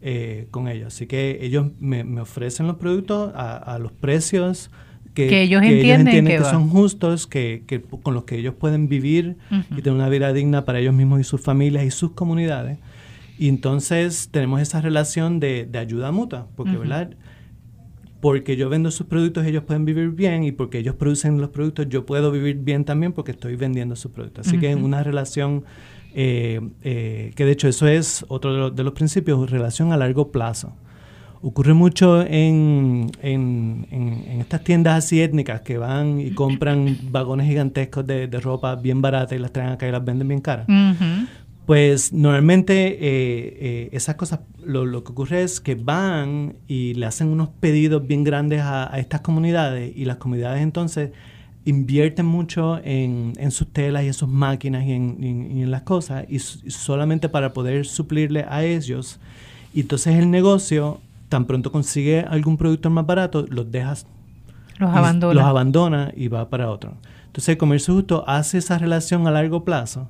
eh, 0.00 0.46
con 0.50 0.68
ellos. 0.68 0.88
Así 0.94 1.06
que 1.06 1.38
ellos 1.42 1.66
me, 1.80 2.04
me 2.04 2.20
ofrecen 2.20 2.66
los 2.66 2.76
productos 2.76 3.32
a, 3.34 3.56
a 3.56 3.78
los 3.78 3.92
precios 3.92 4.70
que, 5.14 5.26
Que 5.28 5.42
ellos 5.42 5.62
entienden 5.62 6.24
que 6.26 6.32
que 6.32 6.38
va. 6.40 6.50
son 6.50 6.68
justos, 6.68 7.26
que, 7.26 7.64
que 7.66 7.80
con 7.82 8.14
los 8.14 8.24
que 8.24 8.36
ellos 8.36 8.54
pueden 8.54 8.88
vivir 8.88 9.36
Ujú. 9.50 9.78
y 9.78 9.82
tener 9.82 9.92
una 9.92 10.08
vida 10.08 10.32
digna 10.32 10.64
para 10.64 10.78
ellos 10.78 10.94
mismos 10.94 11.20
y 11.20 11.24
sus 11.24 11.40
familias 11.40 11.84
y 11.84 11.90
sus 11.90 12.12
comunidades. 12.12 12.78
Y 13.38 13.48
entonces 13.48 14.28
tenemos 14.30 14.60
esa 14.60 14.80
relación 14.80 15.40
de, 15.40 15.66
de 15.66 15.78
ayuda 15.78 16.10
mutua, 16.12 16.48
porque, 16.56 16.72
Ujú. 16.72 16.80
¿verdad? 16.80 17.10
Porque 18.20 18.56
yo 18.56 18.68
vendo 18.68 18.90
sus 18.90 19.06
productos, 19.06 19.46
ellos 19.46 19.62
pueden 19.62 19.84
vivir 19.84 20.10
bien, 20.10 20.42
y 20.42 20.50
porque 20.50 20.78
ellos 20.78 20.96
producen 20.96 21.40
los 21.40 21.50
productos, 21.50 21.88
yo 21.88 22.04
puedo 22.04 22.32
vivir 22.32 22.56
bien 22.58 22.84
también 22.84 23.12
porque 23.12 23.30
estoy 23.30 23.54
vendiendo 23.54 23.94
sus 23.94 24.10
productos. 24.10 24.48
Así 24.48 24.58
que 24.58 24.70
es 24.70 24.76
una 24.76 25.04
relación 25.04 25.64
eh, 26.14 26.60
eh, 26.82 27.32
que 27.34 27.44
de 27.44 27.52
hecho 27.52 27.68
eso 27.68 27.86
es 27.86 28.24
otro 28.28 28.52
de 28.52 28.58
los, 28.58 28.76
de 28.76 28.84
los 28.84 28.92
principios, 28.92 29.50
relación 29.50 29.92
a 29.92 29.96
largo 29.96 30.30
plazo. 30.32 30.72
Ocurre 31.40 31.72
mucho 31.72 32.22
en, 32.22 33.10
en, 33.22 33.86
en- 33.92 34.24
en 34.28 34.40
estas 34.40 34.64
tiendas 34.64 35.04
así 35.04 35.20
étnicas 35.22 35.60
que 35.60 35.78
van 35.78 36.20
y 36.20 36.30
compran 36.32 36.98
vagones 37.12 37.46
gigantescos 37.46 38.04
de, 38.06 38.26
de 38.26 38.40
ropa 38.40 38.74
bien 38.74 39.00
barata 39.00 39.36
y 39.36 39.38
las 39.38 39.52
traen 39.52 39.70
acá 39.70 39.86
y 39.88 39.92
las 39.92 40.04
venden 40.04 40.26
bien 40.26 40.40
caras. 40.40 40.66
Pues 41.64 42.12
normalmente 42.14 42.88
eh, 42.94 42.98
eh, 43.02 43.88
esas 43.92 44.14
cosas, 44.16 44.40
lo, 44.64 44.86
lo 44.86 45.04
que 45.04 45.12
ocurre 45.12 45.42
es 45.42 45.60
que 45.60 45.74
van 45.74 46.56
y 46.66 46.94
le 46.94 47.04
hacen 47.04 47.28
unos 47.28 47.50
pedidos 47.60 48.06
bien 48.06 48.24
grandes 48.24 48.62
a, 48.62 48.92
a 48.92 48.98
estas 48.98 49.20
comunidades 49.20 49.92
y 49.94 50.06
las 50.06 50.16
comunidades 50.16 50.62
entonces 50.62 51.10
invierten 51.68 52.26
mucho 52.26 52.78
en, 52.82 53.32
en 53.38 53.50
sus 53.50 53.68
telas 53.68 54.02
y 54.04 54.06
en 54.08 54.14
sus 54.14 54.28
máquinas 54.28 54.84
y 54.84 54.92
en, 54.92 55.16
y- 55.22 55.58
y 55.58 55.62
en 55.62 55.70
las 55.70 55.82
cosas 55.82 56.24
y, 56.28 56.38
solamente 56.38 57.28
para 57.28 57.52
poder 57.52 57.86
suplirle 57.86 58.44
a 58.48 58.64
ellos. 58.64 59.18
Y 59.74 59.80
entonces 59.82 60.16
el 60.16 60.30
negocio, 60.30 61.00
tan 61.28 61.44
pronto 61.44 61.70
consigue 61.70 62.20
algún 62.20 62.56
producto 62.56 62.88
más 62.90 63.04
barato, 63.06 63.44
los 63.48 63.70
dejas 63.70 64.06
Los 64.78 64.90
abandona. 64.94 65.34
Los 65.34 65.44
abandona 65.44 66.12
y 66.16 66.28
va 66.28 66.48
para 66.48 66.70
otro. 66.70 66.94
Entonces 67.26 67.50
el 67.50 67.58
comercio 67.58 67.94
justo 67.94 68.24
hace 68.26 68.58
esa 68.58 68.78
relación 68.78 69.26
a 69.26 69.30
largo 69.30 69.64
plazo 69.64 70.08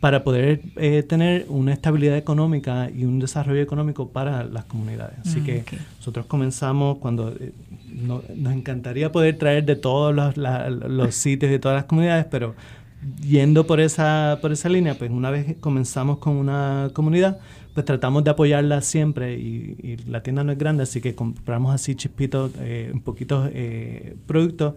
para 0.00 0.22
poder 0.24 0.60
eh, 0.76 1.02
tener 1.02 1.46
una 1.48 1.72
estabilidad 1.72 2.16
económica 2.18 2.90
y 2.94 3.04
un 3.04 3.18
desarrollo 3.18 3.62
económico 3.62 4.08
para 4.10 4.44
las 4.44 4.64
comunidades. 4.66 5.18
Así 5.20 5.40
Mm, 5.40 5.44
que 5.44 5.64
nosotros 5.98 6.26
comenzamos 6.26 6.98
cuando 6.98 7.30
eh, 7.40 7.52
no- 7.94 8.22
nos 8.36 8.52
encantaría 8.52 9.10
poder 9.10 9.38
traer 9.38 9.64
de 9.64 9.76
todos 9.76 10.14
los, 10.14 10.36
la- 10.36 10.68
los 10.70 11.14
sitios 11.24 11.50
de 11.50 11.58
todas 11.58 11.76
las 11.76 11.84
comunidades, 11.86 12.26
pero 12.30 12.54
yendo 13.22 13.66
por 13.66 13.80
esa, 13.80 14.38
por 14.40 14.52
esa 14.52 14.68
línea, 14.68 14.94
pues 14.98 15.10
una 15.10 15.30
vez 15.30 15.56
comenzamos 15.60 16.18
con 16.18 16.34
una 16.36 16.90
comunidad, 16.92 17.38
pues 17.74 17.84
tratamos 17.86 18.24
de 18.24 18.30
apoyarla 18.30 18.80
siempre 18.80 19.38
y, 19.38 19.76
y 19.82 19.96
la 20.10 20.22
tienda 20.22 20.42
no 20.44 20.52
es 20.52 20.58
grande, 20.58 20.82
así 20.82 21.00
que 21.00 21.14
compramos 21.14 21.74
así 21.74 21.94
chispitos, 21.94 22.52
eh, 22.58 22.90
un 22.92 23.00
poquitos 23.00 23.50
eh, 23.52 24.16
productos, 24.26 24.74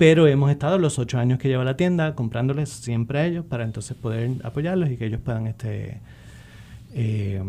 pero 0.00 0.26
hemos 0.26 0.50
estado 0.50 0.78
los 0.78 0.98
ocho 0.98 1.18
años 1.18 1.38
que 1.38 1.46
lleva 1.48 1.62
la 1.62 1.76
tienda 1.76 2.14
comprándoles 2.14 2.70
siempre 2.70 3.18
a 3.18 3.26
ellos 3.26 3.44
para 3.46 3.64
entonces 3.64 3.94
poder 3.94 4.30
apoyarlos 4.44 4.88
y 4.90 4.96
que 4.96 5.04
ellos 5.04 5.20
puedan 5.22 5.46
este 5.46 6.00
eh, 6.94 7.42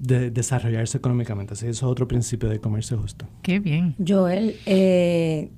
de- 0.00 0.32
desarrollarse 0.32 0.98
económicamente. 0.98 1.52
Así 1.54 1.64
que 1.64 1.70
eso 1.70 1.86
es 1.86 1.92
otro 1.92 2.08
principio 2.08 2.48
de 2.48 2.58
comercio 2.58 2.98
justo. 2.98 3.24
Qué 3.42 3.60
bien. 3.60 3.94
Joel, 4.04 4.56
eh, 4.66 5.50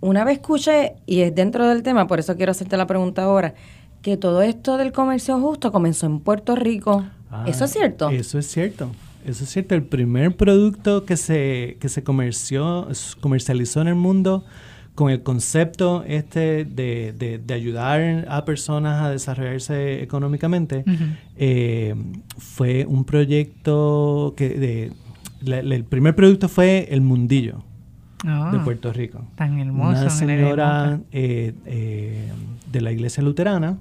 una 0.00 0.24
vez 0.24 0.38
escuché, 0.38 0.94
y 1.06 1.20
es 1.20 1.32
dentro 1.32 1.68
del 1.68 1.84
tema, 1.84 2.08
por 2.08 2.18
eso 2.18 2.36
quiero 2.36 2.50
hacerte 2.50 2.76
la 2.76 2.88
pregunta 2.88 3.22
ahora, 3.22 3.54
que 4.02 4.16
todo 4.16 4.42
esto 4.42 4.78
del 4.78 4.90
comercio 4.90 5.38
justo 5.40 5.70
comenzó 5.70 6.06
en 6.06 6.18
Puerto 6.18 6.56
Rico. 6.56 7.04
Ah, 7.30 7.44
¿Eso 7.46 7.66
es 7.66 7.70
cierto? 7.70 8.10
Eso 8.10 8.40
es 8.40 8.46
cierto. 8.48 8.90
Eso 9.24 9.44
es 9.44 9.50
cierto. 9.50 9.76
El 9.76 9.84
primer 9.84 10.36
producto 10.36 11.04
que 11.04 11.16
se, 11.16 11.76
que 11.80 11.88
se 11.88 12.02
comerció, 12.02 12.88
comercializó 13.20 13.80
en 13.80 13.86
el 13.86 13.94
mundo 13.94 14.44
con 14.98 15.10
el 15.12 15.22
concepto 15.22 16.02
este 16.08 16.64
de, 16.64 17.14
de- 17.16 17.38
de 17.38 17.54
ayudar 17.54 18.26
a 18.28 18.44
personas 18.44 19.00
a 19.04 19.10
desarrollarse 19.10 20.02
económicamente, 20.02 20.82
eh, 21.36 21.94
fue 22.36 22.84
un 22.84 23.04
proyecto 23.04 24.34
que 24.36 24.48
de, 24.50 24.92
la- 25.40 25.62
la- 25.62 25.76
el 25.76 25.84
primer 25.84 26.16
producto 26.16 26.48
fue 26.48 26.88
el 26.90 27.00
mundillo 27.00 27.62
Ah, 28.26 28.50
de 28.52 28.58
Puerto 28.58 28.92
Rico. 28.92 29.24
Tan 29.36 29.60
hermoso. 29.60 29.90
Una 30.00 30.10
señora 30.10 31.00
eh, 31.12 31.52
eh, 31.66 32.32
de 32.72 32.80
la 32.80 32.90
iglesia 32.90 33.22
luterana 33.22 33.78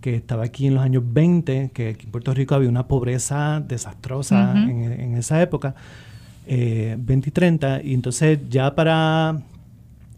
que 0.00 0.14
estaba 0.14 0.44
aquí 0.44 0.68
en 0.68 0.74
los 0.74 0.84
años 0.84 1.02
20, 1.04 1.72
que 1.74 1.88
aquí 1.88 2.04
en 2.06 2.12
Puerto 2.12 2.32
Rico 2.32 2.54
había 2.54 2.68
una 2.68 2.86
pobreza 2.86 3.58
desastrosa 3.58 4.52
en, 4.70 4.92
en 4.92 5.16
esa 5.16 5.42
época, 5.42 5.74
eh, 6.46 6.94
20 7.00 7.28
y 7.28 7.32
30, 7.32 7.82
y 7.82 7.94
entonces 7.94 8.38
ya 8.48 8.72
para, 8.76 9.42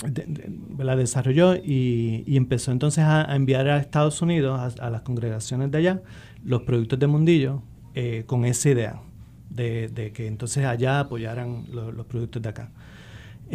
de- 0.07 0.25
de- 0.27 0.85
la 0.85 0.97
desarrolló 0.97 1.55
y, 1.57 2.25
y 2.27 2.37
empezó 2.37 2.73
entonces 2.73 3.05
a, 3.05 3.31
a 3.31 3.37
enviar 3.37 3.69
a 3.69 3.79
Estados 3.79 4.21
Unidos, 4.23 4.59
a, 4.79 4.87
a 4.87 4.91
las 4.91 5.03
congregaciones 5.03 5.71
de 5.71 5.79
allá, 5.79 6.03
los 6.45 6.63
productos 6.63 6.99
de 6.99 7.07
Mundillo 7.07 7.63
eh, 7.95 8.25
con 8.27 8.45
esa 8.45 8.71
idea 8.71 9.01
de, 9.51 9.89
de 9.89 10.13
que 10.13 10.27
entonces 10.27 10.65
allá 10.65 11.01
apoyaran 11.01 11.65
lo- 11.73 11.93
los 11.93 12.07
productos 12.07 12.43
de 12.43 12.49
acá. 12.49 12.71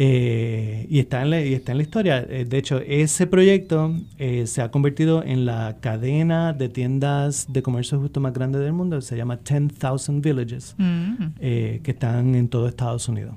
Eh, 0.00 0.86
y, 0.88 1.00
está 1.00 1.22
en 1.22 1.30
la, 1.30 1.40
y 1.44 1.54
está 1.54 1.72
en 1.72 1.78
la 1.78 1.82
historia. 1.82 2.24
Eh, 2.28 2.44
de 2.48 2.56
hecho, 2.58 2.78
ese 2.78 3.26
proyecto 3.26 3.96
eh, 4.16 4.46
se 4.46 4.62
ha 4.62 4.70
convertido 4.70 5.24
en 5.24 5.44
la 5.44 5.78
cadena 5.80 6.52
de 6.52 6.68
tiendas 6.68 7.52
de 7.52 7.62
comercio 7.62 7.98
justo 7.98 8.20
más 8.20 8.32
grande 8.32 8.60
del 8.60 8.72
mundo. 8.72 9.00
Se 9.00 9.16
llama 9.16 9.38
10,000 9.38 10.20
Villages, 10.20 10.76
Mm. 10.78 11.34
que 11.40 11.80
están 11.84 12.36
en 12.36 12.48
todo 12.48 12.68
Estados 12.68 13.08
Unidos. 13.08 13.34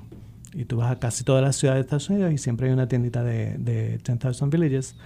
Y 0.54 0.64
tú 0.64 0.76
vas 0.76 0.90
a 0.92 0.98
casi 0.98 1.24
todas 1.24 1.42
las 1.42 1.56
ciudades 1.56 1.78
de 1.78 1.82
Estados 1.82 2.10
Unidos 2.10 2.32
y 2.32 2.38
siempre 2.38 2.66
hay 2.66 2.72
una 2.72 2.86
tiendita 2.88 3.22
de, 3.24 3.56
de 3.58 3.98
10,000 3.98 4.50
Villages 4.50 4.96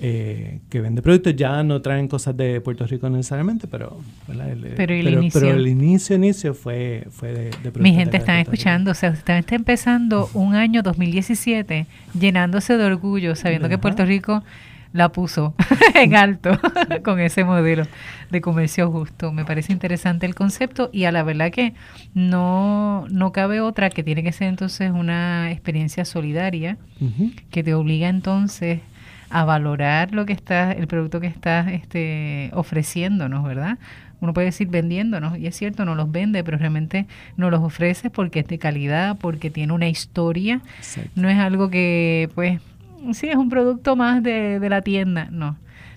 eh, 0.00 0.60
que 0.70 0.80
vende 0.80 1.02
productos. 1.02 1.36
Ya 1.36 1.62
no 1.62 1.80
traen 1.82 2.08
cosas 2.08 2.36
de 2.36 2.60
Puerto 2.60 2.86
Rico 2.86 3.08
necesariamente, 3.10 3.68
pero, 3.68 4.00
¿verdad? 4.26 4.50
El, 4.50 4.60
Pero 4.74 4.94
el 4.94 5.04
pero, 5.04 5.20
inicio. 5.20 5.40
pero 5.40 5.54
el 5.54 5.66
inicio, 5.68 6.16
inicio 6.16 6.54
fue, 6.54 7.06
fue 7.10 7.28
de, 7.28 7.44
de 7.44 7.50
productos 7.70 7.80
Mi 7.80 7.92
gente 7.94 8.16
acá 8.16 8.32
de 8.34 8.40
está 8.40 8.44
Puerto 8.44 8.50
Rico. 8.50 8.52
escuchando, 8.52 8.90
o 8.90 8.94
sea, 8.94 9.10
usted 9.10 9.36
está 9.38 9.54
empezando 9.54 10.30
un 10.34 10.54
año 10.54 10.82
2017 10.82 11.86
llenándose 12.18 12.76
de 12.76 12.84
orgullo, 12.84 13.36
sabiendo 13.36 13.68
que. 13.68 13.78
Puerto 13.78 14.04
Rico 14.04 14.42
la 14.94 15.10
puso 15.10 15.54
en 15.94 16.14
alto 16.14 16.58
con 17.04 17.20
ese 17.20 17.44
modelo 17.44 17.86
de 18.30 18.40
comercio 18.40 18.90
justo. 18.90 19.32
Me 19.32 19.44
parece 19.44 19.72
interesante 19.72 20.24
el 20.24 20.34
concepto 20.34 20.88
y 20.92 21.04
a 21.04 21.12
la 21.12 21.22
verdad 21.22 21.50
que 21.50 21.74
no, 22.14 23.04
no 23.10 23.32
cabe 23.32 23.60
otra 23.60 23.90
que 23.90 24.02
tiene 24.02 24.22
que 24.22 24.32
ser 24.32 24.48
entonces 24.48 24.90
una 24.92 25.50
experiencia 25.50 26.06
solidaria 26.06 26.78
que 27.50 27.62
te 27.62 27.74
obliga 27.74 28.08
entonces 28.08 28.80
a 29.28 29.44
valorar 29.44 30.14
lo 30.14 30.26
que 30.26 30.32
estás, 30.32 30.76
el 30.76 30.86
producto 30.86 31.20
que 31.20 31.26
estás 31.26 31.66
este, 31.72 32.50
ofreciéndonos, 32.54 33.44
¿verdad? 33.44 33.78
Uno 34.20 34.32
puede 34.32 34.46
decir 34.46 34.68
vendiéndonos, 34.68 35.36
y 35.36 35.48
es 35.48 35.56
cierto, 35.56 35.84
no 35.84 35.96
los 35.96 36.10
vende, 36.10 36.44
pero 36.44 36.56
realmente 36.56 37.06
nos 37.36 37.50
los 37.50 37.60
ofrece 37.60 38.10
porque 38.10 38.40
es 38.40 38.46
de 38.46 38.58
calidad, 38.58 39.18
porque 39.18 39.50
tiene 39.50 39.72
una 39.72 39.88
historia. 39.88 40.60
Exacto. 40.78 41.10
No 41.16 41.28
es 41.28 41.38
algo 41.38 41.68
que, 41.68 42.30
pues, 42.34 42.60
sí, 43.12 43.28
es 43.28 43.36
un 43.36 43.48
producto 43.48 43.96
más 43.96 44.22
de, 44.22 44.58
de 44.60 44.68
la 44.68 44.82
tienda, 44.82 45.28
no. 45.30 45.56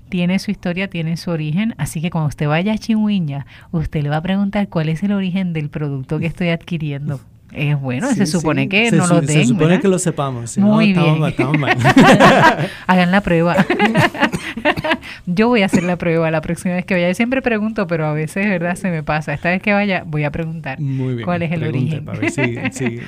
Tiene 0.09 0.39
su 0.39 0.51
historia, 0.51 0.89
tiene 0.89 1.17
su 1.17 1.31
origen, 1.31 1.75
así 1.77 2.01
que 2.01 2.09
cuando 2.09 2.29
usted 2.29 2.47
vaya 2.47 2.73
a 2.73 2.77
Chihuahua, 2.77 3.45
usted 3.71 4.03
le 4.03 4.09
va 4.09 4.17
a 4.17 4.21
preguntar 4.21 4.69
cuál 4.69 4.89
es 4.89 5.03
el 5.03 5.11
origen 5.11 5.53
del 5.53 5.69
producto 5.69 6.19
que 6.19 6.27
estoy 6.27 6.49
adquiriendo. 6.49 7.19
Es 7.53 7.79
bueno, 7.79 8.09
Sí, 8.09 8.15
se 8.15 8.25
supone 8.25 8.63
sí. 8.63 8.69
que 8.69 8.89
Se 8.89 8.97
no 8.97 9.07
lo 9.07 9.21
Se 9.21 9.25
den, 9.37 9.47
supone 9.47 9.65
¿verdad? 9.67 9.81
que 9.81 9.87
lo 9.87 9.99
sepamos. 9.99 10.51
Si 10.51 10.59
Muy 10.59 10.93
no, 10.93 11.03
bien. 11.15 11.23
estamos, 11.27 11.57
mal, 11.57 11.71
estamos 11.77 11.95
mal. 11.95 12.69
Hagan 12.87 13.11
la 13.11 13.21
prueba. 13.21 13.55
Yo 15.25 15.47
voy 15.47 15.61
a 15.61 15.65
hacer 15.67 15.83
la 15.83 15.97
prueba 15.97 16.29
la 16.31 16.41
próxima 16.41 16.75
vez 16.75 16.85
que 16.85 16.93
vaya. 16.95 17.07
Yo 17.09 17.13
siempre 17.13 17.41
pregunto, 17.41 17.87
pero 17.87 18.05
a 18.05 18.13
veces, 18.13 18.47
¿verdad? 18.47 18.75
Se 18.75 18.89
me 18.89 19.03
pasa. 19.03 19.33
Esta 19.33 19.49
vez 19.49 19.61
que 19.61 19.73
vaya, 19.73 20.03
voy 20.05 20.23
a 20.23 20.31
preguntar 20.31 20.79
Muy 20.79 21.13
bien. 21.15 21.25
cuál 21.25 21.41
es 21.41 21.51
el 21.51 21.63
origen. 21.63 22.05
Para 22.05 22.19
ver 22.21 22.31
si, 22.31 22.55
si, 22.71 22.99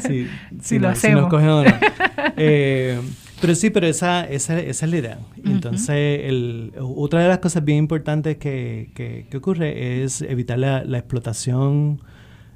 si, 0.00 0.26
si, 0.60 0.78
lo 0.78 0.88
hacemos. 0.88 1.30
nos 1.30 1.32
o 1.32 1.40
no. 1.40 1.64
Eh, 2.36 3.00
pero 3.40 3.54
sí, 3.54 3.70
pero 3.70 3.86
esa, 3.86 4.24
esa, 4.24 4.58
esa 4.58 4.84
es 4.86 4.90
la 4.90 4.96
idea. 4.96 5.18
Entonces, 5.44 6.20
el, 6.24 6.72
otra 6.78 7.20
de 7.20 7.28
las 7.28 7.38
cosas 7.38 7.64
bien 7.64 7.78
importantes 7.78 8.38
que, 8.38 8.90
que, 8.94 9.26
que 9.30 9.36
ocurre 9.36 10.02
es 10.04 10.22
evitar 10.22 10.58
la, 10.58 10.82
la 10.84 10.98
explotación 10.98 12.00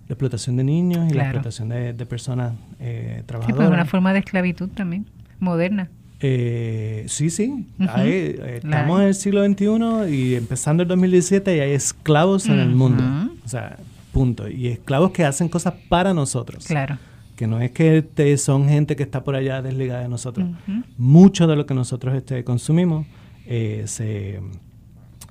la 0.09 0.15
explotación 0.15 0.57
de 0.57 0.65
niños 0.65 1.11
y 1.11 1.15
la 1.15 1.25
explotación 1.25 1.69
de, 1.69 1.93
de 1.93 2.07
personas 2.07 2.55
eh, 2.81 3.17
Sí, 3.19 3.25
trabajadoras. 3.27 3.69
es 3.69 3.73
una 3.75 3.85
forma 3.85 4.13
de 4.13 4.21
esclavitud 4.21 4.69
también, 4.71 5.07
moderna. 5.39 5.91
Eh, 6.21 7.05
sí, 7.09 7.31
sí. 7.31 7.67
Hay, 7.79 8.11
eh, 8.11 8.61
estamos 8.65 9.01
en 9.03 9.07
el 9.09 9.15
siglo 9.15 9.45
XXI 9.47 10.11
y 10.15 10.35
empezando 10.35 10.83
el 10.83 10.89
2017 10.89 11.57
y 11.57 11.61
hay 11.61 11.73
esclavos 11.73 12.47
en 12.47 12.59
el 12.59 12.71
mundo. 12.71 13.05
O 13.45 13.49
sea, 13.49 13.77
punto. 14.13 14.49
Y 14.49 14.67
esclavos 14.69 15.13
que 15.13 15.25
hacen 15.25 15.49
cosas 15.49 15.75
para 15.89 16.13
nosotros. 16.15 16.67
Claro. 16.67 16.99
Que 17.37 17.47
no 17.47 17.61
es 17.61 17.71
que 17.71 18.03
te- 18.03 18.37
son 18.37 18.69
gente 18.69 18.97
que 18.97 19.05
está 19.05 19.23
por 19.23 19.37
allá 19.37 19.63
desligada 19.63 20.01
de 20.03 20.09
nosotros. 20.09 20.49
Mucho 20.97 21.47
de 21.47 21.55
lo 21.55 21.67
que 21.67 21.75
nosotros 21.75 22.17
este, 22.17 22.43
consumimos 22.43 23.07
eh, 23.47 23.85
se 23.87 24.41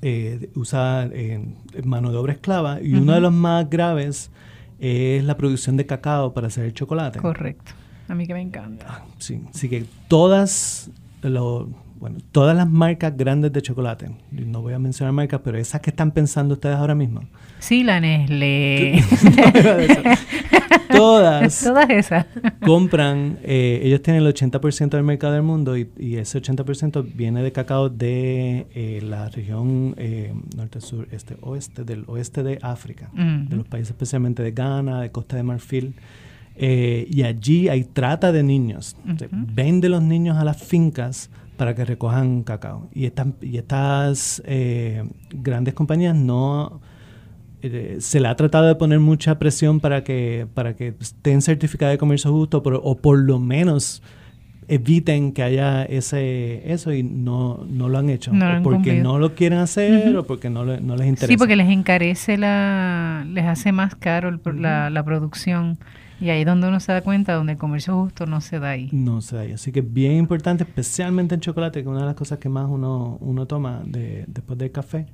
eh, 0.02 0.50
usa 0.56 1.10
eh, 1.12 1.44
mano 1.84 2.12
de 2.12 2.18
obra 2.18 2.32
esclava 2.34 2.80
y 2.82 2.94
uno 2.94 3.14
de 3.14 3.20
los 3.20 3.34
más 3.34 3.70
graves 3.70 4.32
es 4.80 5.24
la 5.24 5.38
producción 5.38 5.78
de 5.78 5.86
cacao 5.86 6.34
para 6.34 6.48
hacer 6.48 6.66
el 6.66 6.74
chocolate. 6.74 7.20
Correcto. 7.20 7.72
A 8.08 8.16
mí 8.16 8.26
que 8.28 8.34
me 8.34 8.42
encanta. 8.42 8.86
Ah, 8.90 9.06
Sí, 9.18 9.42
así 9.54 9.68
que 9.70 9.86
todas, 10.08 10.90
lo- 11.22 11.68
bueno, 12.00 12.18
todas 12.32 12.56
las 12.56 12.70
marcas 12.70 13.16
grandes 13.18 13.52
de 13.54 13.62
chocolate, 13.62 14.10
no 14.32 14.62
voy 14.62 14.74
a 14.74 14.80
mencionar 14.80 15.14
marcas, 15.14 15.42
pero 15.44 15.58
esas 15.58 15.82
que 15.82 15.90
están 15.90 16.12
pensando 16.12 16.54
ustedes 16.56 16.76
ahora 16.76 16.96
mismo, 16.96 17.22
Sí, 17.60 17.84
la 17.84 18.00
Nestlé. 18.00 19.02
todas 20.92 21.64
Todas 21.64 21.90
esas. 21.90 22.26
compran, 22.66 23.38
eh, 23.44 23.82
ellos 23.84 24.02
tienen 24.02 24.24
el 24.24 24.34
80% 24.34 24.90
del 24.90 25.04
mercado 25.04 25.34
del 25.34 25.44
mundo 25.44 25.78
y, 25.78 25.90
y 25.98 26.16
ese 26.18 26.42
80% 26.42 27.04
viene 27.16 27.42
de 27.44 27.52
cacao 27.52 27.90
de 27.90 28.68
eh, 28.74 29.02
la 29.04 29.30
región 29.30 29.96
eh, 29.98 30.34
norte, 30.56 30.82
sur, 30.82 31.08
este, 31.12 31.36
oeste, 31.42 31.84
del 31.84 32.04
oeste 32.08 32.44
de 32.44 32.60
África, 32.62 33.10
de 33.14 33.56
los 33.56 33.68
países 33.68 33.90
especialmente 33.92 34.44
de 34.44 34.52
Ghana, 34.52 35.02
de 35.02 35.12
Costa 35.12 35.36
de 35.36 35.44
Marfil. 35.44 35.96
Eh, 36.60 37.08
y 37.12 37.22
allí 37.24 37.70
hay 37.70 37.84
trata 37.84 38.32
de 38.32 38.42
niños. 38.42 38.96
O 39.14 39.18
sea, 39.18 39.28
Ujú. 39.28 39.38
Vende 39.54 39.90
los 39.90 40.02
niños 40.02 40.38
a 40.38 40.44
las 40.44 40.58
fincas 40.62 41.30
para 41.58 41.76
que 41.76 41.84
recojan 41.86 42.44
cacao. 42.44 42.90
Y, 42.94 43.06
estas 43.06 43.28
y 43.42 43.58
estas 43.58 44.42
eh, 44.46 45.04
grandes 45.32 45.74
compañías 45.74 46.16
no... 46.16 46.80
eh, 47.62 47.98
se 48.00 48.20
le 48.20 48.28
ha 48.28 48.36
tratado 48.36 48.68
de 48.68 48.76
poner 48.76 49.00
mucha 49.00 49.40
presión 49.40 49.80
para 49.80 50.04
que, 50.04 50.48
para 50.54 50.76
que 50.76 50.94
estén 51.00 51.42
certificadas 51.42 51.94
de 51.96 51.98
comercio 51.98 52.32
justo 52.32 52.62
por- 52.64 52.80
o 52.84 52.96
por 52.96 53.18
lo 53.20 53.40
menos 53.40 54.02
eviten 54.70 55.32
que 55.32 55.44
haya 55.44 55.84
ese 55.86 56.72
eso 56.72 56.92
y 56.92 57.02
no, 57.02 57.66
no 57.70 57.88
lo 57.88 57.98
han 58.00 58.10
hecho. 58.10 58.34
No 58.34 58.52
lo 58.54 58.60
o 58.60 58.64
porque 58.64 58.76
cumplido. 58.78 59.04
no 59.04 59.18
lo 59.18 59.34
quieren 59.34 59.60
hacer 59.60 60.16
o 60.18 60.26
porque 60.28 60.50
no, 60.50 60.66
no 60.66 60.96
les 60.98 61.08
interesa. 61.08 61.28
Sí, 61.28 61.38
porque 61.38 61.56
les 61.56 61.70
encarece 61.70 62.38
la, 62.38 63.26
les 63.30 63.46
hace 63.46 63.72
más 63.72 63.96
caro 63.96 64.28
el 64.30 64.40
pro- 64.40 64.54
la, 64.54 64.90
la 64.90 65.04
producción. 65.04 65.80
Y 66.20 66.30
ahí 66.30 66.42
es 66.42 66.46
donde 66.48 66.68
uno 66.68 66.80
se 66.80 66.92
da 66.92 67.02
cuenta, 67.02 67.34
donde 67.34 67.54
el 67.54 67.58
comercio 67.58 67.94
justo 67.96 68.26
no 68.26 68.42
se 68.42 68.60
da 68.60 68.72
ahí. 68.72 68.90
No 68.92 69.22
se 69.22 69.36
da 69.36 69.42
ahí. 69.44 69.52
Así 69.52 69.72
que 69.72 69.82
es 69.82 69.94
bien 69.94 70.14
importante, 70.14 70.64
especialmente 70.64 71.36
en 71.36 71.42
chocolate, 71.42 71.80
que 71.80 71.82
es 71.82 71.88
una 71.88 72.00
de 72.00 72.06
las 72.08 72.16
cosas 72.16 72.40
que 72.40 72.50
más 72.50 72.66
uno, 72.70 73.18
uno 73.22 73.46
toma 73.46 73.82
de- 73.86 74.26
después 74.28 74.58
del 74.58 74.72
café, 74.72 75.06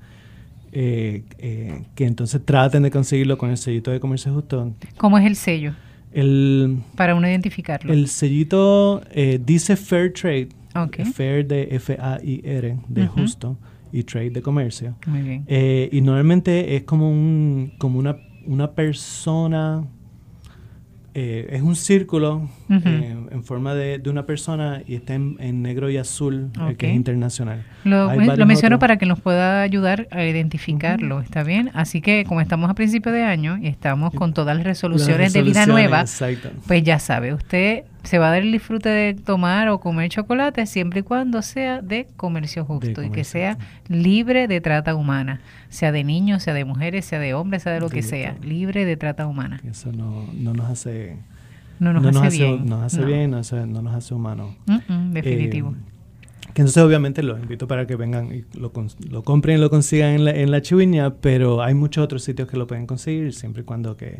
eh, 0.71 1.23
eh, 1.37 1.83
que 1.95 2.05
entonces 2.05 2.41
traten 2.45 2.83
de 2.83 2.91
conseguirlo 2.91 3.37
con 3.37 3.49
el 3.49 3.57
sellito 3.57 3.91
de 3.91 3.99
comercio 3.99 4.33
justo. 4.33 4.73
¿Cómo 4.97 5.17
es 5.17 5.25
el 5.25 5.35
sello? 5.35 5.73
El, 6.11 6.77
Para 6.95 7.15
uno 7.15 7.27
identificarlo. 7.27 7.91
el 7.91 8.07
sellito 8.07 9.01
eh, 9.11 9.39
dice 9.43 9.75
Fair 9.75 10.13
Trade, 10.13 10.49
Ok. 10.75 11.03
Fair 11.13 11.45
de 11.47 11.67
F-A-I-R, 11.75 12.77
de 12.87 13.07
justo, 13.07 13.57
y 13.91 14.03
Trade 14.03 14.31
de 14.31 14.41
comercio. 14.41 14.95
Muy 15.05 15.21
bien. 15.21 15.45
Y 15.91 16.01
normalmente 16.01 16.75
es 16.75 16.83
como 16.83 17.09
un 17.11 17.73
como 17.77 17.99
una, 17.99 18.15
una 18.47 18.71
persona 18.71 19.83
eh, 21.13 21.47
es 21.51 21.61
un 21.61 21.75
círculo 21.75 22.49
Eh, 22.85 23.15
en 23.31 23.43
forma 23.43 23.73
de, 23.73 23.99
de 23.99 24.09
una 24.09 24.25
persona 24.25 24.81
y 24.87 24.95
está 24.95 25.13
en, 25.13 25.37
en 25.39 25.61
negro 25.61 25.89
y 25.89 25.97
azul 25.97 26.49
eh, 26.69 26.75
que 26.75 26.89
es 26.89 26.95
internacional 26.95 27.63
Lo, 27.83 28.09
menciono 28.09 28.75
otros. 28.75 28.79
para 28.79 28.97
que 28.97 29.05
nos 29.05 29.19
pueda 29.19 29.61
ayudar 29.61 30.07
a 30.11 30.23
identificarlo, 30.23 31.21
¿está 31.21 31.43
bien? 31.43 31.71
Así 31.73 32.01
que 32.01 32.25
como 32.25 32.41
estamos 32.41 32.69
a 32.69 32.73
principio 32.73 33.11
de 33.11 33.23
año 33.23 33.57
y 33.57 33.67
estamos 33.67 34.13
con 34.13 34.33
todas 34.33 34.55
las 34.55 34.65
resoluciones, 34.65 35.19
Las 35.19 35.33
de 35.33 35.41
vida 35.43 35.65
nueva, 35.65 36.01
exacto. 36.01 36.49
pues 36.67 36.83
ya 36.83 36.99
sabe, 36.99 37.33
usted 37.33 37.83
se 38.03 38.19
va 38.19 38.27
a 38.27 38.31
dar 38.31 38.41
el 38.41 38.51
disfrute 38.51 38.89
de 38.89 39.13
tomar 39.13 39.69
o 39.69 39.79
comer 39.79 40.09
chocolate 40.09 40.65
siempre 40.65 40.99
y 40.99 41.03
cuando 41.03 41.41
sea 41.41 41.81
de 41.81 42.07
comercio 42.17 42.65
justo 42.65 43.01
y 43.01 43.09
que 43.09 43.23
sea 43.23 43.57
libre 43.87 44.47
de 44.47 44.61
trata 44.61 44.93
humana, 44.93 45.39
sea 45.69 45.91
de 45.91 46.03
niños, 46.03 46.43
sea 46.43 46.53
de 46.53 46.65
mujeres, 46.65 47.05
sea 47.05 47.19
de 47.19 47.33
hombres, 47.33 47.63
sea 47.63 47.71
de 47.73 47.79
lo 47.79 47.89
que 47.89 48.01
sea, 48.03 48.35
libre 48.41 48.85
de 48.85 48.97
trata 48.97 49.25
humana. 49.27 49.61
eso 49.69 49.91
no, 49.91 50.27
no 50.33 50.53
nos 50.53 50.69
hace 50.69 51.17
No 51.79 51.93
nos 51.93 52.15
hace 52.17 52.37
bien. 52.43 52.65
nos 52.65 52.83
hace 52.83 53.01
No. 53.01 53.07
bien 53.07 53.31
no, 53.31 53.37
hace- 53.37 53.65
no 53.67 53.81
nos 53.81 53.93
hace 53.95 54.13
humanos 54.13 54.55
definitivo. 55.11 55.71
Eh, 55.71 55.91
que 56.53 56.61
entonces 56.61 56.83
obviamente 56.83 57.23
los 57.23 57.39
invito 57.41 57.67
para 57.67 57.87
que 57.87 57.95
vengan 57.95 58.33
y 58.33 58.43
lo, 58.59 58.71
lo 59.09 59.23
compren 59.23 59.57
y 59.57 59.61
lo 59.61 59.69
consigan 59.69 60.11
en 60.11 60.25
la, 60.25 60.31
en 60.31 60.51
la 60.51 60.61
chiviña, 60.61 61.15
pero 61.15 61.63
hay 61.63 61.73
muchos 61.73 62.03
otros 62.03 62.23
sitios 62.23 62.47
que 62.47 62.57
lo 62.57 62.67
pueden 62.67 62.85
conseguir 62.85 63.33
siempre 63.33 63.63
y 63.63 63.65
cuando 63.65 63.97
que 63.97 64.19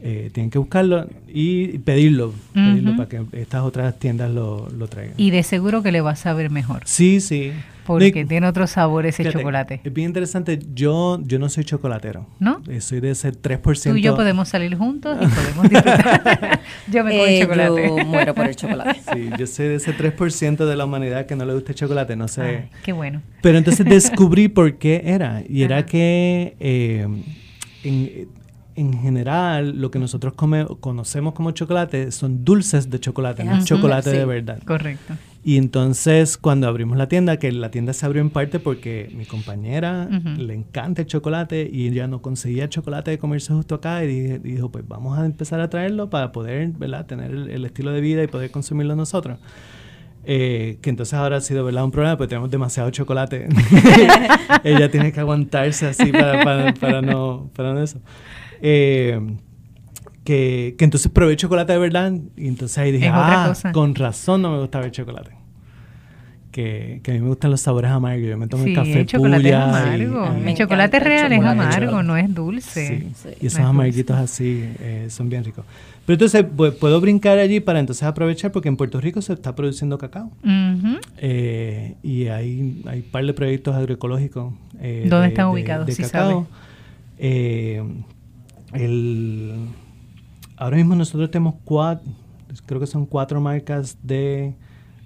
eh, 0.00 0.30
tienen 0.32 0.50
que 0.50 0.58
buscarlo 0.58 1.06
y 1.28 1.78
pedirlo, 1.78 2.32
pedirlo 2.54 2.96
para 2.96 3.08
que 3.08 3.22
estas 3.32 3.62
otras 3.62 3.98
tiendas 3.98 4.30
lo, 4.30 4.68
lo 4.70 4.88
traigan. 4.88 5.14
y 5.18 5.30
de 5.30 5.42
seguro 5.42 5.82
que 5.82 5.92
le 5.92 6.00
va 6.00 6.12
a 6.12 6.16
saber 6.16 6.50
mejor, 6.50 6.82
sí, 6.86 7.20
sí. 7.20 7.52
Porque 7.86 8.24
tiene 8.26 8.46
otro 8.46 8.66
sabor 8.66 9.06
ese 9.06 9.22
fíjate, 9.24 9.38
chocolate. 9.38 9.80
Es 9.84 9.92
bien 9.92 10.08
interesante. 10.08 10.58
Yo, 10.74 11.18
yo 11.22 11.38
no 11.38 11.48
soy 11.48 11.64
chocolatero. 11.64 12.26
¿No? 12.38 12.60
Eh, 12.68 12.80
soy 12.80 13.00
de 13.00 13.10
ese 13.12 13.32
3%. 13.32 13.90
Tú 13.90 13.96
y 13.96 14.02
yo 14.02 14.14
podemos 14.16 14.48
salir 14.48 14.76
juntos 14.76 15.16
y 15.20 15.26
podemos 15.34 15.68
disfrutar. 15.68 16.60
yo 16.90 17.04
me 17.04 17.10
como 17.12 17.24
Eh, 17.24 17.40
chocolate. 17.42 17.88
Yo 17.88 18.04
muero 18.06 18.34
por 18.34 18.46
el 18.46 18.56
chocolate. 18.56 19.00
Sí, 19.12 19.30
yo 19.38 19.46
soy 19.46 19.68
de 19.68 19.74
ese 19.76 19.96
3% 19.96 20.66
de 20.66 20.76
la 20.76 20.84
humanidad 20.84 21.26
que 21.26 21.36
no 21.36 21.44
le 21.44 21.54
gusta 21.54 21.72
el 21.72 21.76
chocolate. 21.78 22.16
No 22.16 22.28
sé. 22.28 22.42
Ay, 22.42 22.68
qué 22.82 22.92
bueno. 22.92 23.22
Pero 23.42 23.58
entonces 23.58 23.86
descubrí 23.86 24.48
por 24.48 24.78
qué 24.78 25.02
era. 25.04 25.42
Y 25.48 25.62
era 25.62 25.86
que 25.86 26.56
eh, 26.60 27.06
en, 27.84 28.28
en 28.74 28.92
general 29.00 29.80
lo 29.80 29.90
que 29.90 29.98
nosotros 29.98 30.34
come- 30.34 30.66
conocemos 30.80 31.34
como 31.34 31.50
chocolate 31.52 32.10
son 32.12 32.44
dulces 32.44 32.90
de 32.90 33.00
chocolate, 33.00 33.44
no 33.44 33.56
Ujú, 33.56 33.64
chocolate 33.64 34.10
sí. 34.10 34.16
de 34.18 34.24
verdad. 34.24 34.58
Correcto. 34.66 35.14
Y 35.48 35.58
entonces 35.58 36.36
cuando 36.38 36.66
abrimos 36.66 36.98
la 36.98 37.06
tienda, 37.08 37.36
que 37.36 37.52
la 37.52 37.70
tienda 37.70 37.92
se 37.92 38.04
abrió 38.04 38.20
en 38.20 38.30
parte 38.30 38.58
porque 38.58 39.12
mi 39.16 39.26
compañera 39.26 40.08
Ujú. 40.10 40.42
le 40.42 40.54
encanta 40.54 41.02
el 41.02 41.06
chocolate 41.06 41.70
y 41.72 41.86
ella 41.86 42.08
no 42.08 42.20
conseguía 42.20 42.68
chocolate 42.68 43.12
de 43.12 43.18
comerse 43.18 43.52
justo 43.54 43.76
acá 43.76 44.02
y 44.02 44.08
dije- 44.08 44.38
dijo, 44.40 44.70
pues 44.72 44.88
vamos 44.88 45.16
a 45.16 45.24
empezar 45.24 45.60
a 45.60 45.70
traerlo 45.70 46.10
para 46.10 46.32
poder 46.32 46.70
¿verdad? 46.70 47.06
tener 47.06 47.30
el, 47.30 47.48
el 47.50 47.64
estilo 47.64 47.92
de 47.92 48.00
vida 48.00 48.24
y 48.24 48.26
poder 48.26 48.50
consumirlo 48.50 48.96
nosotros. 48.96 49.38
Eh, 50.24 50.78
que 50.82 50.90
entonces 50.90 51.14
ahora 51.14 51.36
ha 51.36 51.40
sido 51.40 51.64
¿verdad? 51.64 51.84
un 51.84 51.92
problema 51.92 52.16
porque 52.16 52.30
tenemos 52.30 52.50
demasiado 52.50 52.90
chocolate. 52.90 53.46
Ella 54.64 54.90
tiene 54.90 55.12
que 55.12 55.20
aguantarse 55.20 55.86
así 55.86 56.10
para, 56.10 56.42
para, 56.42 56.74
para 56.74 57.02
no, 57.02 57.48
para 57.54 57.72
no 57.72 57.80
eso. 57.84 58.00
Eh, 58.60 59.20
que, 60.26 60.74
que, 60.76 60.84
entonces 60.84 61.10
probé 61.10 61.36
chocolate 61.36 61.72
de 61.72 61.78
verdad 61.78 62.12
y 62.36 62.48
entonces 62.48 62.76
ahí 62.76 62.92
dije, 62.92 63.08
ah, 63.10 63.54
con 63.72 63.94
razón 63.94 64.42
no 64.42 64.50
me 64.50 64.58
gustaba 64.58 64.84
el 64.84 64.90
chocolate. 64.90 65.30
Que, 66.50 67.00
que, 67.02 67.10
a 67.10 67.14
mí 67.14 67.20
me 67.20 67.28
gustan 67.28 67.50
los 67.50 67.60
sabores 67.60 67.90
amargos. 67.90 68.28
Yo 68.28 68.36
me 68.38 68.46
tomo 68.46 68.64
el 68.64 68.74
café 68.74 69.00
el 69.00 69.06
chocolate 69.06 69.48
es 69.48 69.54
amargo. 69.54 70.26
el 70.46 70.54
chocolate 70.54 71.00
real 71.00 71.32
es 71.32 71.44
amargo, 71.44 72.02
no 72.02 72.16
es 72.16 72.34
dulce. 72.34 73.06
Sí. 73.14 73.28
y 73.40 73.46
esos 73.46 73.60
amarguitos 73.60 74.16
así 74.16 74.64
eh, 74.80 75.06
son 75.08 75.28
bien 75.28 75.44
ricos. 75.44 75.64
Pero 76.06 76.14
entonces 76.14 76.44
puedo 76.78 77.00
brincar 77.00 77.38
allí 77.38 77.60
para 77.60 77.80
entonces 77.80 78.04
aprovechar 78.04 78.52
porque 78.52 78.68
en 78.68 78.76
Puerto 78.76 79.00
Rico 79.00 79.20
se 79.22 79.32
está 79.32 79.54
produciendo 79.54 79.98
cacao. 79.98 80.30
eh, 81.18 81.94
y 82.02 82.28
hay, 82.28 82.82
hay 82.86 82.98
un 83.00 83.10
par 83.10 83.26
de 83.26 83.34
proyectos 83.34 83.74
agroecológicos. 83.74 84.54
Eh, 84.80 85.06
¿Dónde 85.08 85.28
están 85.28 85.48
ubicados? 85.48 85.86
De, 85.86 85.96
cacao. 85.96 86.46
Eh, 87.18 87.82
el, 88.72 89.52
ahora 90.56 90.76
mismo 90.76 90.94
nosotros 90.94 91.30
tenemos 91.30 91.54
cuatro, 91.64 92.10
creo 92.66 92.80
que 92.80 92.86
son 92.86 93.06
cuatro 93.06 93.40
marcas 93.40 93.98
de, 94.02 94.54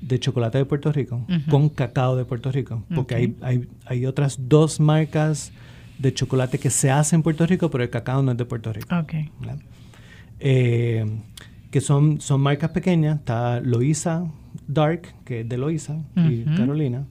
de 0.00 0.18
chocolate 0.18 0.58
de 0.58 0.64
Puerto 0.64 0.92
Rico 0.92 1.24
con 1.48 1.68
cacao 1.68 2.16
de 2.16 2.24
Puerto 2.24 2.50
Rico. 2.50 2.82
Porque 2.94 3.14
hay, 3.14 3.36
hay, 3.42 3.68
hay 3.86 4.06
otras 4.06 4.48
dos 4.48 4.80
marcas 4.80 5.52
de 5.98 6.14
chocolate 6.14 6.58
que 6.58 6.70
se 6.70 6.90
hacen 6.90 7.18
en 7.18 7.22
Puerto 7.22 7.46
Rico, 7.46 7.70
pero 7.70 7.84
el 7.84 7.90
cacao 7.90 8.22
no 8.22 8.32
es 8.32 8.38
de 8.38 8.44
Puerto 8.44 8.72
Rico. 8.72 8.88
Okay. 9.02 9.30
Eh, 10.40 11.04
que 11.70 11.80
son, 11.80 12.20
son 12.20 12.40
marcas 12.40 12.70
pequeñas. 12.70 13.18
Está 13.18 13.60
Loisa 13.60 14.24
Dark, 14.66 15.02
que 15.24 15.40
es 15.40 15.48
de 15.48 15.58
Loisa 15.58 15.98
y 16.16 16.44
Carolina. 16.56 17.04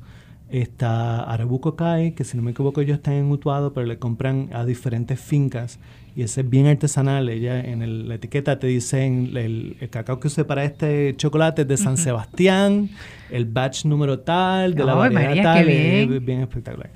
Está 0.50 1.22
Arabuco 1.24 1.76
Kai, 1.76 2.14
que 2.14 2.24
si 2.24 2.36
no 2.36 2.42
me 2.44 2.52
equivoco 2.52 2.82
ellos 2.82 2.98
están 2.98 3.14
en 3.14 3.30
Utuado, 3.32 3.74
pero 3.74 3.86
le 3.86 4.00
compran 4.00 4.50
a 4.52 4.66
diferentes 4.66 5.20
fincas. 5.20 5.80
Y 6.20 6.24
ese 6.24 6.42
es 6.42 6.50
bien 6.50 6.68
artesanal. 6.68 7.30
Ella 7.30 7.62
en 7.62 8.10
la 8.10 8.16
etiqueta 8.16 8.60
te 8.60 8.68
dicen 8.68 9.32
el, 9.38 9.78
cacao 9.90 10.20
que 10.20 10.28
usé 10.28 10.44
para 10.44 10.66
este 10.66 11.16
chocolate 11.16 11.62
es 11.62 11.68
de 11.70 11.78
San 11.78 11.96
Sebastián, 11.96 12.90
el 13.32 13.46
batch 13.46 13.86
número 13.86 14.20
tal, 14.20 14.76
de 14.76 14.84
la 14.84 14.96
variedad 14.96 15.42
tal. 15.42 15.70
Es 15.70 16.26
bien 16.26 16.42
espectacular. 16.42 16.92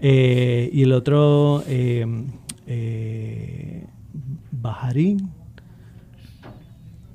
Eh, 0.00 0.70
y 0.72 0.82
el 0.82 0.92
otro, 0.92 1.62
eh, 1.68 2.06
eh, 2.66 3.84
Bajarín, 4.50 5.28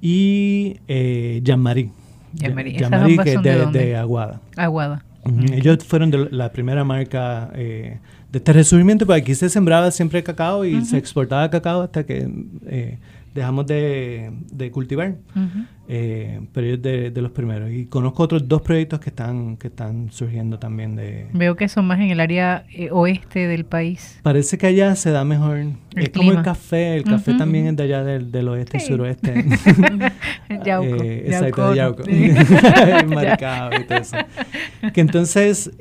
y 0.01 0.77
eh, 0.87 1.41
Jean-Marie. 1.43 1.89
Jean-Marie, 2.35 3.17
que 3.23 3.33
es 3.33 3.41
de, 3.41 3.95
Aguada. 3.95 4.39
Aguada. 4.55 5.03
Ellos 5.51 5.83
fueron 5.83 6.11
de 6.11 6.29
la 6.29 6.51
primera 6.51 6.83
marca 6.83 7.49
eh, 7.55 7.97
de 8.31 8.37
este 8.37 8.53
resurgimiento, 8.53 9.05
porque 9.05 9.21
aquí 9.21 9.35
se 9.35 9.49
sembraba 9.49 9.89
siempre 9.91 10.23
cacao 10.23 10.65
y 10.65 10.85
se 10.85 10.97
exportaba 10.97 11.49
cacao 11.49 11.81
hasta 11.81 12.05
que 12.05 12.29
eh, 12.67 12.99
dejamos 13.33 13.65
de, 13.67 14.69
cultivar. 14.71 15.15
Eh, 15.87 16.41
pero 16.53 16.67
ellos 16.67 16.81
de, 16.81 17.09
de, 17.09 17.21
los 17.21 17.31
primeros. 17.31 17.71
Y 17.71 17.85
conozco 17.85 18.21
otros 18.23 18.47
dos 18.47 18.61
proyectos 18.61 18.99
que 18.99 19.09
están, 19.09 19.57
que 19.57 19.67
están 19.69 20.11
surgiendo 20.11 20.59
también 20.59 20.95
de... 20.95 21.27
Veo 21.33 21.55
que 21.55 21.67
son 21.67 21.87
más 21.87 21.99
en 21.99 22.11
el 22.11 22.19
área 22.19 22.65
eh, 22.71 22.89
oeste 22.91 23.47
del 23.47 23.65
país. 23.65 24.19
Parece 24.21 24.57
que 24.57 24.67
allá 24.67 24.95
se 24.95 25.09
da 25.11 25.23
mejor. 25.25 25.59
es 25.95 26.09
como 26.09 26.31
el 26.31 26.43
café. 26.43 26.97
El 26.97 27.03
café 27.03 27.33
también 27.33 27.67
es 27.67 27.77
de 27.77 27.83
allá 27.83 28.03
del, 28.03 28.31
del 28.31 28.47
oeste 28.49 28.77
y 28.77 28.81
suroeste. 28.81 29.33
Yauco. 30.65 31.03
eh, 31.03 31.23
exacto, 31.25 31.73
Yauco. 31.73 32.03
Marcado 33.07 33.81
y 33.81 33.83
todo 33.85 33.97
eso. 33.97 34.17
Que 34.93 35.01
entonces... 35.01 35.71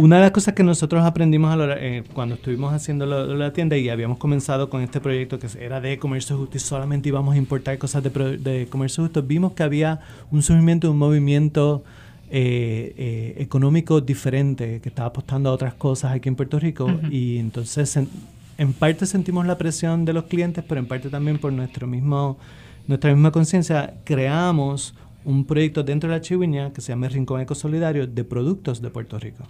Una 0.00 0.16
de 0.16 0.22
las 0.22 0.30
cosas 0.30 0.54
que 0.54 0.62
nosotros 0.62 1.04
aprendimos 1.04 1.54
a 1.54 1.74
eh, 1.76 2.04
cuando 2.14 2.36
estuvimos 2.36 2.72
haciendo 2.72 3.04
la 3.04 3.52
tienda 3.52 3.76
y 3.76 3.90
habíamos 3.90 4.16
comenzado 4.16 4.70
con 4.70 4.80
este 4.80 4.98
proyecto 4.98 5.38
que 5.38 5.46
era 5.60 5.78
de 5.78 5.98
comercio 5.98 6.38
justo 6.38 6.56
y 6.56 6.60
solamente 6.60 7.10
íbamos 7.10 7.34
a 7.34 7.36
importar 7.36 7.76
cosas 7.76 8.02
de, 8.02 8.38
de 8.38 8.66
comercio 8.70 9.04
justo, 9.04 9.22
vimos 9.22 9.52
que 9.52 9.62
había 9.62 10.00
un 10.30 10.40
surgimiento, 10.42 10.90
un 10.90 10.96
movimiento 10.96 11.84
eh, 12.30 12.94
eh, 12.96 13.34
económico 13.42 14.00
diferente 14.00 14.80
que 14.80 14.88
estaba 14.88 15.08
apostando 15.08 15.50
a 15.50 15.52
otras 15.52 15.74
cosas 15.74 16.12
aquí 16.12 16.30
en 16.30 16.34
Puerto 16.34 16.58
Rico 16.58 16.88
y 17.10 17.36
entonces 17.36 17.94
en, 17.98 18.08
en, 18.56 18.72
parte 18.72 19.04
sentimos 19.04 19.44
la 19.44 19.58
presión 19.58 20.06
de 20.06 20.14
los 20.14 20.24
clientes, 20.24 20.64
pero 20.66 20.80
en 20.80 20.86
parte 20.86 21.10
también 21.10 21.36
por 21.36 21.52
nuestro 21.52 21.86
mismo, 21.86 22.38
nuestra 22.86 23.12
misma 23.12 23.32
conciencia 23.32 23.92
creamos 24.04 24.94
un 25.24 25.44
proyecto 25.44 25.82
dentro 25.82 26.10
de 26.10 26.16
la 26.16 26.20
Chiviña 26.20 26.72
que 26.72 26.80
se 26.80 26.92
llama 26.92 27.08
Rincón 27.08 27.40
Eco 27.40 27.54
Solidario 27.54 28.06
de 28.06 28.24
productos 28.24 28.80
de 28.80 28.90
Puerto 28.90 29.18
Rico. 29.18 29.44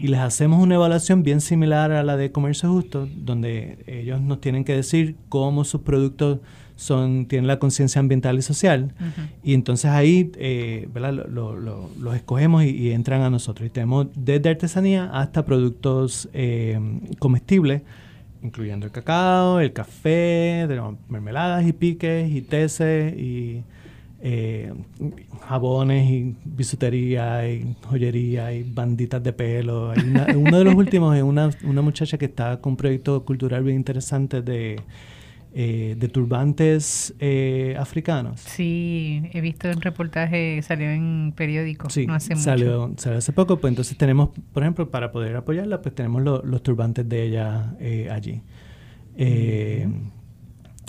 Y 0.00 0.08
les 0.08 0.20
hacemos 0.20 0.62
una 0.62 0.74
evaluación 0.74 1.22
bien 1.22 1.40
similar 1.40 1.92
a 1.92 2.02
la 2.02 2.16
de 2.16 2.32
Comercio 2.32 2.70
Justo, 2.70 3.08
donde 3.16 3.78
ellos 3.86 4.20
nos 4.20 4.40
tienen 4.40 4.64
que 4.64 4.74
decir 4.74 5.16
cómo 5.28 5.64
sus 5.64 5.80
productos 5.82 6.40
son, 6.76 7.26
tienen 7.26 7.46
la 7.46 7.58
conciencia 7.58 7.98
ambiental 7.98 8.38
y 8.38 8.42
social. 8.42 8.94
Y 9.42 9.54
entonces 9.54 9.90
ahí 9.90 10.32
eh, 10.36 10.88
los 10.94 12.14
escogemos 12.14 12.64
y, 12.64 12.90
entran 12.90 13.22
a 13.22 13.30
nosotros. 13.30 13.66
Y 13.66 13.70
tenemos 13.70 14.08
desde 14.14 14.50
artesanía 14.50 15.10
hasta 15.12 15.44
productos 15.44 16.28
eh, 16.32 16.78
comestibles 17.18 17.82
incluyendo 18.42 18.86
el 18.86 18.92
cacao, 18.92 19.60
el 19.60 19.74
café, 19.74 20.66
mermeladas 21.08 21.66
y 21.66 21.74
piques 21.74 22.30
y 22.30 22.40
teces 22.40 23.14
y 23.14 23.62
eh, 24.22 24.70
jabones 25.48 26.10
y 26.10 26.36
bisutería 26.44 27.48
y 27.48 27.74
joyería 27.86 28.52
y 28.52 28.62
banditas 28.64 29.22
de 29.22 29.32
pelo. 29.32 29.94
uno 30.36 30.58
de 30.58 30.64
los 30.64 30.74
últimos 30.74 31.16
es 31.16 31.22
una, 31.22 31.50
una, 31.64 31.80
muchacha 31.80 32.18
que 32.18 32.26
está 32.26 32.60
con 32.60 32.72
un 32.72 32.76
proyecto 32.76 33.24
cultural 33.24 33.62
bien 33.62 33.76
interesante 33.76 34.42
de, 34.42 34.78
eh, 35.54 35.96
de 35.98 36.08
turbantes 36.08 37.14
eh, 37.18 37.74
africanos. 37.78 38.40
Sí, 38.40 39.22
he 39.32 39.40
visto 39.40 39.70
un 39.70 39.80
reportaje, 39.80 40.60
salió 40.60 40.90
en 40.90 41.32
periódico 41.34 41.88
sí, 41.88 42.06
no 42.06 42.12
hace 42.12 42.36
salió, 42.36 42.88
mucho. 42.88 43.02
Salió 43.02 43.18
hace 43.18 43.32
poco, 43.32 43.58
pues 43.58 43.70
entonces 43.70 43.96
tenemos, 43.96 44.30
por 44.52 44.62
ejemplo, 44.62 44.90
para 44.90 45.12
poder 45.12 45.34
apoyarla, 45.34 45.80
pues 45.80 45.94
tenemos 45.94 46.22
los 46.22 46.62
turbantes 46.62 47.08
de 47.08 47.22
ella 47.22 47.74
allí. 48.10 48.42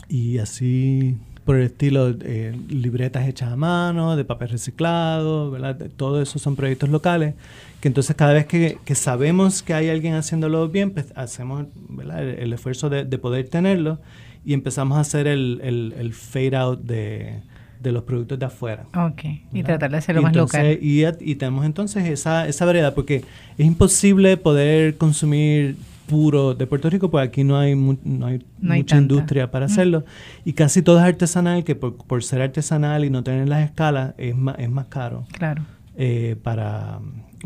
Y 0.10 0.38
así 0.40 1.16
por 1.46 1.56
el 1.56 1.64
estilo 1.64 2.14
eh, 2.22 2.56
libretas 2.70 3.28
hechas 3.28 3.52
a 3.52 3.56
mano, 3.56 4.16
de 4.16 4.24
papel 4.24 4.50
reciclado, 4.50 5.50
¿verdad? 5.50 5.78
Todo 5.98 6.22
eso 6.22 6.38
son 6.38 6.56
proyectos 6.56 6.89
locales, 6.89 7.34
que 7.80 7.88
entonces 7.88 8.16
cada 8.16 8.34
vez 8.34 8.46
que, 8.46 8.78
que 8.86 8.96
sabemos 8.96 9.64
que 9.64 9.74
hay 9.74 9.89
alguien 9.89 10.14
haciéndolo 10.14 10.70
bien, 10.70 10.92
pues 10.92 11.12
hacemos 11.16 11.66
¿verdad? 11.89 12.28
El, 12.28 12.54
esfuerzo 12.54 12.89
de, 12.89 13.06
de, 13.06 13.18
poder 13.18 13.50
tenerlo 13.50 14.00
y 14.46 14.54
empezamos 14.54 14.98
a 14.98 15.02
hacer 15.02 15.28
el, 15.28 15.60
el, 15.64 15.96
el 15.98 16.14
fade 16.14 16.56
out 16.56 16.82
de, 16.82 17.42
de, 17.80 17.92
los 17.92 18.04
productos 18.04 18.38
de 18.38 18.46
afuera. 18.46 18.86
Ok, 18.96 19.24
y 19.52 19.64
tratar 19.64 19.89
de 19.89 19.98
hacerlo 19.98 20.22
más 20.22 20.36
local. 20.36 20.78
Y, 20.80 21.04
y 21.06 21.36
tenemos 21.36 21.66
entonces 21.66 22.08
esa, 22.08 22.48
esa 22.48 22.66
variedad, 22.66 22.94
porque 22.94 23.24
es 23.58 23.66
imposible 23.66 24.38
poder 24.38 24.98
consumir 24.98 25.76
puro. 26.12 26.53
De 26.53 26.68
Puerto 26.68 26.89
Rico, 26.89 27.09
pues 27.09 27.26
aquí 27.26 27.45
no 27.45 27.57
hay, 27.57 27.74
no 27.74 28.26
hay, 28.26 28.45
mucha 28.59 28.97
industria 28.97 29.49
para 29.49 29.68
hacerlo. 29.68 30.03
Y 30.43 30.51
casi 30.51 30.82
todo 30.82 30.99
es 30.99 31.05
artesanal, 31.05 31.64
que 31.64 31.76
por, 31.76 31.95
por, 31.95 32.22
ser 32.22 32.41
artesanal 32.41 33.05
y 33.05 33.09
no 33.09 33.24
tener 33.24 33.47
las 33.47 33.64
escalas 33.64 34.14
es 34.18 34.36
más, 34.36 34.59
es 34.59 34.70
más 34.70 34.88
caro. 34.88 35.26
Claro. 35.32 35.64
Eh, 35.95 36.36
para 36.43 36.99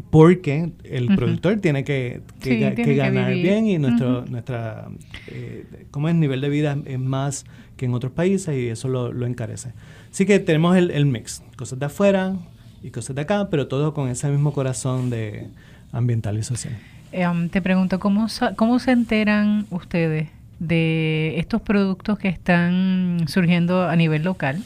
porque 0.09 0.74
el 0.84 1.16
productor 1.16 1.57
tiene 1.61 1.84
que, 1.84 2.22
que, 2.41 2.95
ganar 2.95 3.34
bien 3.34 3.66
y 3.66 3.78
nuestro 3.78 4.26
nuestra 4.26 4.89
eh, 5.28 5.66
como 5.89 6.09
es 6.09 6.16
nivel 6.16 6.41
de 6.41 6.49
vida 6.49 6.78
es 6.86 6.99
más 6.99 7.45
que 7.78 7.86
en 7.86 7.93
otros 7.93 8.11
países 8.11 8.57
y 8.57 8.68
eso 8.68 8.89
lo, 8.89 9.13
lo 9.13 9.26
encarece. 9.26 9.72
Así 10.11 10.26
que 10.26 10.39
tenemos 10.39 10.76
el, 10.76 10.91
el, 10.91 11.05
mix 11.05 11.43
cosas 11.55 11.80
de 11.80 11.86
afuera 11.86 12.36
y 12.84 12.91
cosas 12.91 13.16
de 13.16 13.22
acá 13.22 13.49
pero 13.49 13.68
todo 13.68 13.93
con 13.93 14.09
ese 14.09 14.30
mismo 14.30 14.51
corazón 14.51 15.09
de 15.09 15.47
ambiental 15.93 16.38
y 16.38 16.43
social 16.43 16.78
Em, 17.18 17.47
te 17.47 17.61
pregunto, 17.61 17.97
¿cómo, 17.97 18.28
¿cómo 18.57 18.78
se 18.78 18.91
enteran 18.91 19.68
ustedes 19.70 20.28
de 20.59 21.39
estos 21.39 21.61
productos 21.61 22.20
que 22.20 22.28
están 22.28 23.20
surgiendo 23.28 23.88
a 23.88 23.95
nivel 23.95 24.24
local 24.24 24.61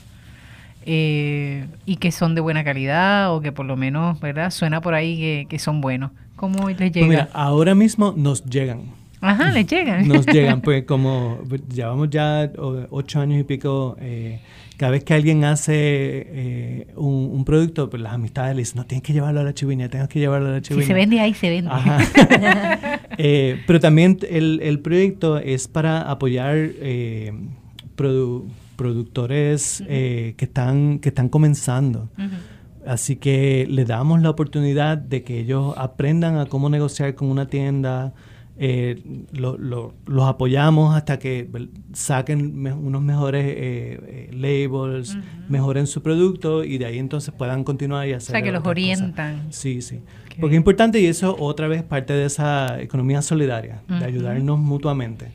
eh, 0.84 1.68
y 1.86 1.98
que 1.98 2.12
son 2.12 2.34
de 2.34 2.42
buena 2.42 2.64
calidad 2.64 3.36
o 3.36 3.42
que 3.42 3.52
por 3.52 3.68
lo 3.68 3.78
menos, 3.78 4.20
¿verdad? 4.20 4.50
Suena 4.50 4.82
por 4.82 4.96
ahí 4.96 5.46
que, 5.48 5.60
son 5.60 5.80
buenos. 5.80 6.10
¿Cómo 6.38 6.70
les 6.70 6.78
pues 6.78 6.92
llega? 6.92 7.08
mira, 7.08 7.30
ahora 7.34 7.76
mismo 7.76 8.16
nos 8.18 8.44
llegan. 8.44 8.82
Ajá, 9.22 9.52
les 9.52 9.68
llegan. 9.68 10.08
Nos 10.08 10.26
llegan, 10.26 10.62
pues 10.64 10.86
como 10.86 11.38
llevamos 11.72 12.10
ya 12.10 12.52
ocho 12.90 13.20
años 13.20 13.42
y 13.42 13.44
pico 13.44 13.96
eh, 14.02 14.42
cada 14.80 14.94
vez 14.94 15.04
que 15.04 15.14
alguien 15.14 15.44
hace 15.44 15.74
eh, 15.76 16.88
un, 16.96 17.44
producto, 17.44 17.90
pues 17.90 18.02
las 18.02 18.14
amistades 18.14 18.56
le 18.56 18.62
dicen, 18.62 18.78
no, 18.78 18.86
tienes 18.86 19.04
que 19.04 19.12
llevarlo 19.12 19.42
a 19.42 19.44
la 19.44 19.54
chiviña, 19.54 19.90
tienes 19.90 20.08
que 20.08 20.20
llevarlo 20.20 20.48
a 20.48 20.52
la 20.54 20.62
chiviña. 20.62 20.84
Si 20.84 20.88
se 20.88 20.94
vende 20.94 21.20
ahí, 21.20 21.34
se 21.34 21.50
vende. 21.50 21.70
eh, 23.18 23.62
pero 23.68 23.82
también 23.82 24.20
el, 24.30 24.62
el, 24.64 24.80
proyecto 24.80 25.38
es 25.38 25.68
para 25.68 26.10
apoyar 26.10 26.56
eh, 26.56 27.34
productores 28.78 29.84
eh, 29.86 30.36
que, 30.38 30.46
están, 30.46 31.00
que 31.00 31.10
están 31.10 31.28
comenzando. 31.28 32.08
Así 32.88 33.18
que 33.18 33.68
le 33.70 33.84
damos 33.84 34.22
la 34.22 34.30
oportunidad 34.30 34.98
de 34.98 35.24
que 35.24 35.42
ellos 35.42 35.74
aprendan 35.76 36.38
a 36.38 36.46
cómo 36.46 36.70
negociar 36.70 37.16
con 37.16 37.30
una 37.30 37.48
tienda, 37.48 38.14
eh, 38.62 39.02
los 39.32 40.28
apoyamos 40.28 40.94
hasta 40.94 41.18
que 41.18 41.50
saquen 41.94 42.68
unos 42.68 43.02
mejores 43.02 43.46
eh, 43.46 43.56
eh, 43.56 44.30
labels, 44.34 45.18
mejoren 45.48 45.88
su 45.88 46.04
producto 46.04 46.66
y 46.66 46.78
de 46.78 46.86
ahí 46.86 47.00
entonces 47.00 47.34
puedan 47.34 47.64
continuar 47.64 48.10
y 48.10 48.14
hacer. 48.14 48.36
O 48.36 48.38
sea, 48.38 48.42
que 48.42 48.52
los 48.52 48.66
orientan. 48.66 49.48
Sí, 49.50 49.82
sí. 49.82 50.02
Porque 50.42 50.58
es 50.58 50.60
importante 50.60 51.00
y 51.00 51.06
eso 51.06 51.38
otra 51.40 51.70
vez 51.70 51.84
parte 51.84 52.12
de 52.12 52.26
esa 52.26 52.82
economía 52.82 53.22
solidaria, 53.22 53.82
de 53.88 54.04
ayudarnos 54.04 54.60
mutuamente. 54.60 55.32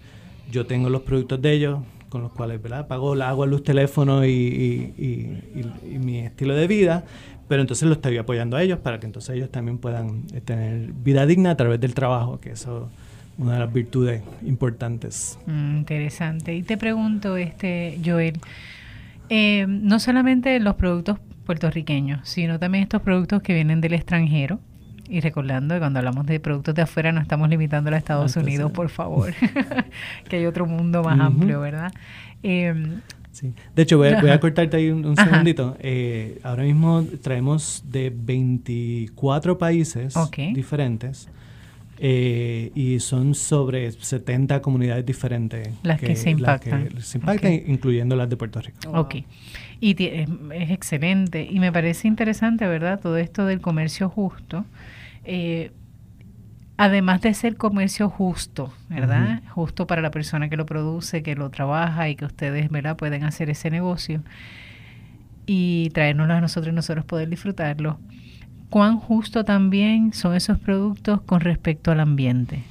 Yo 0.51 0.67
tengo 0.67 0.91
los 0.91 1.01
productos 1.01 1.41
de 1.41 1.53
ellos, 1.53 1.79
con 2.11 2.21
los 2.21 2.33
cuales 2.33 2.61
¿verdad? 2.61 2.87
pago 2.89 3.15
la 3.15 3.31
agua, 3.31 3.47
luz, 3.47 3.63
teléfono 3.63 4.27
y, 4.27 4.31
y, 4.31 5.99
mi 5.99 6.19
estilo 6.19 6.55
de 6.55 6.67
vida, 6.67 7.05
pero 7.49 7.63
entonces 7.63 7.89
lo 7.89 7.95
estoy 7.95 8.19
apoyando 8.19 8.59
a 8.59 8.63
ellos 8.63 8.81
para 8.81 9.01
que 9.01 9.07
entonces 9.07 9.35
ellos 9.35 9.51
también 9.51 9.79
puedan 9.79 10.27
tener 10.45 10.93
vida 10.93 11.25
digna 11.25 11.53
a 11.53 11.57
través 11.57 11.81
del 11.81 11.95
trabajo, 11.95 12.39
que 12.39 12.51
eso 12.51 12.91
una 13.39 13.55
de 13.55 13.59
las 13.61 13.73
virtudes 13.73 14.23
importantes. 14.43 15.39
Mm, 15.47 15.79
interesante. 15.79 16.55
Y 16.55 16.63
te 16.63 16.77
pregunto, 16.77 17.37
este 17.37 17.99
Joel, 18.05 18.39
eh, 19.29 19.67
no 19.69 19.99
solamente 19.99 20.59
los 20.61 20.77
productos 20.77 21.19
puertorriqueños, 21.45 22.29
sino 22.29 22.59
también 22.59 22.85
estos 22.85 23.03
productos 23.03 23.43
que 23.43 23.55
vienen 23.55 23.81
del 23.81 23.95
extranjero. 23.95 24.61
Y 25.07 25.21
recordando 25.21 25.75
que 25.75 25.81
cuando 25.81 25.99
hablamos 25.99 26.25
de 26.25 26.41
productos 26.41 26.75
de 26.75 26.81
afuera 26.81 27.13
no 27.13 27.21
estamos 27.21 27.51
limitando 27.51 27.91
a 27.91 27.97
Estados 27.97 28.37
Unidos, 28.37 28.73
por 28.73 28.89
favor, 28.89 29.35
que 30.29 30.37
hay 30.37 30.47
otro 30.47 30.65
mundo 30.65 31.03
más 31.03 31.21
amplio, 31.21 31.61
¿verdad? 31.61 31.93
Em, 32.43 33.03
sí. 33.31 33.53
De 33.77 33.83
hecho, 33.83 33.99
voy 33.99 34.09
a, 34.09 34.41
cortarte 34.41 34.79
ahí 34.79 34.89
un, 34.89 35.15
segundito. 35.15 35.77
Eh, 35.81 36.41
ahora 36.43 36.63
mismo 36.63 37.05
traemos 37.21 37.85
de 37.87 38.11
24 38.17 39.59
países 39.59 40.15
diferentes 40.55 41.29
eh, 41.99 42.73
y 42.75 43.01
son 43.01 43.35
sobre 43.35 43.93
70 43.93 44.61
comunidades 44.63 45.07
diferentes. 45.07 45.69
Las 45.83 46.01
que, 46.01 46.17
se 46.17 46.31
impactan. 46.31 47.01
se 47.01 47.19
impactan, 47.19 47.53
incluyendo 47.53 48.17
las 48.17 48.29
de 48.29 48.37
Puerto 48.37 48.61
Rico. 48.61 48.91
Ok. 48.93 49.17
Y 49.81 50.03
es, 50.03 50.29
excelente. 50.71 51.47
Y 51.49 51.61
me 51.61 51.73
parece 51.73 52.09
interesante, 52.09 52.67
¿verdad? 52.67 53.01
Todo 53.01 53.17
esto 53.17 53.47
del 53.47 53.61
comercio 53.61 54.09
justo. 54.09 54.65
Eh, 55.25 55.71
además 56.77 57.21
de 57.23 57.35
ser 57.35 57.57
comercio 57.57 58.09
justo, 58.09 58.73
¿verdad? 58.89 59.43
Justo 59.51 59.87
para 59.87 60.03
la 60.03 60.11
persona 60.11 60.49
que 60.49 60.57
lo 60.57 60.67
produce, 60.67 61.23
que 61.23 61.37
lo 61.37 61.51
trabaja 61.51 62.09
y 62.09 62.17
que 62.17 62.25
ustedes, 62.25 62.71
¿verdad? 62.71 62.97
Pueden 62.97 63.25
hacer 63.25 63.51
ese 63.51 63.71
negocio 63.71 64.23
y 65.47 65.91
traérnoslo 65.91 66.35
a 66.35 66.41
nosotros 66.41 66.73
y 66.73 66.75
nosotros 66.75 67.05
poder 67.05 67.29
disfrutarlo 67.29 67.99
cuán 68.75 68.99
justo 68.99 69.45
también 69.45 70.13
son 70.13 70.35
esos 70.35 70.59
productos 70.59 71.21
con 71.23 71.39
respecto 71.39 71.93
al 71.93 72.01
ambiente. 72.01 72.65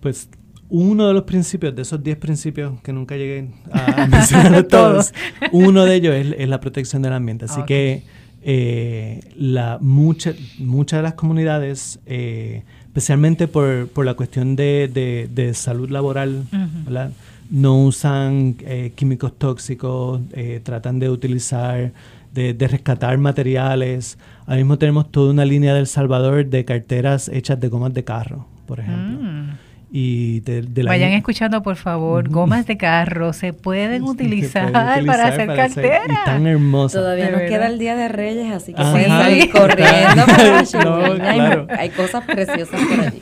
Pues 0.00 0.30
uno 0.70 1.08
de 1.08 1.12
los 1.12 1.24
principios, 1.24 1.76
de 1.76 1.82
esos 1.82 2.02
10 2.02 2.16
principios 2.16 2.80
que 2.80 2.90
nunca 2.90 3.18
llegué 3.18 3.50
a 3.70 4.06
mencionar 4.10 4.62
todos, 4.62 5.12
uno 5.52 5.84
de 5.84 5.94
ellos 5.94 6.14
es, 6.14 6.48
la 6.48 6.58
protección 6.58 7.02
del 7.02 7.12
ambiente. 7.12 7.44
Así 7.44 7.60
que 7.66 8.02
eh, 8.40 9.20
la, 9.36 9.76
mucha, 9.78 10.32
muchas 10.58 11.00
de 11.00 11.02
las 11.02 11.12
comunidades, 11.12 12.00
eh, 12.06 12.62
especialmente 12.86 13.46
por, 13.46 13.88
por, 13.88 14.06
la 14.06 14.14
cuestión 14.14 14.56
de, 14.56 14.88
de, 15.30 15.52
salud 15.52 15.90
laboral, 15.90 16.44
no 17.50 17.84
usan 17.84 18.56
eh, 18.60 18.92
químicos 18.94 19.36
tóxicos, 19.36 20.22
tratan 20.62 20.98
de 20.98 21.10
utilizar 21.10 21.92
de, 22.36 22.68
rescatar 22.68 23.18
materiales. 23.18 24.18
Ahora 24.42 24.56
mismo 24.56 24.78
tenemos 24.78 25.10
toda 25.10 25.32
una 25.32 25.44
línea 25.44 25.74
del 25.74 25.86
Salvador 25.86 26.46
de 26.46 26.64
carteras 26.64 27.28
hechas 27.28 27.58
de 27.58 27.68
gomas 27.68 27.94
de 27.94 28.04
carro, 28.04 28.46
por 28.66 28.80
ejemplo. 28.80 29.25
Y 29.88 30.40
Vayan 30.82 31.12
escuchando, 31.12 31.62
por 31.62 31.76
favor, 31.76 32.28
gomas 32.28 32.66
de 32.66 32.76
carro 32.76 33.32
se 33.32 33.52
pueden 33.52 34.02
utilizar, 34.02 34.72
para 34.72 35.28
hacer 35.28 35.46
carteras. 35.46 36.08
y 36.08 36.24
tan 36.24 36.46
hermosas. 36.46 37.00
Todavía 37.00 37.30
nos 37.30 37.42
queda 37.42 37.68
el 37.68 37.78
Día 37.78 37.94
de 37.94 38.08
Reyes, 38.08 38.52
así 38.52 38.74
que 38.74 38.82
pueden 38.82 39.08
salir 39.08 39.50
corriendo 39.50 40.26
hay, 41.78 41.90
cosas 41.90 42.24
preciosas 42.24 42.80
por 42.80 43.00
allí. 43.00 43.20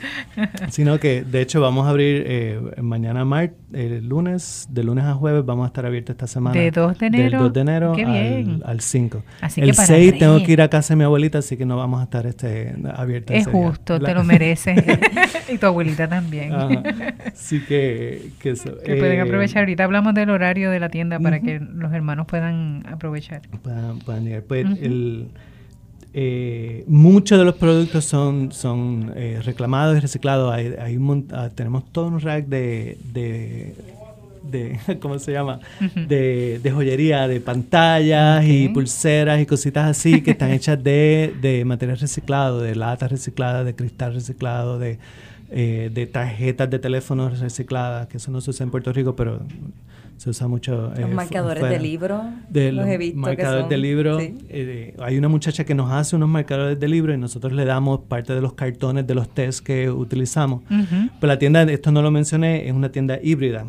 Sino 0.69 0.99
que, 0.99 1.23
de 1.23 1.41
hecho, 1.41 1.61
vamos 1.61 1.85
a 1.85 1.91
abrir 1.91 2.23
eh, 2.25 2.59
mañana, 2.81 3.25
mar, 3.25 3.51
el 3.71 4.07
lunes, 4.07 4.67
de 4.69 4.83
lunes 4.83 5.05
a 5.05 5.13
jueves, 5.13 5.45
vamos 5.45 5.65
a 5.65 5.67
estar 5.67 5.85
abiertos 5.85 6.15
esta 6.15 6.27
semana. 6.27 6.59
¿De 6.59 6.71
2 6.71 6.97
de 6.97 7.05
enero? 7.05 7.23
Del 7.23 7.39
2 7.39 7.53
de 7.53 7.61
enero 7.61 7.93
al, 7.93 8.63
al, 8.65 8.81
5. 8.81 9.23
Así 9.41 9.61
el 9.61 9.75
6 9.75 10.17
tengo 10.17 10.43
que 10.43 10.51
ir 10.51 10.61
a 10.61 10.69
casa 10.69 10.93
de 10.93 10.97
mi 10.97 11.03
abuelita, 11.03 11.39
así 11.39 11.57
que 11.57 11.65
no 11.65 11.77
vamos 11.77 12.01
a 12.01 12.05
estar 12.05 12.25
este, 12.25 12.75
abiertos. 12.95 13.35
Es 13.35 13.47
justo, 13.47 13.99
te 13.99 14.13
lo 14.13 14.23
mereces. 14.23 14.83
y 15.49 15.57
tu 15.57 15.67
abuelita 15.67 16.07
también. 16.07 16.54
Así 16.55 17.59
que, 17.67 18.31
que, 18.39 18.51
eso, 18.51 18.77
que 18.83 18.95
pueden 18.95 19.19
eh, 19.19 19.21
aprovechar. 19.21 19.59
Ahorita 19.59 19.83
hablamos 19.83 20.13
del 20.13 20.29
horario 20.29 20.71
de 20.71 20.79
la 20.79 20.89
tienda 20.89 21.19
para 21.19 21.39
que 21.39 21.59
los 21.59 21.93
hermanos 21.93 22.27
puedan 22.27 22.83
aprovechar. 22.87 23.41
Puedan, 23.63 24.25
llegar. 24.25 24.43
Pues 24.43 24.65
el, 24.81 25.29
eh, 26.17 26.85
muchos 26.87 27.37
de 27.37 27.43
los 27.43 27.55
productos 27.55 28.05
son, 28.05 28.53
son 28.53 29.11
eh, 29.17 29.41
reclamados 29.43 29.97
y 29.97 29.99
reciclados. 29.99 30.53
Hay, 30.53 30.73
hay 30.79 30.97
ah, 31.33 31.49
tenemos 31.53 31.91
todo 31.91 32.07
un 32.07 32.21
rack 32.21 32.45
de, 32.45 32.97
de, 33.11 33.75
de 34.49 34.79
¿cómo 35.01 35.19
se 35.19 35.33
llama? 35.33 35.59
de, 36.07 36.61
de, 36.63 36.71
joyería, 36.71 37.27
de 37.27 37.41
pantallas 37.41 38.45
y 38.45 38.69
pulseras 38.69 39.41
y 39.41 39.45
cositas 39.45 39.89
así 39.89 40.21
que 40.21 40.31
están 40.31 40.51
hechas 40.53 40.81
de, 40.81 41.33
de 41.41 41.65
material 41.65 41.97
reciclado, 41.97 42.61
de 42.61 42.75
latas 42.75 43.11
recicladas, 43.11 43.65
de 43.65 43.75
cristal 43.75 44.13
reciclado, 44.13 44.79
de 44.79 44.99
eh, 45.57 45.89
de 45.89 46.05
tarjetas 46.05 46.69
de 46.69 46.79
teléfonos 46.79 47.39
recicladas, 47.39 48.07
que 48.07 48.17
eso 48.17 48.29
no 48.29 48.41
se 48.41 48.49
usa 48.49 48.65
en 48.65 48.71
Puerto 48.71 48.91
Rico, 48.91 49.15
pero 49.15 49.39
se 50.17 50.29
usa 50.29 50.49
mucho. 50.49 50.89
Los 50.89 50.99
eh, 50.99 51.05
marcadores 51.05 51.63
de 51.63 51.79
libro. 51.79 52.25
De 52.49 52.73
los, 52.73 52.85
marcadores 53.15 53.69
de 53.69 53.77
libro. 53.77 54.19
Eh, 54.19 54.93
hay 54.99 55.17
una 55.17 55.29
muchacha 55.29 55.63
que 55.63 55.73
nos 55.73 55.93
hace 55.93 56.17
unos 56.17 56.27
marcadores 56.27 56.77
de 56.77 56.89
libro 56.89 57.13
y 57.13 57.17
nosotros 57.17 57.53
le 57.53 57.63
damos 57.63 58.01
parte 58.01 58.35
de 58.35 58.41
los 58.41 58.51
cartones 58.51 59.07
de 59.07 59.15
los 59.15 59.33
test 59.33 59.65
que 59.65 59.89
utilizamos. 59.89 60.61
Pero 60.67 61.09
la 61.21 61.39
tienda, 61.39 61.63
esto 61.63 61.89
no 61.89 62.01
lo 62.01 62.11
mencioné, 62.11 62.67
es 62.67 62.73
una 62.73 62.91
tienda 62.91 63.17
híbrida 63.23 63.65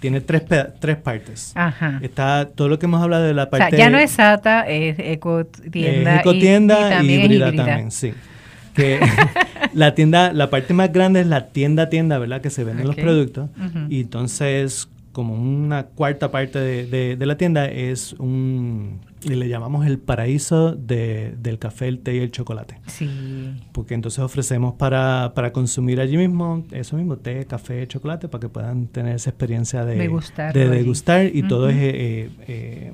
tiene 0.00 0.20
tres, 0.20 0.42
tres 0.78 0.96
partes. 0.96 1.52
Ajá. 1.54 2.00
Está 2.02 2.48
todo 2.54 2.68
lo 2.68 2.78
que 2.78 2.86
hemos 2.86 3.02
hablado 3.02 3.24
de 3.24 3.34
la 3.34 3.48
parte... 3.48 3.66
O 3.66 3.70
sea, 3.70 3.78
ya 3.78 3.90
no 3.90 3.98
es 3.98 4.10
SATA, 4.10 4.68
es 4.68 4.98
ecotienda. 4.98 6.16
Es 6.16 6.20
ecotienda 6.20 7.02
y, 7.02 7.10
híbrida, 7.10 7.52
también, 7.54 7.90
sí 7.90 8.12
que 8.78 9.00
la 9.74 9.94
tienda, 9.94 10.32
la 10.32 10.50
parte 10.50 10.72
más 10.72 10.92
grande 10.92 11.20
es 11.20 11.26
la 11.26 11.48
tienda 11.48 11.88
tienda, 11.88 12.18
¿verdad? 12.18 12.40
Que 12.40 12.50
se 12.50 12.64
venden 12.64 12.86
los 12.86 12.96
productos. 12.96 13.50
Y 13.88 14.02
entonces, 14.02 14.88
como 15.12 15.34
una 15.34 15.84
cuarta 15.84 16.30
parte 16.30 16.60
de, 16.60 17.16
de, 17.16 17.26
la 17.26 17.36
tienda 17.36 17.66
es 17.66 18.12
un, 18.14 19.00
y 19.22 19.30
le 19.30 19.48
llamamos 19.48 19.86
el 19.86 19.98
paraíso 19.98 20.72
de, 20.72 21.34
del 21.40 21.58
café, 21.58 21.88
el 21.88 21.98
té 21.98 22.14
y 22.14 22.18
el 22.18 22.30
chocolate. 22.30 22.78
Sí. 22.86 23.10
Porque 23.72 23.94
entonces 23.94 24.20
ofrecemos 24.20 24.74
para, 24.74 25.32
para 25.34 25.52
consumir 25.52 26.00
allí 26.00 26.16
mismo, 26.16 26.64
eso 26.70 26.96
mismo, 26.96 27.16
té, 27.16 27.44
café, 27.46 27.86
chocolate, 27.88 28.28
para 28.28 28.40
que 28.40 28.48
puedan 28.48 28.86
tener 28.86 29.16
esa 29.16 29.30
experiencia 29.30 29.84
de, 29.84 29.96
de 29.96 30.68
degustar. 30.68 31.26
Y 31.26 31.42
todo 31.42 31.68
es... 31.68 31.76
Eh, 31.76 32.30
eh, 32.46 32.92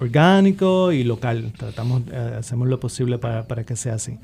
orgánico 0.00 0.92
y 0.92 1.04
local. 1.04 1.52
Tratamos, 1.56 2.02
eh, 2.10 2.36
hacemos 2.38 2.68
lo 2.68 2.80
posible 2.80 3.18
para, 3.18 3.46
para 3.46 3.64
que 3.64 3.76
sea 3.76 3.94
así. 3.94 4.18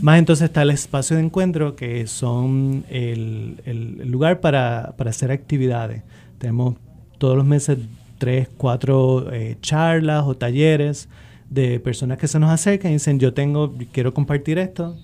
Más 0.00 0.18
entonces 0.18 0.46
está 0.46 0.62
el 0.62 0.70
espacio 0.70 1.16
de 1.16 1.22
encuentro, 1.22 1.76
que 1.76 2.06
son 2.06 2.84
el, 2.88 3.60
el 3.64 4.08
lugar 4.10 4.40
para, 4.40 4.94
para, 4.96 5.10
hacer 5.10 5.30
actividades. 5.30 6.02
Tenemos 6.38 6.76
todos 7.18 7.36
los 7.36 7.46
meses 7.46 7.78
tres, 8.18 8.48
cuatro 8.56 9.32
eh, 9.32 9.56
charlas 9.60 10.24
o 10.26 10.34
talleres 10.36 11.08
de 11.50 11.80
personas 11.80 12.18
que 12.18 12.28
se 12.28 12.38
nos 12.38 12.50
acercan 12.50 12.90
y 12.90 12.94
dicen, 12.94 13.18
yo 13.18 13.32
tengo, 13.32 13.74
quiero 13.92 14.12
compartir 14.14 14.58
esto. 14.58 14.96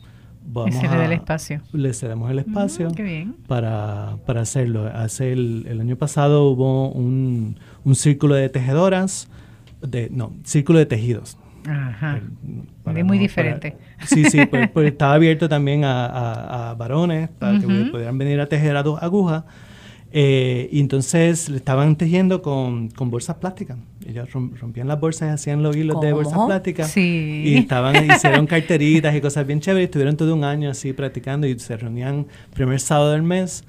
Vamos 0.47 0.75
se 0.75 0.83
le 0.83 0.89
da 0.89 1.07
el 1.07 1.13
espacio. 1.13 1.63
Le 1.73 1.95
cedemos 1.95 2.31
el 2.31 2.39
espacio 2.39 2.89
Para, 3.47 4.19
para 4.27 4.43
hacerlo. 4.43 4.87
Hace 4.87 5.33
el, 5.33 5.67
el 5.69 5.81
año 5.81 5.97
pasado 5.97 6.49
hubo 6.49 6.91
un, 6.91 7.57
un 7.83 7.95
círculo 7.95 8.35
de 8.35 8.51
tejedoras 8.51 9.29
de, 9.87 10.09
no, 10.11 10.33
círculo 10.45 10.79
de 10.79 10.87
tejidos. 10.87 11.39
Ajá. 11.67 12.21
Es 12.95 13.05
muy 13.05 13.19
diferente. 13.19 13.77
sí, 14.07 14.25
sí, 14.25 14.47
pues, 14.47 14.71
pues, 14.71 14.87
estaba 14.93 15.15
abierto 15.15 15.49
también 15.49 15.85
a, 15.85 16.71
a, 16.71 16.75
varones 16.75 17.31
para 17.39 17.59
que 17.59 17.67
pudieran 17.67 18.19
venir 18.19 18.41
a 18.41 18.47
tejer 18.47 18.77
a 18.77 18.83
dos 18.83 19.03
agujas. 19.03 19.45
Eh, 20.17 20.69
y 20.71 20.79
entonces 20.79 21.49
le 21.49 21.57
estaban 21.57 21.97
tejiendo 21.97 22.41
con, 22.41 22.89
con 22.91 23.11
bolsas 23.11 23.37
plásticas. 23.37 23.79
Ellos 24.07 24.29
rompían 24.31 24.87
las 24.87 25.01
bolsas 25.01 25.29
y 25.29 25.33
hacían 25.33 25.63
los 25.65 25.75
hilos 25.75 26.01
de 26.01 26.13
bolsas 26.13 26.39
plásticas. 26.47 26.91
Sí. 26.93 27.43
Y 27.45 27.57
estaban, 27.57 28.09
hicieron 28.09 28.47
carteritas 28.47 29.13
y 29.17 29.21
cosas 29.21 29.45
bien 29.45 29.59
chéveres. 29.59 29.87
Estuvieron 29.87 30.17
todo 30.17 30.33
un 30.33 30.45
año 30.45 30.71
así 30.71 30.93
practicando 30.93 31.49
y 31.49 31.59
se 31.59 31.77
reunían 31.77 32.27
primer 32.55 32.79
sábado 32.79 33.11
del 33.11 33.25
mes 33.25 33.65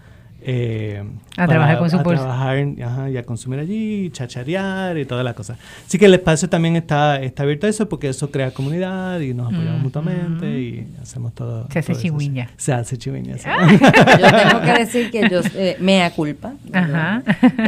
eh, 0.47 1.03
a 1.37 1.47
trabajar 1.47 1.79
con 1.79 1.89
su 1.89 1.97
a 1.97 2.03
trabajar 2.03 3.09
y 3.09 3.17
a 3.17 3.23
consumir 3.23 3.59
allí, 3.59 4.11
chacharear 4.11 4.95
y 4.95 5.05
toda 5.05 5.23
la 5.23 5.33
cosa. 5.33 5.57
Así 5.83 5.97
que 5.97 6.05
el 6.05 6.13
espacio 6.13 6.47
también 6.47 6.75
está, 6.75 7.19
está 7.19 7.41
abierto 7.41 7.65
a 7.65 7.69
eso 7.71 7.89
porque 7.89 8.09
eso 8.09 8.29
crea 8.29 8.51
comunidad 8.51 9.19
y 9.21 9.33
nos 9.33 9.51
apoyamos 9.51 9.81
mutuamente 9.81 10.59
y 10.59 10.87
hacemos 11.01 11.33
todo. 11.33 11.67
Se 11.71 11.79
hace 11.79 11.95
chihuiña. 11.95 12.51
Se 12.57 12.73
hace 12.73 12.95
chihuiña. 12.95 13.37
yo 13.37 14.27
tengo 14.37 14.61
que 14.61 14.73
decir 14.77 15.09
que 15.09 15.27
yo, 15.29 15.41
eh, 15.55 15.77
mea 15.79 16.11
culpa. 16.11 16.53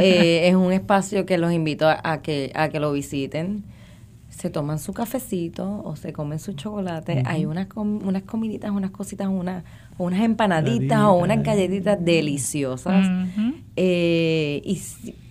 Eh, 0.00 0.48
es 0.48 0.54
un 0.54 0.72
espacio 0.72 1.26
que 1.26 1.36
los 1.36 1.52
invito 1.52 1.88
a, 1.88 2.22
que, 2.22 2.52
a 2.54 2.68
que 2.68 2.78
lo 2.78 2.92
visiten 2.92 3.64
se 4.28 4.50
toman 4.50 4.78
su 4.78 4.92
cafecito 4.92 5.82
o 5.84 5.96
se 5.96 6.12
comen 6.12 6.38
su 6.38 6.52
chocolate. 6.52 7.24
Hay 7.26 7.44
unas, 7.44 7.66
unas 7.74 8.22
comiditas, 8.22 8.70
unas 8.70 8.92
cositas, 8.92 9.26
unas 9.26 9.64
unas 9.98 10.20
empanaditas 10.20 11.00
o 11.02 11.14
unas 11.14 11.42
galletitas 11.42 12.02
deliciosas. 12.02 13.06
Eh, 13.76 14.62
y 14.64 14.80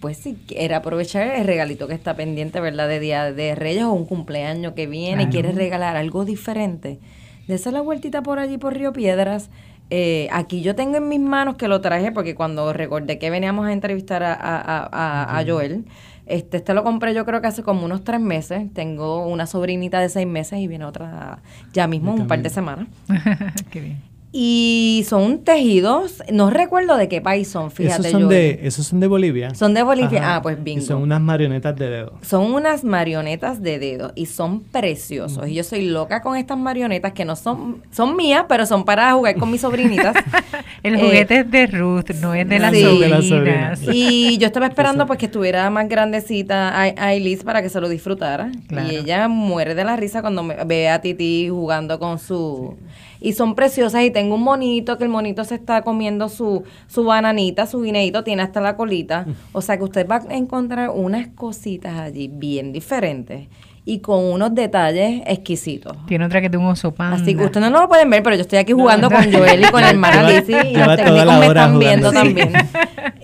pues 0.02 0.18
si 0.18 0.36
quiere 0.36 0.76
aprovechar 0.76 1.36
el 1.36 1.46
regalito 1.46 1.88
que 1.88 1.94
está 1.94 2.16
pendiente, 2.16 2.60
¿verdad? 2.60 2.88
De 2.88 3.00
Día 3.00 3.32
de 3.32 3.56
Reyes 3.56 3.86
o 3.86 3.94
un 3.94 4.06
cumpleaños 4.06 4.74
que 4.74 4.86
viene 4.86 5.24
y 5.24 5.28
quiere 5.28 5.52
regalar 5.54 5.96
algo 5.96 6.26
diferente, 6.26 7.00
dése 7.48 7.72
la 7.72 7.82
vueltita 7.82 8.22
por 8.22 8.40
allí 8.40 8.58
por 8.58 8.74
Río 8.74 8.92
Piedras. 8.92 9.50
Eh, 9.90 10.28
aquí 10.34 10.62
yo 10.62 10.76
tengo 10.76 10.98
en 10.98 11.08
mis 11.08 11.22
manos 11.22 11.56
que 11.56 11.70
lo 11.70 11.80
traje 11.80 12.12
porque 12.12 12.36
cuando 12.36 12.74
recordé 12.74 13.18
que 13.20 13.30
veníamos 13.30 13.68
a 13.68 13.72
entrevistar 13.72 14.22
a, 14.22 14.34
a, 14.34 15.40
a, 15.40 15.46
Joel, 15.46 15.86
este, 16.26 16.58
este 16.58 16.74
lo 16.74 16.84
compré 16.84 17.14
yo 17.14 17.24
creo 17.24 17.40
que 17.40 17.48
hace 17.48 17.64
como 17.64 17.86
unos 17.86 18.04
tres 18.04 18.20
meses. 18.20 18.74
Tengo 18.74 19.26
una 19.26 19.48
sobrinita 19.48 20.02
de 20.02 20.10
seis 20.10 20.28
meses 20.28 20.60
y 20.60 20.68
viene 20.68 20.84
otra 20.84 21.40
ya 21.72 21.88
mismo, 21.88 22.14
un 22.14 22.28
par 22.28 22.42
de 22.42 22.50
semanas. 22.50 22.90
Qué 23.72 23.80
bien. 23.80 24.17
Y 24.40 25.04
son 25.10 25.40
tejidos, 25.40 26.22
no 26.32 26.52
recuerdo 26.52 26.96
de 26.96 27.10
qué 27.10 27.22
país 27.22 27.48
son, 27.48 27.72
fíjate. 27.72 28.10
Esos 28.10 28.12
son, 28.12 28.30
de, 28.30 28.60
esos 28.62 28.86
son 28.86 29.00
de 29.00 29.08
Bolivia. 29.08 29.56
Son 29.56 29.74
de 29.74 29.82
Bolivia, 29.82 30.36
ah, 30.36 30.44
pues 30.44 30.64
bingo. 30.64 30.80
Y 30.80 30.86
son 30.86 31.02
unas 31.02 31.20
marionetas 31.20 31.76
de 31.76 31.90
dedo. 31.90 32.14
Son 32.22 32.54
unas 32.54 32.84
marionetas 32.84 33.64
de 33.64 33.80
dedo 33.80 34.12
y 34.14 34.28
son 34.28 34.62
preciosos. 34.62 35.48
Y 35.48 35.56
yo 35.56 35.64
soy 35.64 35.88
loca 35.88 36.22
con 36.22 36.38
estas 36.38 36.56
marionetas 36.56 37.14
que 37.14 37.26
no 37.26 37.36
son, 37.36 37.82
son 37.90 38.16
mías, 38.16 38.46
pero 38.48 38.68
son 38.68 38.86
para 38.86 39.12
jugar 39.14 39.38
con 39.38 39.50
mis 39.50 39.62
sobrinitas. 39.62 40.16
El 40.84 40.98
eh, 40.98 41.00
juguete 41.00 41.40
es 41.40 41.50
de 41.50 41.66
Ruth, 41.66 42.12
no 42.22 42.36
es 42.36 42.48
de, 42.48 42.60
las 42.60 42.78
sobrinas. 42.78 43.82
Y 43.92 44.38
yo 44.38 44.46
estaba 44.46 44.68
esperando 44.68 45.08
pues 45.08 45.18
que 45.18 45.26
estuviera 45.26 45.68
más 45.72 45.90
grandecita 45.90 46.80
Ailis 46.80 47.44
para 47.44 47.64
que 47.64 47.70
se 47.70 47.82
lo 47.82 47.90
disfrutara. 47.90 48.52
Y 48.70 48.98
ella 48.98 49.28
muere 49.30 49.74
de 49.74 49.84
la 49.84 49.96
risa 49.96 50.22
cuando 50.22 50.44
me 50.44 50.64
ve 50.64 50.90
a 50.90 51.02
Titi 51.02 51.50
jugando 51.50 51.98
con 51.98 52.20
su 52.20 52.78
y 53.20 53.34
son 53.34 53.56
preciosas 53.56 54.04
y 54.04 54.12
tengo 54.12 54.36
un 54.36 54.44
monito 54.44 54.98
que 54.98 55.04
el 55.04 55.10
monito 55.10 55.44
se 55.44 55.56
está 55.56 55.82
comiendo 55.82 56.30
su, 56.30 56.64
su 56.88 57.04
bananita, 57.04 57.66
su 57.66 57.82
guineito, 57.82 58.24
tiene 58.24 58.44
hasta 58.44 58.62
la 58.62 58.76
colita. 58.76 59.26
O 59.52 59.62
sea 59.62 59.78
que 59.78 59.84
usted 59.84 60.08
va 60.08 60.18
a 60.28 60.36
encontrar 60.36 60.90
unas 60.90 61.28
cositas 61.30 61.98
allí 61.98 62.28
bien 62.28 62.72
diferentes 62.74 63.48
y 63.88 64.00
con 64.00 64.22
unos 64.22 64.54
detalles 64.54 65.22
exquisitos. 65.26 65.96
Tiene 66.08 66.26
otra 66.26 66.42
que 66.42 66.50
tengo 66.50 66.66
un 66.66 66.72
oso 66.72 66.94
panda. 66.94 67.16
Así 67.16 67.34
que 67.34 67.46
ustedes 67.46 67.72
no 67.72 67.80
lo 67.80 67.88
pueden 67.88 68.10
ver, 68.10 68.22
pero 68.22 68.36
yo 68.36 68.42
estoy 68.42 68.60
aquí 68.60 68.74
jugando 68.74 69.10
con 69.10 69.32
Joel 69.32 69.64
y 69.64 69.72
con 69.72 69.82
el 69.82 69.90
hermana 69.92 70.30
y 70.30 70.76
los 70.76 70.96
técnicos 70.98 71.40
me 71.40 71.48
están 71.48 71.80
viendo 71.80 72.12
también. 72.12 72.52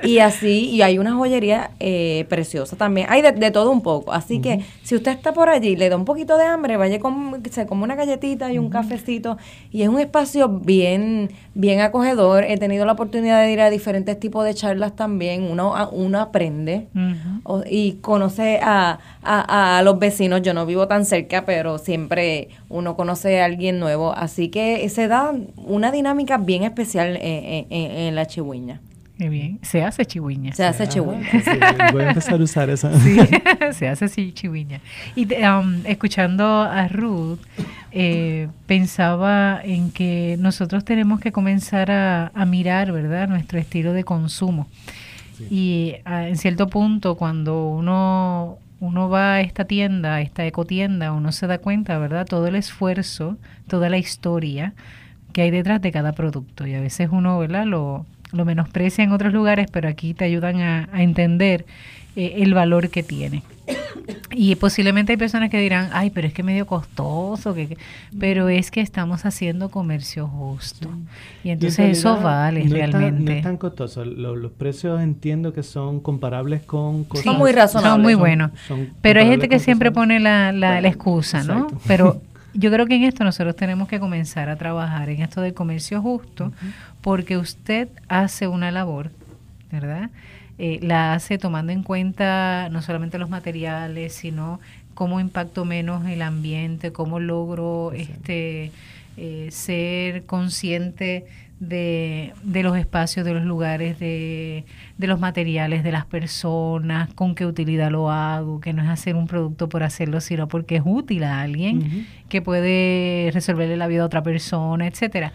Y 0.04 0.20
así, 0.20 0.70
y 0.70 0.82
hay 0.82 1.00
una 1.00 1.14
joyería 1.14 1.72
eh, 1.80 2.26
preciosa 2.30 2.76
también. 2.76 3.08
Hay 3.10 3.22
de, 3.22 3.52
todo 3.52 3.72
un 3.72 3.82
poco. 3.82 4.12
Así 4.12 4.40
que 4.40 4.64
si 4.84 4.96
usted 4.96 5.12
está 5.12 5.34
por 5.34 5.50
allí, 5.50 5.76
le 5.76 5.90
da 5.90 5.96
un 5.96 6.06
poquito 6.06 6.38
de 6.38 6.46
hambre, 6.46 6.76
vaya 6.78 7.00
con, 7.00 7.42
se 7.50 7.66
come 7.66 7.84
una 7.84 7.96
galletita 7.96 8.52
y 8.52 8.58
un 8.58 8.70
cafecito. 8.70 9.38
Y 9.72 9.84
es 9.84 9.90
un 9.90 10.00
espacio 10.00 10.48
bien, 10.50 11.32
bien 11.54 11.80
acogedor. 11.80 12.44
He 12.44 12.58
tenido 12.58 12.86
la 12.86 12.94
oportunidad 12.94 13.42
de 13.42 13.52
ir 13.52 13.62
a 13.62 13.70
diferentes 13.70 14.20
tipos 14.20 14.44
de 14.46 14.54
charlas 14.54 14.96
también. 14.96 15.44
Uno, 15.44 15.74
uno 15.92 16.20
aprende 16.20 16.88
y 17.70 17.94
conoce 18.02 18.60
a, 18.62 19.00
a, 19.24 19.78
a 19.78 19.82
los 19.84 20.00
vecinos. 20.00 20.42
Yo 20.42 20.53
no 20.54 20.66
vivo 20.66 20.88
tan 20.88 21.06
cerca, 21.06 21.46
pero 21.46 21.78
siempre 21.78 22.50
uno 22.70 22.96
conoce 22.96 23.42
a 23.42 23.46
alguien 23.46 23.80
nuevo. 23.80 24.14
Así 24.16 24.50
que 24.50 24.88
se 24.90 25.08
da 25.08 25.34
una 25.58 25.92
dinámica 25.92 26.38
bien 26.38 26.64
especial 26.64 27.18
en, 27.22 28.16
la 28.16 28.26
chihuiña. 28.26 28.82
Qué 29.18 29.30
bien. 29.30 29.60
Se 29.62 29.84
hace 29.84 30.06
chihuiña. 30.06 30.54
Se 30.54 30.66
hace 30.66 30.88
chihuiña. 30.88 31.30
voy 31.92 32.04
a 32.04 32.10
empezar 32.10 32.40
a 32.40 32.44
usar 32.44 32.70
esa. 32.70 32.92
Sí, 33.00 33.18
se 33.74 33.88
hace 33.88 34.06
así 34.06 34.32
chihuiña. 34.34 34.82
Y 35.16 35.32
um, 35.36 35.86
escuchando 35.86 36.62
a 36.62 36.88
Ruth, 36.88 37.40
eh, 37.92 38.48
pensaba 38.66 39.62
en 39.64 39.92
que 39.92 40.36
nosotros 40.40 40.84
tenemos 40.84 41.20
que 41.20 41.32
comenzar 41.32 41.92
a, 41.92 42.46
mirar, 42.48 42.92
¿verdad?, 42.92 43.28
nuestro 43.28 43.60
estilo 43.60 43.94
de 43.94 44.04
consumo. 44.04 44.68
Y 45.50 45.96
ah, 46.06 46.28
en 46.28 46.38
cierto 46.38 46.68
punto, 46.68 47.16
cuando 47.16 47.68
uno 47.68 48.58
uno 48.84 49.08
va 49.08 49.36
a 49.36 49.42
esta 49.42 49.64
tienda, 49.64 50.16
a 50.16 50.22
esta 50.22 50.46
ecotienda, 50.46 51.14
uno 51.14 51.32
se 51.32 51.48
da 51.48 51.58
cuenta, 51.60 51.98
¿verdad? 51.98 52.26
Todo 52.26 52.48
el 52.48 52.56
esfuerzo, 52.56 53.38
toda 53.70 53.90
la 53.90 53.98
historia 53.98 54.74
que 55.32 55.42
hay 55.42 55.52
detrás 55.52 55.82
de 55.82 55.94
cada 55.94 56.12
producto. 56.12 56.68
Y 56.68 56.76
a 56.76 56.82
veces 56.82 57.08
uno, 57.10 57.40
¿verdad? 57.40 57.66
Lo, 57.66 58.06
lo 58.34 58.44
menosprecia 58.44 59.02
en 59.06 59.14
otros 59.14 59.32
lugares, 59.32 59.68
pero 59.72 59.88
aquí 59.88 60.14
te 60.14 60.26
ayudan 60.26 60.60
a, 60.60 60.90
a 60.92 61.02
entender 61.02 61.66
eh, 62.18 62.34
el 62.40 62.54
valor 62.54 62.90
que 62.90 63.04
tiene. 63.04 63.44
Y 64.36 64.56
posiblemente 64.56 65.14
hay 65.14 65.18
personas 65.18 65.50
que 65.50 65.60
dirán, 65.60 65.90
ay, 65.94 66.10
pero 66.10 66.28
es 66.28 66.34
que 66.34 66.44
medio 66.44 66.66
costoso, 66.66 67.54
que, 67.54 67.78
pero 68.20 68.50
es 68.50 68.72
que 68.72 68.82
estamos 68.82 69.26
haciendo 69.26 69.70
comercio 69.70 70.28
justo. 70.28 70.90
Y 71.44 71.52
entonces 71.52 72.00
eso 72.00 72.20
vale 72.20 72.66
realmente. 72.68 73.24
no 73.24 73.32
es 73.32 73.44
tan 73.44 73.58
costoso. 73.58 74.04
los 74.04 74.52
precios 74.52 75.02
entiendo 75.02 75.54
que 75.54 75.64
son 75.64 76.00
comparables 76.00 76.64
con 76.64 77.04
cosas. 77.04 77.26
Son 77.26 77.38
muy 77.38 77.52
razonables. 77.52 77.94
Son 77.94 78.02
muy 78.02 78.16
buenos. 78.16 78.52
pero 79.02 79.20
hay 79.20 79.28
gente 79.28 79.48
que 79.48 79.60
siempre 79.60 79.92
pone 79.92 80.20
la, 80.20 80.52
la, 80.52 80.80
excusa, 80.80 81.44
¿no? 81.44 81.68
Pero 81.88 82.22
yo 82.54 82.72
creo 82.72 82.86
que 82.86 82.96
en 82.96 83.04
esto 83.04 83.24
nosotros 83.24 83.56
tenemos 83.56 83.88
que 83.88 84.00
comenzar 84.00 84.50
a 84.50 84.56
trabajar 84.56 85.10
en 85.10 85.22
esto 85.22 85.42
del 85.42 85.54
comercio 85.54 86.02
justo, 86.02 86.52
porque 87.02 87.38
usted 87.38 87.90
hace 88.08 88.48
una 88.48 88.72
labor, 88.72 89.12
¿verdad? 89.72 90.10
Eh, 90.60 90.80
la 90.82 91.14
hace 91.14 91.38
tomando 91.38 91.72
en 91.72 91.82
cuenta 91.82 92.70
no 92.72 92.82
solamente 92.82 93.18
los 93.18 93.30
materiales, 93.30 94.14
sino 94.14 94.60
cómo 94.94 95.20
impacto 95.20 95.66
menos 95.66 96.06
el 96.08 96.22
ambiente, 96.22 96.92
cómo 96.92 97.20
logro 97.20 97.92
este 97.94 98.72
eh, 99.18 99.48
ser 99.52 100.26
consciente 100.26 101.26
de, 101.60 102.34
los 102.44 102.78
espacios, 102.78 103.26
de 103.26 103.34
los 103.34 103.46
lugares, 103.46 103.98
de, 104.00 104.66
los 104.98 105.20
materiales, 105.20 105.84
de 105.84 105.92
las 105.92 106.06
personas, 106.06 107.14
con 107.14 107.36
qué 107.36 107.46
utilidad 107.46 107.90
lo 107.90 108.12
hago, 108.12 108.60
que 108.60 108.74
no 108.74 108.84
es 108.84 108.90
hacer 108.90 109.16
un 109.16 109.28
producto 109.28 109.70
por 109.70 109.84
hacerlo, 109.84 110.20
sino 110.20 110.48
porque 110.48 110.76
es 110.78 110.84
útil 110.86 111.24
a 111.24 111.42
alguien, 111.42 112.06
que 112.28 112.42
puede 112.42 113.32
resolverle 113.34 113.78
la 113.78 113.88
vida 113.88 114.04
a 114.04 114.06
otra 114.06 114.24
persona, 114.24 114.88
etcétera. 114.88 115.32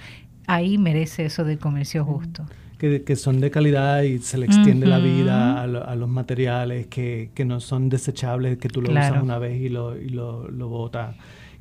Ahí 0.46 0.78
merece 0.78 1.24
eso 1.24 1.44
del 1.44 1.58
comercio 1.58 2.04
justo 2.04 2.46
que, 2.79 3.16
son 3.16 3.41
de 3.41 3.51
calidad 3.51 4.03
y 4.03 4.18
se 4.18 4.39
le 4.39 4.47
extiende 4.47 4.87
la 4.87 4.99
vida 4.99 5.62
a, 5.62 5.97
los 5.97 6.09
materiales, 6.09 6.87
que, 6.87 7.31
que, 7.35 7.45
no 7.45 7.59
son 7.61 7.89
desechables, 7.89 8.59
que 8.59 8.68
tú 8.68 8.81
lo 8.81 8.93
usas 8.93 9.20
una 9.20 9.39
vez 9.39 9.61
y 9.61 9.68
lo, 9.68 10.01
y 10.01 10.11
lo, 10.11 10.49
lo 10.49 10.68
botas, 10.68 11.16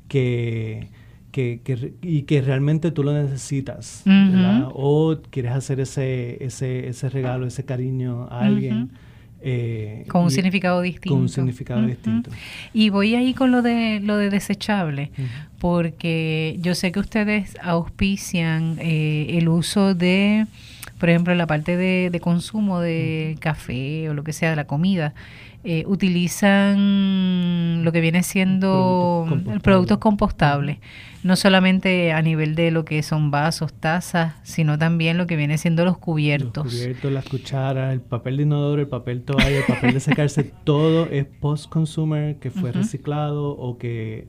que, 0.07 0.89
que, 1.32 1.59
y 2.03 2.22
que 2.24 2.41
realmente 2.41 2.91
tú 2.91 3.03
lo 3.03 3.13
necesitas, 3.13 4.03
o 4.74 5.18
quieres 5.32 5.53
hacer 5.53 5.80
ese, 5.80 6.43
ese, 6.43 6.88
ese 6.88 7.09
regalo, 7.09 7.47
ese 7.47 7.65
cariño 7.65 8.28
a 8.30 8.41
alguien. 8.41 8.91
Eh, 9.39 10.03
con 10.07 10.24
un 10.24 10.32
significado 10.32 10.82
distinto. 10.82 11.09
Con 11.09 11.22
un 11.22 11.30
significado 11.30 11.86
distinto. 11.86 12.32
Y 12.74 12.89
voy 12.89 13.15
ahí 13.15 13.34
con 13.34 13.51
lo 13.51 13.61
de 13.61 13.99
lo 13.99 14.18
de 14.18 14.30
desechable, 14.30 15.11
porque 15.59 16.57
yo 16.59 16.76
sé 16.76 16.91
que 16.91 16.99
ustedes 16.99 17.55
auspician 17.61 18.78
eh, 18.80 19.38
el 19.38 19.47
uso 19.47 19.93
de 19.93 20.47
por 20.97 21.09
ejemplo, 21.09 21.31
en 21.31 21.37
la 21.37 21.47
parte 21.47 21.77
de, 21.77 22.19
consumo 22.19 22.79
de 22.79 23.37
café 23.39 24.09
o 24.09 24.13
lo 24.13 24.23
que 24.23 24.33
sea, 24.33 24.49
de 24.49 24.55
la 24.55 24.65
comida, 24.65 25.13
eh, 25.63 25.83
utilizan 25.85 27.83
lo 27.83 27.91
que 27.91 28.01
viene 28.01 28.23
siendo 28.23 29.27
productos 29.61 29.97
compostables. 29.99 30.77
no 31.23 31.35
solamente 31.35 32.13
a 32.13 32.21
nivel 32.21 32.55
de 32.55 32.71
lo 32.71 32.85
que 32.85 33.03
son 33.03 33.31
vasos, 33.31 33.73
tazas, 33.73 34.35
sino 34.43 34.77
también 34.77 35.17
lo 35.17 35.27
que 35.27 35.35
viene 35.35 35.57
siendo 35.57 35.83
los 35.83 35.97
cubiertos. 35.97 36.65
Los 36.65 36.73
cubiertos, 36.73 37.11
las 37.11 37.25
cucharas, 37.25 37.93
el 37.93 38.01
papel 38.01 38.37
de 38.37 38.43
inodoro, 38.43 38.81
el 38.81 38.87
papel 38.87 39.23
toalla, 39.23 39.57
el 39.57 39.65
papel 39.65 39.93
de 39.93 39.99
secarse, 39.99 40.43
todo 40.63 41.07
es 41.11 41.25
post-consumer 41.25 42.37
que 42.37 42.49
fue 42.49 42.71
reciclado 42.71 43.49
o 43.49 43.77
que 43.77 44.27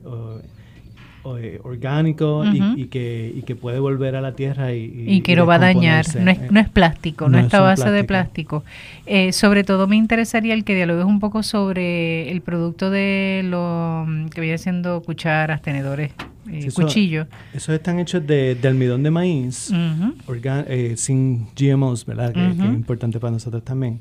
eh, 1.38 1.60
orgánico 1.62 2.44
y, 2.44 2.86
que, 2.86 3.32
y 3.34 3.42
que 3.42 3.56
puede 3.56 3.78
volver 3.78 4.16
a 4.16 4.20
la 4.20 4.32
tierra 4.32 4.72
y, 4.72 5.04
y, 5.06 5.20
que 5.22 5.36
lo 5.36 5.46
va 5.46 5.56
a 5.56 5.58
dañar. 5.58 6.06
No 6.20 6.30
es, 6.30 6.50
no 6.50 6.60
es 6.60 6.68
plástico, 6.68 7.28
no, 7.28 7.38
está 7.38 7.60
base 7.60 7.90
de 7.90 8.04
plástico. 8.04 8.64
Eh, 9.06 9.32
sobre 9.32 9.64
todo 9.64 9.86
me 9.86 9.96
interesaría 9.96 10.54
el 10.54 10.64
que 10.64 10.74
dialogues 10.74 11.04
un 11.04 11.20
poco 11.20 11.42
sobre 11.42 12.30
el 12.30 12.40
producto 12.40 12.90
de 12.90 13.42
lo 13.44 14.06
que 14.34 14.40
viene 14.40 14.58
siendo 14.58 15.02
cucharas, 15.02 15.62
tenedores, 15.62 16.12
eh, 16.50 16.68
cuchillos. 16.72 17.26
Esos 17.52 17.74
están 17.74 17.98
hechos 17.98 18.26
de, 18.26 18.58
almidón 18.64 19.02
de 19.02 19.10
maíz, 19.10 19.70
eh, 19.72 20.94
sin 20.96 21.46
GMOs, 21.54 22.06
¿verdad? 22.06 22.32
Que, 22.32 22.46
es 22.46 22.58
importante 22.58 23.20
para 23.20 23.32
nosotros 23.32 23.64
también. 23.64 24.00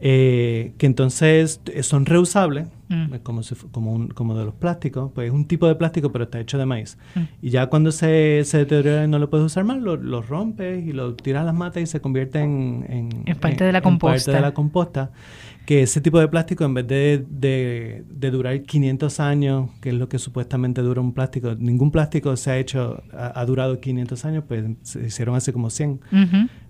Eh, 0.00 0.72
que 0.78 0.86
entonces 0.86 1.60
son 1.82 2.06
reusables, 2.06 2.66
mm. 2.94 3.18
como, 3.22 3.40
como, 3.70 4.08
como 4.14 4.36
de 4.36 4.44
los 4.44 4.54
plásticos, 4.54 5.10
pues 5.14 5.28
es 5.28 5.32
un 5.32 5.46
tipo 5.46 5.66
de 5.66 5.74
plástico, 5.74 6.12
pero 6.12 6.24
está 6.24 6.40
hecho 6.40 6.58
de 6.58 6.66
maíz. 6.66 6.98
Mm. 7.14 7.20
Y 7.42 7.50
ya 7.50 7.66
cuando 7.66 7.92
se, 7.92 8.42
se 8.44 8.58
deteriora 8.58 9.04
y 9.04 9.08
no 9.08 9.18
lo 9.18 9.30
puedes 9.30 9.46
usar 9.46 9.64
más, 9.64 9.78
lo, 9.78 9.96
lo, 9.96 10.22
rompes 10.22 10.86
y 10.86 10.92
lo 10.92 11.14
tiras 11.14 11.42
a 11.42 11.44
las 11.46 11.54
matas 11.54 11.82
y 11.82 11.86
se 11.86 12.00
convierte 12.00 12.40
en, 12.40 12.86
en, 13.26 13.36
parte 13.36 13.64
de 13.64 13.72
la 13.72 13.80
composta. 13.80 14.16
parte 14.16 14.32
de 14.32 14.40
la 14.40 14.54
composta. 14.54 15.10
Que 15.66 15.82
ese 15.82 16.00
tipo 16.00 16.18
de 16.18 16.26
plástico, 16.26 16.64
en 16.64 16.74
vez 16.74 16.88
de, 16.88 17.24
de, 18.08 18.30
durar 18.30 18.60
500 18.62 19.20
años, 19.20 19.70
que 19.80 19.90
es 19.90 19.94
lo 19.94 20.08
que 20.08 20.18
supuestamente 20.18 20.82
dura 20.82 21.00
un 21.00 21.12
plástico, 21.12 21.54
ningún 21.56 21.92
plástico 21.92 22.36
se 22.36 22.50
ha 22.50 22.58
hecho, 22.58 23.00
ha, 23.12 23.44
durado 23.44 23.78
500 23.78 24.24
años, 24.24 24.44
pues 24.48 24.64
se 24.82 25.06
hicieron 25.06 25.36
hace 25.36 25.52
como 25.52 25.70
100. 25.70 26.00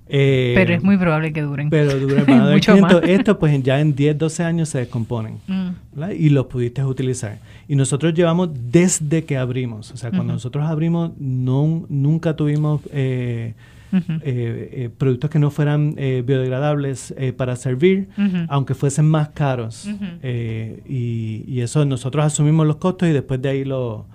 Eh, 0.09 0.53
pero 0.55 0.75
es 0.75 0.83
muy 0.83 0.97
probable 0.97 1.33
que 1.33 1.43
duren. 1.43 1.71
Pero 1.71 1.99
duran 1.99 2.27
Mucho 2.53 2.77
más. 2.77 2.97
Esto 3.05 3.39
pues 3.39 3.63
ya 3.63 3.81
en 3.81 3.95
10, 3.95 4.19
12 4.19 4.45
años 4.45 4.69
se 4.69 4.79
descomponen 4.79 5.39
mm. 5.47 6.03
y 6.19 6.29
los 6.31 6.47
pudiste 6.47 6.85
utilizar. 6.85 7.39
Y 7.69 7.77
nosotros 7.77 8.13
llevamos 8.13 8.51
desde 8.71 9.25
que 9.25 9.37
abrimos. 9.37 9.91
O 9.93 9.97
sea, 9.97 10.11
cuando 10.11 10.35
nosotros 10.35 10.67
abrimos 10.67 11.13
no, 11.19 11.87
nunca 11.89 12.37
tuvimos 12.37 12.83
eh, 12.93 13.55
eh, 13.93 14.91
productos 14.99 15.31
que 15.31 15.39
no 15.39 15.51
fueran 15.51 15.95
biodegradables 15.95 17.15
para 17.37 17.57
servir, 17.57 18.09
aunque 18.49 18.75
fuesen 18.75 19.07
más 19.07 19.31
caros. 19.31 19.89
Y, 20.23 21.45
y, 21.47 21.61
eso 21.61 21.85
nosotros 21.85 22.25
asumimos 22.25 22.67
los 22.67 22.77
costos 22.77 23.09
y 23.09 23.13
después 23.13 23.41
de 23.41 23.49
ahí 23.49 23.65
lo 23.65 24.07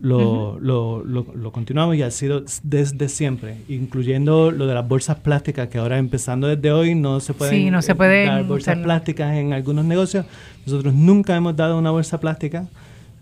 lo, 0.00 0.58
lo, 0.60 1.02
lo, 1.04 1.52
continuamos 1.52 1.96
y 1.96 2.02
ha 2.02 2.10
sido 2.10 2.44
desde 2.62 3.08
siempre, 3.08 3.58
incluyendo 3.68 4.50
lo 4.50 4.66
de 4.66 4.74
las 4.74 4.86
bolsas 4.86 5.18
plásticas, 5.20 5.68
que 5.68 5.78
ahora 5.78 5.98
empezando 5.98 6.48
desde 6.48 6.72
hoy 6.72 6.94
no 6.94 7.20
se 7.20 7.32
pueden 7.32 7.72
no 7.72 7.80
se 7.80 7.92
eh, 7.92 8.26
dar 8.26 8.44
bolsas 8.44 8.78
plásticas 8.78 9.36
en 9.36 9.52
algunos 9.52 9.84
negocios. 9.84 10.26
Nosotros 10.66 10.94
nunca 10.94 11.36
hemos 11.36 11.56
dado 11.56 11.78
una 11.78 11.90
bolsa 11.90 12.20
plástica 12.20 12.66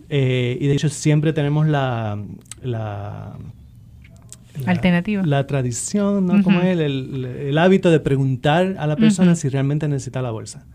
eh, 0.09 0.57
y 0.59 0.67
de 0.67 0.73
hecho 0.73 0.89
siempre 0.89 1.31
tenemos 1.31 1.67
la, 1.67 2.17
la 2.61 3.37
alternativa. 4.65 5.23
La 5.25 5.47
tradición, 5.47 6.25
¿no? 6.25 6.43
Como 6.43 6.61
el, 6.61 6.79
el, 7.25 7.57
hábito 7.57 7.91
de 7.91 7.99
preguntar 7.99 8.75
a 8.77 8.87
la 8.87 8.95
persona 8.95 9.35
si 9.35 9.49
realmente 9.49 9.87
necesita 9.87 10.21
la 10.21 10.31
bolsa. 10.31 10.65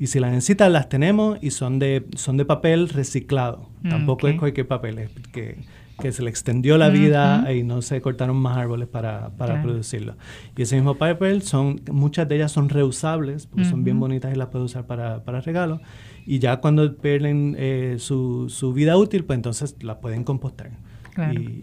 Y 0.00 0.06
si 0.06 0.20
las 0.20 0.30
necesitas, 0.30 0.70
las 0.70 0.88
tenemos 0.88 1.38
y 1.42 1.50
son 1.50 1.78
de, 1.78 2.06
son 2.14 2.36
de 2.36 2.44
papel 2.44 2.88
reciclado. 2.88 3.68
Mm, 3.82 3.88
Tampoco 3.88 4.28
es 4.28 4.38
cualquier 4.38 4.68
papel, 4.68 4.98
es 4.98 5.10
que, 5.32 5.58
que 6.00 6.12
se 6.12 6.22
le 6.22 6.30
extendió 6.30 6.78
la 6.78 6.88
vida 6.88 7.52
y 7.52 7.64
no 7.64 7.82
se 7.82 8.00
cortaron 8.00 8.36
más 8.36 8.56
árboles 8.56 8.86
para, 8.86 9.30
para 9.30 9.60
producirlo. 9.60 10.14
Y 10.56 10.62
ese 10.62 10.76
mismo 10.76 10.94
papel, 10.94 11.42
son, 11.42 11.80
muchas 11.90 12.28
de 12.28 12.36
ellas 12.36 12.52
son 12.52 12.68
reusables, 12.68 13.46
porque 13.46 13.64
son 13.64 13.82
bien 13.82 13.98
bonitas 13.98 14.32
y 14.32 14.36
las 14.36 14.48
puedes 14.48 14.66
usar 14.66 14.86
para, 14.86 15.24
para 15.24 15.40
regalo. 15.40 15.80
Y 16.24 16.38
ya 16.38 16.58
cuando 16.58 16.96
pierden 16.96 17.56
eh, 17.58 17.96
su, 17.98 18.48
su 18.48 18.72
vida 18.72 18.96
útil, 18.96 19.24
pues 19.24 19.36
entonces 19.36 19.74
las 19.80 19.96
pueden 19.96 20.22
compostar. 20.22 20.70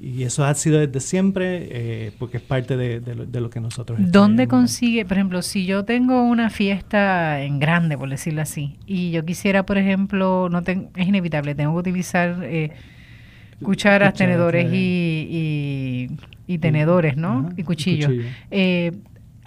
Y, 0.02 0.24
eso 0.24 0.44
ha 0.46 0.54
sido 0.56 0.80
desde 0.80 1.00
siempre, 1.00 1.68
eh, 1.72 2.12
porque 2.18 2.38
es 2.38 2.44
parte 2.44 2.78
de, 2.78 3.40
lo, 3.40 3.50
que 3.50 3.60
nosotros... 3.60 4.00
¿Dónde 4.02 4.48
consigue, 4.48 5.06
por 5.06 5.18
ejemplo, 5.18 5.42
si 5.42 5.66
yo 5.66 5.86
tengo 5.86 6.24
una 6.24 6.50
fiesta 6.50 7.42
en 7.42 7.60
grande, 7.60 7.98
por 7.98 8.10
decirlo 8.10 8.42
así, 8.42 8.78
y 8.86 9.12
yo 9.12 9.26
quisiera, 9.26 9.66
por 9.66 9.78
ejemplo, 9.78 10.50
no 10.50 10.60
es 10.60 11.08
inevitable, 11.08 11.56
tengo 11.56 11.74
que 11.74 11.90
utilizar 11.90 12.40
eh, 12.44 12.72
cucharas, 13.62 14.14
tenedores 14.14 14.72
y, 14.74 16.10
y, 16.48 16.58
tenedores, 16.58 17.18
¿no? 17.18 17.50
y 17.56 17.64
cuchillos. 17.64 18.12
Eh, 18.52 18.92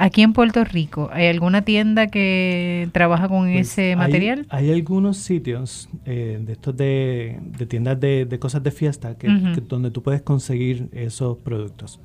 Aquí 0.01 0.23
en 0.23 0.33
Puerto 0.33 0.65
Rico, 0.65 1.11
¿hay 1.13 1.27
alguna 1.27 1.63
tienda 1.63 2.07
que 2.07 2.89
trabaja 2.93 3.29
con 3.29 3.53
pues 3.53 3.73
ese 3.73 3.97
material? 3.97 4.47
Hay 4.49 4.71
algunos 4.71 5.17
sitios 5.17 5.89
eh, 6.07 6.41
de 6.41 6.53
estos 6.53 6.77
de, 6.77 7.41
tiendas 7.69 7.99
de, 7.99 8.39
cosas 8.41 8.63
de 8.63 8.71
fiesta 8.71 9.19
que, 9.19 9.29
donde 9.69 9.91
tú 9.91 10.03
puedes 10.03 10.23
conseguir 10.23 10.89
esos 10.93 11.39
productos. 11.39 12.01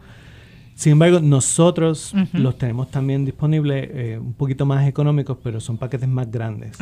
Sin 0.76 0.94
embargo, 0.94 1.20
nosotros 1.20 2.16
los 2.34 2.58
tenemos 2.58 2.90
también 2.90 3.26
disponibles 3.26 3.90
eh, 3.94 4.18
un 4.20 4.34
poquito 4.34 4.66
más 4.66 4.88
económicos, 4.88 5.38
pero 5.44 5.60
son 5.60 5.78
paquetes 5.78 6.10
más 6.10 6.32
grandes. 6.32 6.78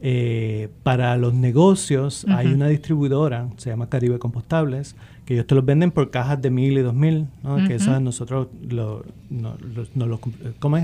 Eh, 0.00 0.70
para 0.82 1.16
los 1.18 1.34
negocios 1.34 2.24
hay 2.30 2.46
una 2.46 2.68
distribuidora, 2.68 3.48
se 3.58 3.68
llama 3.68 3.90
Caribe 3.90 4.18
Compostables, 4.18 4.96
que 5.26 5.34
ellos 5.34 5.46
te 5.46 5.54
los 5.54 5.64
venden 5.64 5.90
por 5.90 6.10
cajas 6.10 6.40
de 6.40 6.50
mil 6.50 6.78
y 6.78 6.80
dos 6.80 6.94
mil, 6.94 7.26
que 7.66 7.74
esas 7.74 8.00
nosotros 8.00 8.46
lo, 8.68 9.04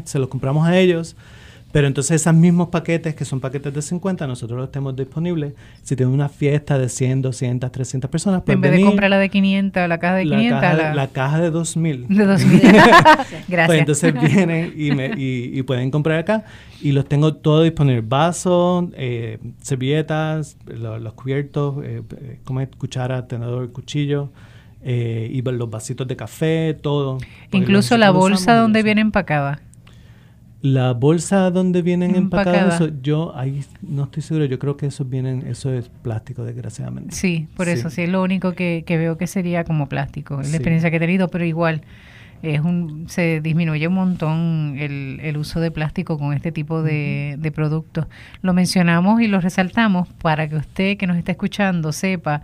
se 0.05 0.19
los 0.19 0.29
compramos 0.29 0.67
a 0.67 0.77
ellos 0.77 1.17
pero 1.73 1.87
entonces 1.87 2.21
esos 2.21 2.35
mismos 2.35 2.69
paquetes, 2.69 3.15
que 3.15 3.25
son 3.25 3.41
paquetes 3.41 3.73
de 3.73 3.81
50, 3.81 4.27
nosotros 4.27 4.61
los 4.61 4.71
tenemos 4.71 4.95
disponibles. 4.95 5.55
Si 5.83 5.97
tienes 5.97 6.15
una 6.15 6.29
fiesta 6.29 6.79
de 6.79 6.91
100, 6.91 7.23
200, 7.23 7.73
300 7.73 8.11
personas, 8.11 8.43
pues 8.45 8.55
En 8.55 8.61
vez 8.61 8.73
de 8.73 8.83
comprar 8.83 9.09
la 9.09 9.19
de 9.19 9.31
500, 9.31 9.89
la 9.89 9.99
caja 9.99 10.17
de 10.17 10.25
500, 10.25 10.61
la, 10.95 11.09
caja 11.09 11.41
de 11.41 11.51
2000. 11.51 12.09
De 12.09 12.25
2000. 12.27 12.61
Gracias. 13.49 13.67
Pues 13.67 13.79
entonces 13.79 14.13
vienen 14.13 14.75
y, 14.77 14.93
me, 14.93 15.13
y, 15.17 15.63
pueden 15.63 15.91
comprar 15.91 16.19
acá. 16.19 16.45
Y 16.83 16.93
los 16.93 17.07
tengo 17.07 17.35
todo 17.35 17.63
disponible. 17.63 18.03
Vasos, 18.07 18.91
eh, 18.95 19.39
servilletas, 19.63 20.59
los 20.67 21.15
cubiertos, 21.15 21.77
eh, 21.85 22.03
como 22.45 22.61
es, 22.61 22.69
cuchara, 22.77 23.27
tenedor, 23.27 23.73
cuchillo. 23.73 24.31
Eh, 24.85 25.31
y 25.33 25.41
los 25.43 25.71
vasitos 25.71 26.07
de 26.07 26.17
café, 26.17 26.75
todo. 26.75 27.19
Incluso 27.53 27.97
la 27.97 28.11
bolsa 28.11 28.57
donde 28.57 28.83
viene 28.83 29.01
empacada. 29.01 29.61
La 30.63 30.93
bolsa 30.93 31.51
donde 31.51 31.83
vienen 31.83 32.15
empacados, 32.15 32.91
yo 33.03 33.37
ahí 33.37 33.65
no 33.83 34.05
estoy 34.05 34.23
seguro, 34.23 34.45
yo 34.45 34.61
creo 34.61 34.77
que 34.77 34.87
eso 34.87 35.05
vienen, 35.05 35.45
eso 35.49 35.73
es 35.73 35.89
plástico, 35.89 36.45
desgraciadamente. 36.45 37.15
Sí, 37.15 37.49
por 37.57 37.69
eso, 37.69 37.91
sí, 37.91 38.03
es 38.03 38.09
lo 38.09 38.23
único 38.23 38.53
que, 38.53 38.85
veo 38.89 39.19
que 39.19 39.27
sería 39.27 39.65
como 39.65 39.89
plástico, 39.89 40.37
la 40.37 40.49
experiencia 40.49 40.91
que 40.91 40.97
he 40.97 41.01
tenido, 41.01 41.29
pero 41.29 41.45
igual 41.45 41.83
es 42.43 42.61
un, 42.61 43.07
se 43.09 43.41
disminuye 43.41 43.87
un 43.89 43.95
montón 43.95 44.77
el, 44.79 45.19
el 45.23 45.37
uso 45.37 45.61
de 45.61 45.71
plástico 45.71 46.19
con 46.19 46.33
este 46.33 46.53
tipo 46.53 46.83
de, 46.83 47.37
de 47.39 47.53
productos. 47.53 48.07
Lo 48.41 48.53
mencionamos 48.53 49.21
y 49.21 49.29
lo 49.29 49.41
resaltamos 49.41 50.09
para 50.21 50.49
que 50.49 50.57
usted 50.57 50.97
que 50.97 51.07
nos 51.07 51.17
está 51.17 51.33
escuchando 51.33 51.93
sepa 51.93 52.43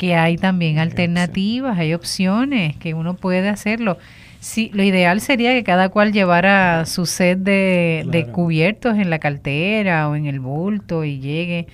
que 0.00 0.16
hay 0.16 0.38
también 0.38 0.78
alternativas, 0.78 1.78
hay 1.78 1.92
opciones, 1.92 2.74
que 2.76 2.94
uno 2.94 3.14
puede 3.14 3.50
hacerlo. 3.50 3.98
Sí, 4.40 4.70
lo 4.72 4.82
ideal 4.82 5.20
sería 5.20 5.52
que 5.52 5.62
cada 5.62 5.90
cual 5.90 6.12
llevara 6.12 6.86
su 6.86 7.04
set 7.04 7.38
de, 7.40 8.26
cubiertos 8.32 8.96
en 8.96 9.10
la 9.10 9.18
cartera 9.18 10.08
o 10.08 10.16
en 10.16 10.24
el 10.24 10.40
bulto 10.40 11.04
y 11.04 11.20
llegue 11.20 11.66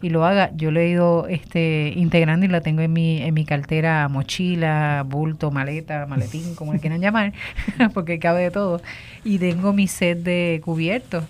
y 0.00 0.08
lo 0.08 0.24
haga. 0.24 0.52
Yo 0.54 0.70
lo 0.70 0.78
he 0.78 0.88
ido 0.88 1.26
este, 1.26 1.92
integrando 1.96 2.46
y 2.46 2.48
la 2.48 2.60
tengo 2.60 2.80
en 2.80 2.92
mi, 2.92 3.20
en 3.20 3.34
mi 3.34 3.44
cartera, 3.44 4.08
mochila, 4.08 5.04
bulto, 5.04 5.50
maleta, 5.50 6.06
maletín, 6.06 6.54
como 6.54 6.72
le 6.72 6.78
quieran 6.78 7.00
llamar, 7.00 7.32
porque 7.94 8.20
cabe 8.20 8.42
de 8.42 8.50
todo. 8.52 8.80
Y 9.24 9.38
tengo 9.38 9.72
mi 9.72 9.88
set 9.88 10.18
de 10.18 10.60
cubiertos 10.64 11.24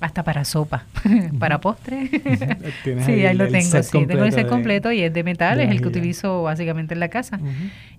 hasta 0.00 0.22
para 0.22 0.44
sopa, 0.44 0.84
para 1.38 1.60
postre. 1.60 2.08
sí, 3.04 3.26
ahí, 3.26 3.36
lo 3.36 3.48
tengo, 3.48 3.82
sí, 3.82 4.06
tengo 4.06 4.24
el 4.24 4.32
set 4.32 4.48
completo 4.48 4.92
y 4.92 5.02
es 5.02 5.12
de 5.12 5.24
metal, 5.24 5.60
es 5.60 5.70
el 5.70 5.80
que 5.80 5.88
utilizo 5.88 6.42
básicamente 6.42 6.94
en 6.94 7.00
la 7.00 7.08
casa. 7.08 7.40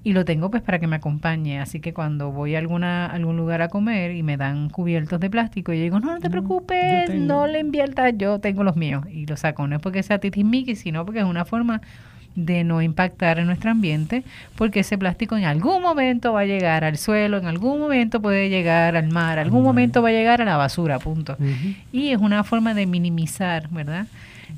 Y 0.03 0.13
lo 0.13 0.23
tengo 0.23 0.51
pues 0.51 0.61
para 0.61 0.79
que 0.79 0.87
me 0.87 0.97
acompañe, 0.97 1.59
así 1.59 1.79
que 1.79 1.93
cuando 1.93 2.31
voy 2.31 2.55
a 2.55 2.59
alguna 2.59 3.07
algún 3.07 3.37
lugar 3.37 3.61
a 3.61 3.69
comer 3.69 4.11
y 4.11 4.23
me 4.23 4.37
dan 4.37 4.69
cubiertos 4.69 5.19
de 5.19 5.29
plástico, 5.29 5.73
yo 5.73 5.81
digo, 5.81 5.99
no, 5.99 6.13
no 6.13 6.19
te 6.19 6.29
preocupes, 6.29 7.13
no 7.15 7.47
le 7.47 7.59
inviertas, 7.59 8.13
yo 8.17 8.39
tengo 8.39 8.63
los 8.63 8.75
míos. 8.75 9.03
Y 9.09 9.25
lo 9.25 9.37
saco, 9.37 9.67
no 9.67 9.75
es 9.75 9.81
porque 9.81 10.03
sea 10.03 10.19
titismiqui, 10.19 10.75
sino 10.75 11.05
porque 11.05 11.19
es 11.19 11.25
una 11.25 11.45
forma 11.45 11.81
de 12.35 12.63
no 12.63 12.81
impactar 12.81 13.39
en 13.39 13.47
nuestro 13.47 13.71
ambiente, 13.71 14.23
porque 14.55 14.81
ese 14.81 14.97
plástico 14.97 15.37
en 15.37 15.45
algún 15.45 15.81
momento 15.81 16.33
va 16.33 16.41
a 16.41 16.45
llegar 16.45 16.83
al 16.83 16.97
suelo, 16.97 17.37
en 17.37 17.45
algún 17.45 17.79
momento 17.79 18.21
puede 18.21 18.49
llegar 18.49 18.95
al 18.95 19.09
mar, 19.09 19.39
algún 19.39 19.63
momento 19.63 20.01
va 20.01 20.09
a 20.09 20.11
llegar 20.11 20.41
a 20.41 20.45
la 20.45 20.57
basura, 20.57 20.99
punto. 20.99 21.37
Y 21.91 22.09
es 22.09 22.19
una 22.19 22.43
forma 22.43 22.73
de 22.73 22.85
minimizar, 22.85 23.69
¿verdad? 23.69 24.07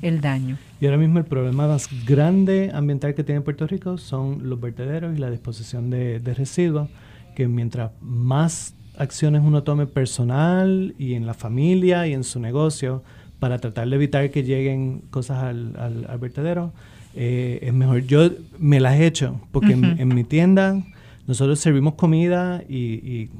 El 0.02 0.20
daño. 0.20 0.58
Y 0.80 0.86
ahora 0.86 0.98
mismo 0.98 1.18
el 1.18 1.24
problema 1.24 1.66
más 1.66 1.88
grande 2.04 2.70
ambiental 2.74 3.14
que 3.14 3.24
tiene 3.24 3.40
Puerto 3.40 3.66
Rico 3.66 3.96
son 3.96 4.48
los 4.48 4.60
vertederos 4.60 5.16
y 5.16 5.18
la 5.18 5.30
disposición 5.30 5.90
de, 5.90 6.20
residuos, 6.36 6.88
que 7.34 7.48
mientras 7.48 7.92
más 8.00 8.74
acciones 8.96 9.42
uno 9.44 9.62
tome 9.62 9.86
personal 9.86 10.94
y 10.98 11.14
en 11.14 11.26
la 11.26 11.34
familia 11.34 12.06
y 12.08 12.12
en 12.12 12.24
su 12.24 12.40
negocio 12.40 13.04
para 13.38 13.58
tratar 13.58 13.88
de 13.88 13.94
evitar 13.94 14.30
que 14.30 14.42
lleguen 14.42 15.02
cosas 15.10 15.44
al, 15.44 15.76
al 15.78 16.18
vertedero, 16.18 16.72
eh, 17.14 17.60
es 17.62 17.72
mejor. 17.72 18.04
Yo 18.04 18.30
me 18.58 18.80
las 18.80 18.98
he 18.98 19.06
hecho, 19.06 19.40
porque 19.52 19.72
en, 19.72 20.08
mi 20.08 20.24
tienda 20.24 20.82
nosotros 21.26 21.60
servimos 21.60 21.94
comida 21.94 22.62
y, 22.68 23.30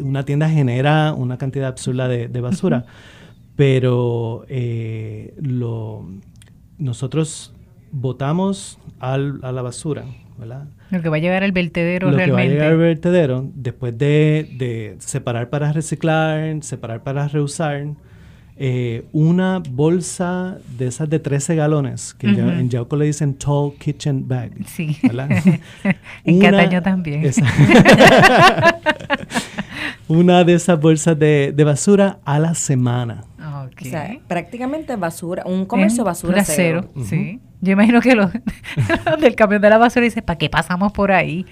una 0.00 0.24
tienda 0.24 0.48
genera 0.48 1.12
una 1.12 1.38
cantidad 1.38 1.68
absurda 1.68 2.08
de, 2.08 2.40
basura, 2.40 2.84
pero 3.56 4.44
eh, 4.48 5.34
lo, 5.40 6.06
nosotros 6.78 7.54
botamos 7.90 8.78
a 9.00 9.18
la 9.18 9.62
basura 9.62 10.04
¿verdad? 10.38 10.64
Lo 10.90 11.02
que 11.02 11.08
va 11.08 11.16
a 11.16 11.20
llegar 11.20 11.42
al 11.42 11.52
vertedero 11.52 12.10
Lo 12.10 12.16
realmente. 12.16 12.26
que 12.26 12.32
va 12.32 12.40
a 12.40 12.52
llegar 12.52 12.72
al 12.72 12.78
vertedero, 12.78 13.50
después 13.54 13.96
de, 13.96 14.48
de 14.56 14.96
separar 14.98 15.50
para 15.50 15.72
reciclar, 15.72 16.62
separar 16.62 17.02
para 17.02 17.28
reusar, 17.28 17.86
eh, 18.56 19.04
una 19.12 19.60
bolsa 19.70 20.58
de 20.78 20.86
esas 20.88 21.08
de 21.10 21.18
13 21.18 21.56
galones, 21.56 22.14
que 22.14 22.34
ya- 22.34 22.44
Ujú. 22.44 22.52
en 22.52 22.68
Yauco 22.70 22.96
le 22.96 23.06
dicen 23.06 23.34
tall 23.34 23.72
kitchen 23.78 24.28
bag. 24.28 24.52
Sí. 24.66 24.96
¿verdad? 25.02 25.30
en 26.24 26.36
Una- 26.36 26.50
Cataño 26.50 26.82
también. 26.82 27.24
esa- 27.24 27.44
una 30.08 30.44
de 30.44 30.54
esas 30.54 30.78
bolsas 30.80 31.18
de, 31.18 31.52
de 31.54 31.64
basura 31.64 32.18
a 32.24 32.38
la 32.38 32.54
semana. 32.54 33.24
Ok. 33.64 33.82
O 33.82 33.84
sea, 33.84 34.16
prácticamente 34.28 34.96
basura, 34.96 35.42
un 35.46 35.64
comercio 35.66 36.02
Es 36.02 36.06
basura 36.06 36.44
cero. 36.44 36.90
Sí. 37.04 37.40
Yo 37.60 37.72
imagino 37.72 38.00
que 38.00 38.14
los, 38.14 38.30
los 39.06 39.20
del 39.20 39.34
camión 39.34 39.62
de 39.62 39.70
la 39.70 39.78
basura 39.78 40.04
dicen, 40.04 40.24
¿para 40.24 40.36
qué 40.38 40.50
pasamos 40.50 40.92
por 40.92 41.12
ahí? 41.12 41.46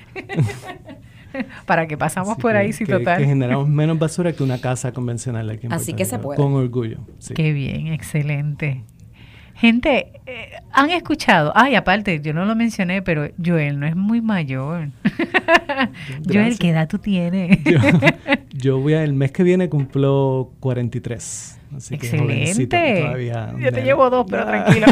¿Para 1.66 1.86
qué 1.86 1.96
pasamos 1.96 2.32
Así 2.32 2.40
por 2.42 2.52
que- 2.52 2.58
ahí? 2.58 2.72
Sí, 2.72 2.84
que, 2.84 2.92
total. 2.92 3.18
que 3.18 3.26
generamos 3.26 3.68
menos 3.70 3.98
basura 3.98 4.32
que 4.32 4.42
una 4.42 4.60
casa 4.60 4.92
convencional 4.92 5.48
aquí 5.50 5.66
en 5.66 5.72
Así 5.72 5.92
Puerto 5.92 5.96
que 5.98 6.04
se 6.04 6.18
puede. 6.18 6.36
Con 6.36 6.52
orgullo. 6.54 6.98
sí. 7.18 7.34
Qué 7.34 7.52
bien, 7.52 7.88
excelente. 7.88 8.82
Gente, 9.54 10.12
eh, 10.24 10.52
han 10.72 10.88
escuchado, 10.90 11.52
ay, 11.54 11.74
aparte, 11.74 12.20
yo 12.22 12.32
no 12.32 12.46
lo 12.46 12.56
mencioné, 12.56 13.02
pero 13.02 13.28
Joel 13.44 13.78
no 13.78 13.86
es 13.86 13.94
muy 13.94 14.22
mayor. 14.22 14.88
Joel. 16.26 16.58
¿qué 16.58 16.70
edad 16.70 16.88
tú 16.88 16.98
tienes? 16.98 17.62
Yo, 17.64 17.78
yo 18.54 18.78
voy 18.80 18.94
a, 18.94 19.04
el 19.04 19.12
mes 19.12 19.32
que 19.32 19.42
viene 19.42 19.68
cumplo 19.68 20.52
43. 20.60 21.58
Así 21.76 21.98
que 21.98 22.08
jovencito, 22.18 22.74
Excelente. 22.74 23.02
todavía 23.02 23.50
un 23.54 23.60
Yo 23.60 23.70
te 23.70 23.82
llevo 23.82 24.08
dos, 24.08 24.24
pero 24.30 24.46
tranquilo. 24.46 24.86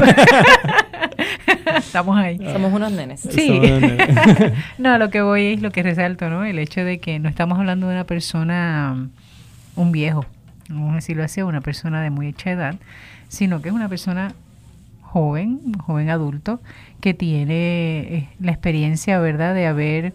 Estamos 1.76 2.16
ahí. 2.16 2.38
Somos 2.52 2.72
unos 2.72 2.92
nenes. 2.92 3.20
Sí. 3.20 3.58
Nenes. 3.58 4.52
No, 4.78 4.98
lo 4.98 5.10
que 5.10 5.20
voy 5.20 5.54
es 5.54 5.62
lo 5.62 5.70
que 5.70 5.82
resalto, 5.82 6.28
¿no? 6.30 6.44
El 6.44 6.58
hecho 6.58 6.84
de 6.84 6.98
que 6.98 7.18
no 7.18 7.28
estamos 7.28 7.58
hablando 7.58 7.88
de 7.88 7.94
una 7.94 8.04
persona, 8.04 9.08
un 9.76 9.92
viejo, 9.92 10.24
vamos 10.68 10.92
a 10.92 10.94
decirlo 10.96 11.24
así, 11.24 11.42
una 11.42 11.60
persona 11.60 12.02
de 12.02 12.10
muy 12.10 12.28
hecha 12.28 12.50
edad, 12.50 12.76
sino 13.28 13.60
que 13.60 13.68
es 13.68 13.74
una 13.74 13.88
persona 13.88 14.34
joven, 15.02 15.60
un 15.64 15.74
joven 15.74 16.10
adulto, 16.10 16.60
que 17.00 17.14
tiene 17.14 17.98
eh, 18.00 18.28
la 18.40 18.52
experiencia, 18.52 19.18
¿verdad?, 19.18 19.54
de 19.54 19.66
haber 19.66 20.12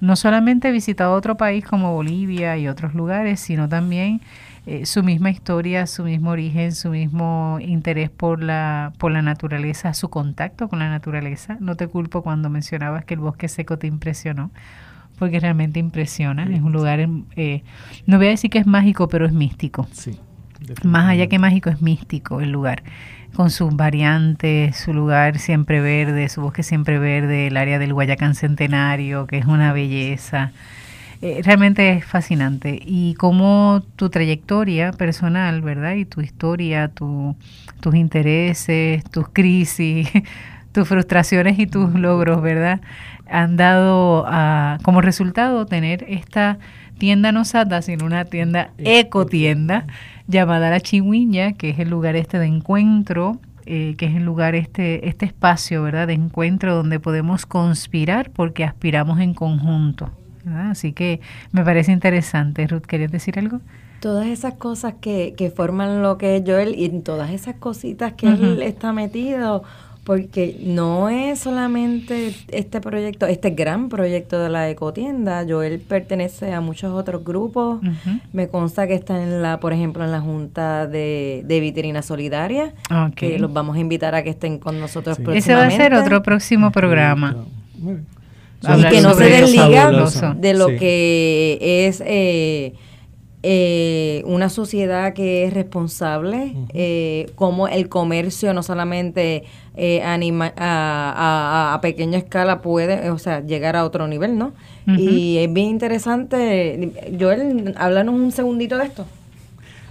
no 0.00 0.16
solamente 0.16 0.70
visitado 0.70 1.14
otro 1.14 1.36
país 1.36 1.64
como 1.64 1.92
Bolivia 1.92 2.56
y 2.56 2.68
otros 2.68 2.94
lugares, 2.94 3.40
sino 3.40 3.68
también 3.68 4.20
eh, 4.70 4.86
su 4.86 5.02
misma 5.02 5.30
historia, 5.30 5.88
su 5.88 6.04
mismo 6.04 6.30
origen, 6.30 6.72
su 6.72 6.90
mismo 6.90 7.58
interés 7.60 8.08
por 8.08 8.40
la, 8.40 8.92
por 8.98 9.10
la 9.10 9.20
naturaleza, 9.20 9.92
su 9.94 10.10
contacto 10.10 10.68
con 10.68 10.78
la 10.78 10.88
naturaleza. 10.88 11.56
No 11.58 11.74
te 11.74 11.88
culpo 11.88 12.22
cuando 12.22 12.50
mencionabas 12.50 13.04
que 13.04 13.14
el 13.14 13.20
bosque 13.20 13.48
seco 13.48 13.78
te 13.78 13.88
impresionó, 13.88 14.52
porque 15.18 15.40
realmente 15.40 15.80
impresiona. 15.80 16.44
Es 16.44 16.62
un 16.62 16.70
lugar, 16.70 17.00
eh, 17.34 17.64
no 18.06 18.18
voy 18.18 18.28
a 18.28 18.30
decir 18.30 18.48
que 18.48 18.58
es 18.58 18.66
mágico, 18.68 19.08
pero 19.08 19.26
es 19.26 19.32
místico. 19.32 19.88
Sí. 19.90 20.20
Más 20.84 21.08
allá 21.08 21.26
que 21.26 21.40
mágico, 21.40 21.68
es 21.68 21.82
místico 21.82 22.40
el 22.40 22.52
lugar, 22.52 22.84
con 23.34 23.50
sus 23.50 23.74
variantes, 23.74 24.76
su 24.76 24.94
lugar 24.94 25.38
siempre 25.38 25.80
verde, 25.80 26.28
su 26.28 26.42
bosque 26.42 26.62
siempre 26.62 27.00
verde, 27.00 27.48
el 27.48 27.56
área 27.56 27.80
del 27.80 27.92
Guayacán 27.92 28.36
Centenario, 28.36 29.26
que 29.26 29.38
es 29.38 29.46
una 29.46 29.72
belleza. 29.72 30.52
Eh, 31.22 31.42
realmente 31.44 31.90
es 31.92 32.04
fascinante. 32.04 32.80
Y 32.82 33.14
cómo 33.14 33.82
tu 33.96 34.08
trayectoria 34.08 34.92
personal, 34.92 35.60
¿verdad? 35.60 35.94
Y 35.94 36.06
tu 36.06 36.22
historia, 36.22 36.88
tu, 36.88 37.36
tus 37.80 37.94
intereses, 37.94 39.04
tus 39.04 39.28
crisis, 39.28 40.08
tus 40.72 40.88
frustraciones 40.88 41.58
y 41.58 41.66
tus 41.66 41.92
logros, 41.94 42.40
¿verdad? 42.40 42.80
Han 43.28 43.56
dado 43.56 44.24
a- 44.26 44.78
como 44.82 45.00
resultado 45.02 45.66
tener 45.66 46.04
esta 46.08 46.58
tienda 46.98 47.32
no 47.32 47.44
sata, 47.44 47.82
sino 47.82 48.06
una 48.06 48.24
tienda 48.24 48.70
ecotienda 48.78 49.86
llamada 50.26 50.70
La 50.70 50.80
Chihuiña, 50.80 51.52
que 51.52 51.70
es 51.70 51.78
el 51.78 51.90
lugar 51.90 52.16
este 52.16 52.38
de 52.38 52.46
encuentro, 52.46 53.40
eh, 53.66 53.94
que 53.98 54.06
es 54.06 54.14
el 54.16 54.24
lugar 54.24 54.54
este, 54.54 55.06
este 55.08 55.26
espacio, 55.26 55.82
¿verdad? 55.82 56.06
De 56.08 56.14
encuentro 56.14 56.74
donde 56.74 56.98
podemos 56.98 57.44
conspirar 57.46 58.30
porque 58.30 58.64
aspiramos 58.64 59.20
en 59.20 59.34
conjunto. 59.34 60.10
¿Verdad? 60.44 60.70
Así 60.70 60.92
que 60.92 61.20
me 61.52 61.64
parece 61.64 61.92
interesante. 61.92 62.66
Ruth, 62.66 62.82
¿querías 62.82 63.10
decir 63.12 63.38
algo? 63.38 63.60
Todas 64.00 64.26
esas 64.28 64.54
cosas 64.54 64.94
que, 65.00 65.34
que 65.36 65.50
forman 65.50 66.00
lo 66.02 66.16
que 66.16 66.36
es 66.36 66.42
Joel 66.46 66.74
y 66.78 66.88
todas 67.00 67.30
esas 67.32 67.56
cositas 67.56 68.14
que 68.14 68.28
él 68.28 68.62
está 68.62 68.94
metido, 68.94 69.62
porque 70.04 70.58
no 70.64 71.10
es 71.10 71.40
solamente 71.40 72.34
este 72.48 72.80
proyecto, 72.80 73.26
este 73.26 73.50
gran 73.50 73.90
proyecto 73.90 74.38
de 74.42 74.48
la 74.48 74.70
ecotienda, 74.70 75.44
Joel 75.46 75.78
pertenece 75.80 76.54
a 76.54 76.62
muchos 76.62 76.90
otros 76.94 77.22
grupos. 77.22 77.80
Me 78.32 78.48
consta 78.48 78.86
que 78.86 78.94
está 78.94 79.22
en 79.22 79.42
la, 79.42 79.60
por 79.60 79.74
ejemplo, 79.74 80.02
en 80.02 80.12
la 80.12 80.20
Junta 80.22 80.86
de, 80.86 81.42
de 81.46 81.60
Vitrina 81.60 82.00
Solidaria, 82.00 82.72
Ok. 82.90 83.14
que 83.14 83.38
los 83.38 83.52
vamos 83.52 83.76
a 83.76 83.80
invitar 83.80 84.14
a 84.14 84.22
que 84.22 84.30
estén 84.30 84.58
con 84.58 84.80
nosotros 84.80 85.18
Sí. 85.18 85.24
Ese 85.34 85.54
va 85.54 85.66
a 85.66 85.70
ser 85.70 85.92
otro 85.92 86.22
próximo 86.22 86.72
programa. 86.72 87.36
Muy 87.78 87.92
bien. 87.96 88.06
Y 88.62 88.82
que 88.90 89.00
no 89.00 89.14
se 89.14 89.24
desliga 89.30 89.90
de 90.36 90.54
lo 90.54 90.68
Sí. 90.68 90.76
que 90.76 91.58
es 91.86 92.02
eh, 92.06 92.74
eh, 93.42 94.22
una 94.26 94.50
sociedad 94.50 95.14
que 95.14 95.44
es 95.46 95.54
responsable, 95.54 96.54
eh, 96.74 97.30
como 97.36 97.68
el 97.68 97.88
comercio 97.88 98.52
no 98.52 98.62
solamente 98.62 99.44
eh, 99.76 100.02
anima- 100.02 100.52
a, 100.58 101.70
a- 101.70 101.74
a 101.74 101.80
pequeña 101.80 102.18
escala 102.18 102.60
puede, 102.60 103.08
o 103.10 103.18
sea, 103.18 103.40
llegar 103.40 103.76
a 103.76 103.84
otro 103.86 104.06
nivel, 104.08 104.36
¿no? 104.36 104.52
Y 104.86 105.38
es 105.38 105.50
bien 105.52 105.68
interesante. 105.68 106.90
Joel, 107.18 107.74
háblanos 107.78 108.14
un 108.14 108.32
segundito 108.32 108.76
de 108.76 108.84
esto. 108.86 109.06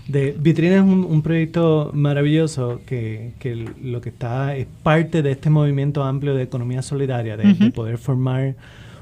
De, 0.10 0.36
Vitrina 0.40 0.78
es 0.78 0.82
un, 0.82 1.06
un 1.06 1.22
proyecto 1.22 1.92
maravilloso 1.94 2.82
que, 2.86 3.34
que 3.40 3.56
lo 3.56 4.02
que 4.02 4.10
está 4.10 4.56
es 4.56 4.66
parte 4.84 5.22
de 5.22 5.32
este 5.32 5.50
movimiento 5.50 6.04
amplio 6.04 6.34
de 6.34 6.44
economía 6.44 6.82
solidaria, 6.82 7.38
de, 7.38 7.44
de 7.54 7.66
Ujú. 7.66 7.72
poder 7.72 7.98
formar 8.00 8.56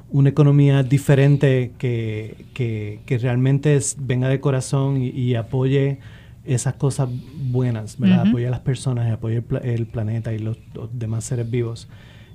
una 0.09 0.29
economía 0.29 0.83
diferente 0.83 1.71
que, 1.77 2.35
que, 2.53 2.99
que 3.05 3.17
realmente 3.17 3.75
es- 3.75 3.95
venga 3.99 4.27
de 4.29 4.39
corazón 4.39 5.01
y, 5.01 5.09
y 5.09 5.35
apoye 5.35 5.99
esas 6.45 6.75
cosas 6.75 7.09
buenas, 7.51 7.97
¿verdad? 7.99 8.21
Ujú. 8.21 8.29
Apoye 8.29 8.47
a 8.47 8.51
las 8.51 8.61
personas, 8.61 9.11
apoye 9.11 9.37
el, 9.37 9.69
el 9.69 9.85
planeta 9.85 10.33
y 10.33 10.39
los, 10.39 10.57
los 10.73 10.89
demás 10.97 11.23
seres 11.25 11.49
vivos. 11.49 11.87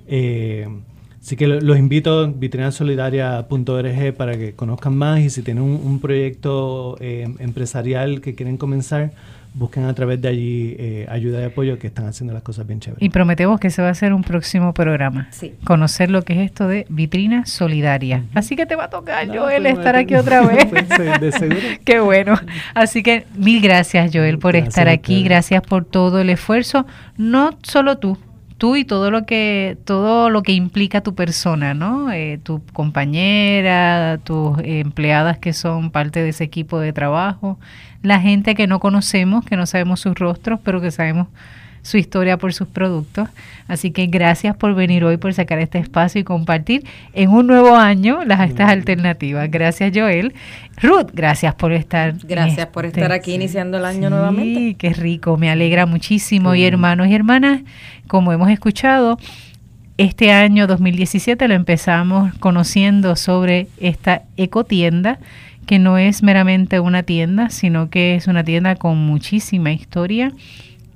Eh, 0.07 0.67
así 1.23 1.35
que 1.37 1.47
lo- 1.47 1.61
los 1.61 1.77
invito 1.77 2.19
a 2.19 2.27
vitrinasolidaria.org 2.27 4.13
para 4.15 4.37
que 4.37 4.53
conozcan 4.53 4.95
más 4.95 5.19
y 5.21 5.29
si 5.29 5.41
tienen 5.41 5.63
un, 5.63 5.79
un 5.83 5.99
proyecto 5.99 6.97
eh, 6.99 7.27
empresarial 7.39 8.21
que 8.21 8.35
quieren 8.35 8.57
comenzar, 8.57 9.11
busquen 9.55 9.83
a 9.85 9.93
través 9.93 10.19
de 10.19 10.27
allí 10.27 10.75
eh, 10.79 11.05
ayuda 11.09 11.39
y 11.41 11.43
apoyo 11.45 11.77
que 11.77 11.85
están 11.87 12.07
haciendo 12.07 12.33
las 12.33 12.41
cosas 12.41 12.65
bien 12.65 12.79
chéveres. 12.79 13.03
Y 13.03 13.09
prometemos 13.09 13.59
que 13.59 13.69
se 13.69 13.81
va 13.83 13.89
a 13.89 13.91
hacer 13.91 14.11
un 14.11 14.23
próximo 14.23 14.73
programa. 14.73 15.27
Sí. 15.31 15.53
Conocer 15.63 16.09
lo 16.09 16.23
que 16.23 16.33
es 16.33 16.39
esto 16.49 16.67
de 16.67 16.87
vitrina 16.89 17.45
solidaria. 17.45 18.23
Así 18.33 18.55
que 18.55 18.65
te 18.65 18.75
va 18.75 18.85
a 18.85 18.89
tocar, 18.89 19.27
No, 19.27 19.43
Joel, 19.43 19.67
estar 19.67 19.95
aquí 19.95 20.15
otra 20.15 20.41
vez. 20.45 20.65
pues, 20.69 20.89
de 21.21 21.31
seguro. 21.31 21.59
Qué 21.85 21.99
bueno. 21.99 22.33
Así 22.73 23.03
que 23.03 23.25
mil 23.37 23.61
gracias, 23.61 24.09
Joel, 24.11 24.39
por 24.39 24.53
Gracias 24.53 24.69
estar 24.69 24.89
aquí. 24.89 25.23
Gracias 25.23 25.61
por 25.61 25.85
todo 25.85 26.19
el 26.19 26.31
esfuerzo. 26.31 26.87
No 27.17 27.51
solo 27.61 27.99
tú, 27.99 28.17
tú 28.63 28.77
y 28.77 28.85
todo 28.85 29.11
lo 29.11 29.25
que 29.25 29.77
todo 29.83 30.29
lo 30.29 30.41
que 30.41 30.53
implica 30.53 31.01
tu 31.01 31.15
persona, 31.15 31.73
¿no? 31.73 32.13
Eh, 32.13 32.39
tu 32.41 32.61
compañera, 32.71 34.19
tus 34.23 34.57
empleadas 34.63 35.37
que 35.37 35.51
son 35.51 35.91
parte 35.91 36.21
de 36.23 36.29
ese 36.29 36.45
equipo 36.45 36.79
de 36.79 36.93
trabajo, 36.93 37.59
la 38.03 38.21
gente 38.21 38.55
que 38.55 38.65
no 38.65 38.79
conocemos, 38.79 39.43
que 39.43 39.57
no 39.57 39.65
sabemos 39.65 39.99
sus 39.99 40.15
rostros, 40.15 40.61
pero 40.63 40.79
que 40.79 40.91
sabemos 40.91 41.27
su 41.83 41.97
historia 41.97 42.37
por 42.37 42.53
sus 42.53 42.67
productos. 42.67 43.29
Así 43.67 43.91
que 43.91 44.07
gracias 44.07 44.55
por 44.55 44.73
venir 44.73 45.03
hoy, 45.03 45.17
por 45.17 45.33
sacar 45.33 45.59
este 45.59 45.77
espacio 45.77 46.19
y 46.19 46.23
compartir 46.23 46.85
en 47.13 47.29
un 47.29 47.45
nuevo 47.45 47.75
año 47.75 48.23
las 48.25 48.49
estas 48.49 48.69
alternativas. 48.71 49.51
Gracias, 49.51 49.91
Joel. 49.93 50.33
Ruth, 50.81 51.11
gracias 51.13 51.53
por 51.55 51.71
estar. 51.73 52.15
Gracias 52.23 52.67
por 52.67 52.85
este- 52.85 53.01
estar 53.01 53.11
aquí 53.11 53.33
iniciando 53.35 53.77
el 53.77 53.85
año 53.85 54.07
Sí, 54.07 54.13
nuevamente. 54.13 54.75
qué 54.79 54.89
rico, 54.93 55.37
me 55.37 55.49
alegra 55.51 55.85
muchísimo. 55.85 56.55
Y 56.55 56.63
hermanos 56.63 57.07
y 57.07 57.13
hermanas, 57.15 57.61
como 58.07 58.33
hemos 58.33 58.49
escuchado, 58.49 59.19
este 59.97 60.31
año 60.31 60.65
2017 60.67 61.47
lo 61.47 61.53
empezamos 61.53 62.33
conociendo 62.39 63.15
sobre 63.15 63.67
esta 63.79 64.23
ecotienda, 64.37 65.19
que 65.67 65.79
no 65.79 65.97
es 65.97 66.23
meramente 66.23 66.79
una 66.79 67.03
tienda, 67.03 67.49
sino 67.49 67.89
que 67.89 68.15
es 68.15 68.27
una 68.27 68.43
tienda 68.43 68.75
con 68.75 68.97
muchísima 68.97 69.71
historia 69.71 70.31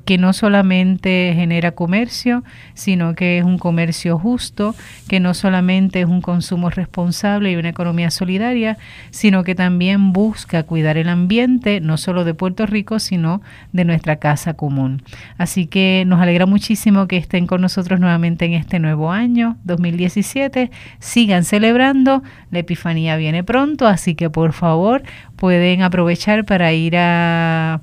que 0.08 0.18
no 0.18 0.32
solamente 0.32 1.34
genera 1.36 1.74
comercio, 1.74 2.45
sino 2.76 3.14
que 3.14 3.39
es 3.39 3.43
un 3.43 3.58
comercio 3.58 4.18
justo, 4.18 4.74
que 5.10 5.20
no 5.20 5.34
solamente 5.34 5.99
es 5.99 6.05
un 6.05 6.22
consumo 6.22 6.70
responsable 6.70 7.51
y 7.51 7.58
una 7.58 7.68
economía 7.68 8.10
solidaria, 8.10 8.78
sino 9.12 9.43
que 9.43 9.53
también 9.53 10.14
busca 10.14 10.64
cuidar 10.64 10.97
el 10.97 11.10
ambiente, 11.10 11.82
no 11.82 11.97
solo 11.97 12.24
de 12.24 12.34
Puerto 12.34 12.66
Rico, 12.66 12.99
sino 12.99 13.41
de 13.74 13.84
nuestra 13.84 14.16
casa 14.16 14.53
común. 14.53 15.03
Así 15.38 15.66
que 15.66 16.05
nos 16.08 16.22
alegra 16.22 16.45
muchísimo 16.45 17.10
que 17.10 17.18
estén 17.18 17.45
con 17.45 17.60
nosotros 17.60 17.99
nuevamente 17.99 18.45
en 18.45 18.53
este 18.53 18.80
nuevo 18.80 19.12
año 19.12 19.58
2017. 19.66 20.72
Sigan 20.99 21.43
celebrando, 21.43 22.24
la 22.49 22.60
Epifanía 22.60 23.18
viene 23.18 23.43
pronto, 23.43 23.86
así 23.86 24.16
que 24.16 24.30
por 24.30 24.53
favor 24.53 25.03
pueden 25.36 25.82
aprovechar 25.82 26.45
para 26.45 26.72
ir 26.72 26.95
a 26.95 27.82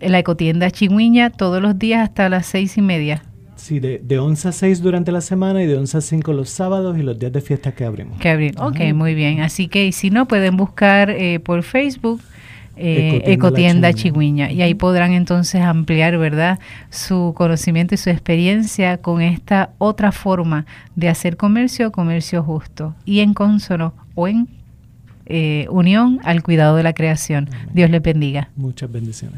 la 0.00 0.18
ecotienda 0.18 0.70
Chigüiña 0.70 1.30
todos 1.30 1.62
los 1.62 1.78
días 1.78 2.08
hasta 2.08 2.28
las 2.28 2.46
seis 2.46 2.76
y 2.76 2.82
media. 2.82 3.22
Sí, 3.56 3.80
de, 3.80 3.98
de 3.98 4.18
11 4.18 4.48
a 4.48 4.52
6 4.52 4.82
durante 4.82 5.10
la 5.10 5.20
semana 5.20 5.62
y 5.62 5.66
de 5.66 5.76
11 5.76 5.98
a 5.98 6.00
5 6.00 6.32
los 6.32 6.48
sábados 6.48 6.96
y 6.96 7.02
los 7.02 7.18
días 7.18 7.32
de 7.32 7.40
fiesta 7.40 7.72
que 7.72 7.84
abrimos. 7.84 8.18
Que 8.20 8.28
abrimos. 8.28 8.64
Ok, 8.64 8.80
muy 8.94 9.14
bien. 9.14 9.40
Así 9.40 9.66
que 9.66 9.90
si 9.90 10.10
no, 10.10 10.28
pueden 10.28 10.56
buscar 10.56 11.10
eh, 11.10 11.40
por 11.40 11.64
Facebook 11.64 12.20
eh, 12.78 13.22
Ecotienda, 13.26 13.92
Chigüiña. 13.92 14.50
Y 14.52 14.62
ahí 14.62 14.74
podrán 14.74 15.12
entonces 15.12 15.60
ampliar, 15.60 16.16
¿verdad?, 16.18 16.58
su 16.90 17.34
conocimiento 17.36 17.94
y 17.94 17.98
su 17.98 18.10
experiencia 18.10 18.98
con 18.98 19.20
esta 19.20 19.70
otra 19.78 20.12
forma 20.12 20.64
de 20.94 21.08
hacer 21.08 21.36
comercio, 21.36 21.90
comercio 21.90 22.42
justo 22.42 22.94
y 23.04 23.20
en 23.20 23.34
consono 23.34 23.94
o 24.14 24.28
en 24.28 24.48
eh, 25.26 25.66
unión 25.70 26.20
al 26.24 26.42
cuidado 26.42 26.76
de 26.76 26.82
la 26.82 26.92
creación. 26.92 27.50
Dios 27.72 27.90
le 27.90 28.00
bendiga. 28.00 28.48
Muchas 28.56 28.90
bendiciones. 28.90 29.36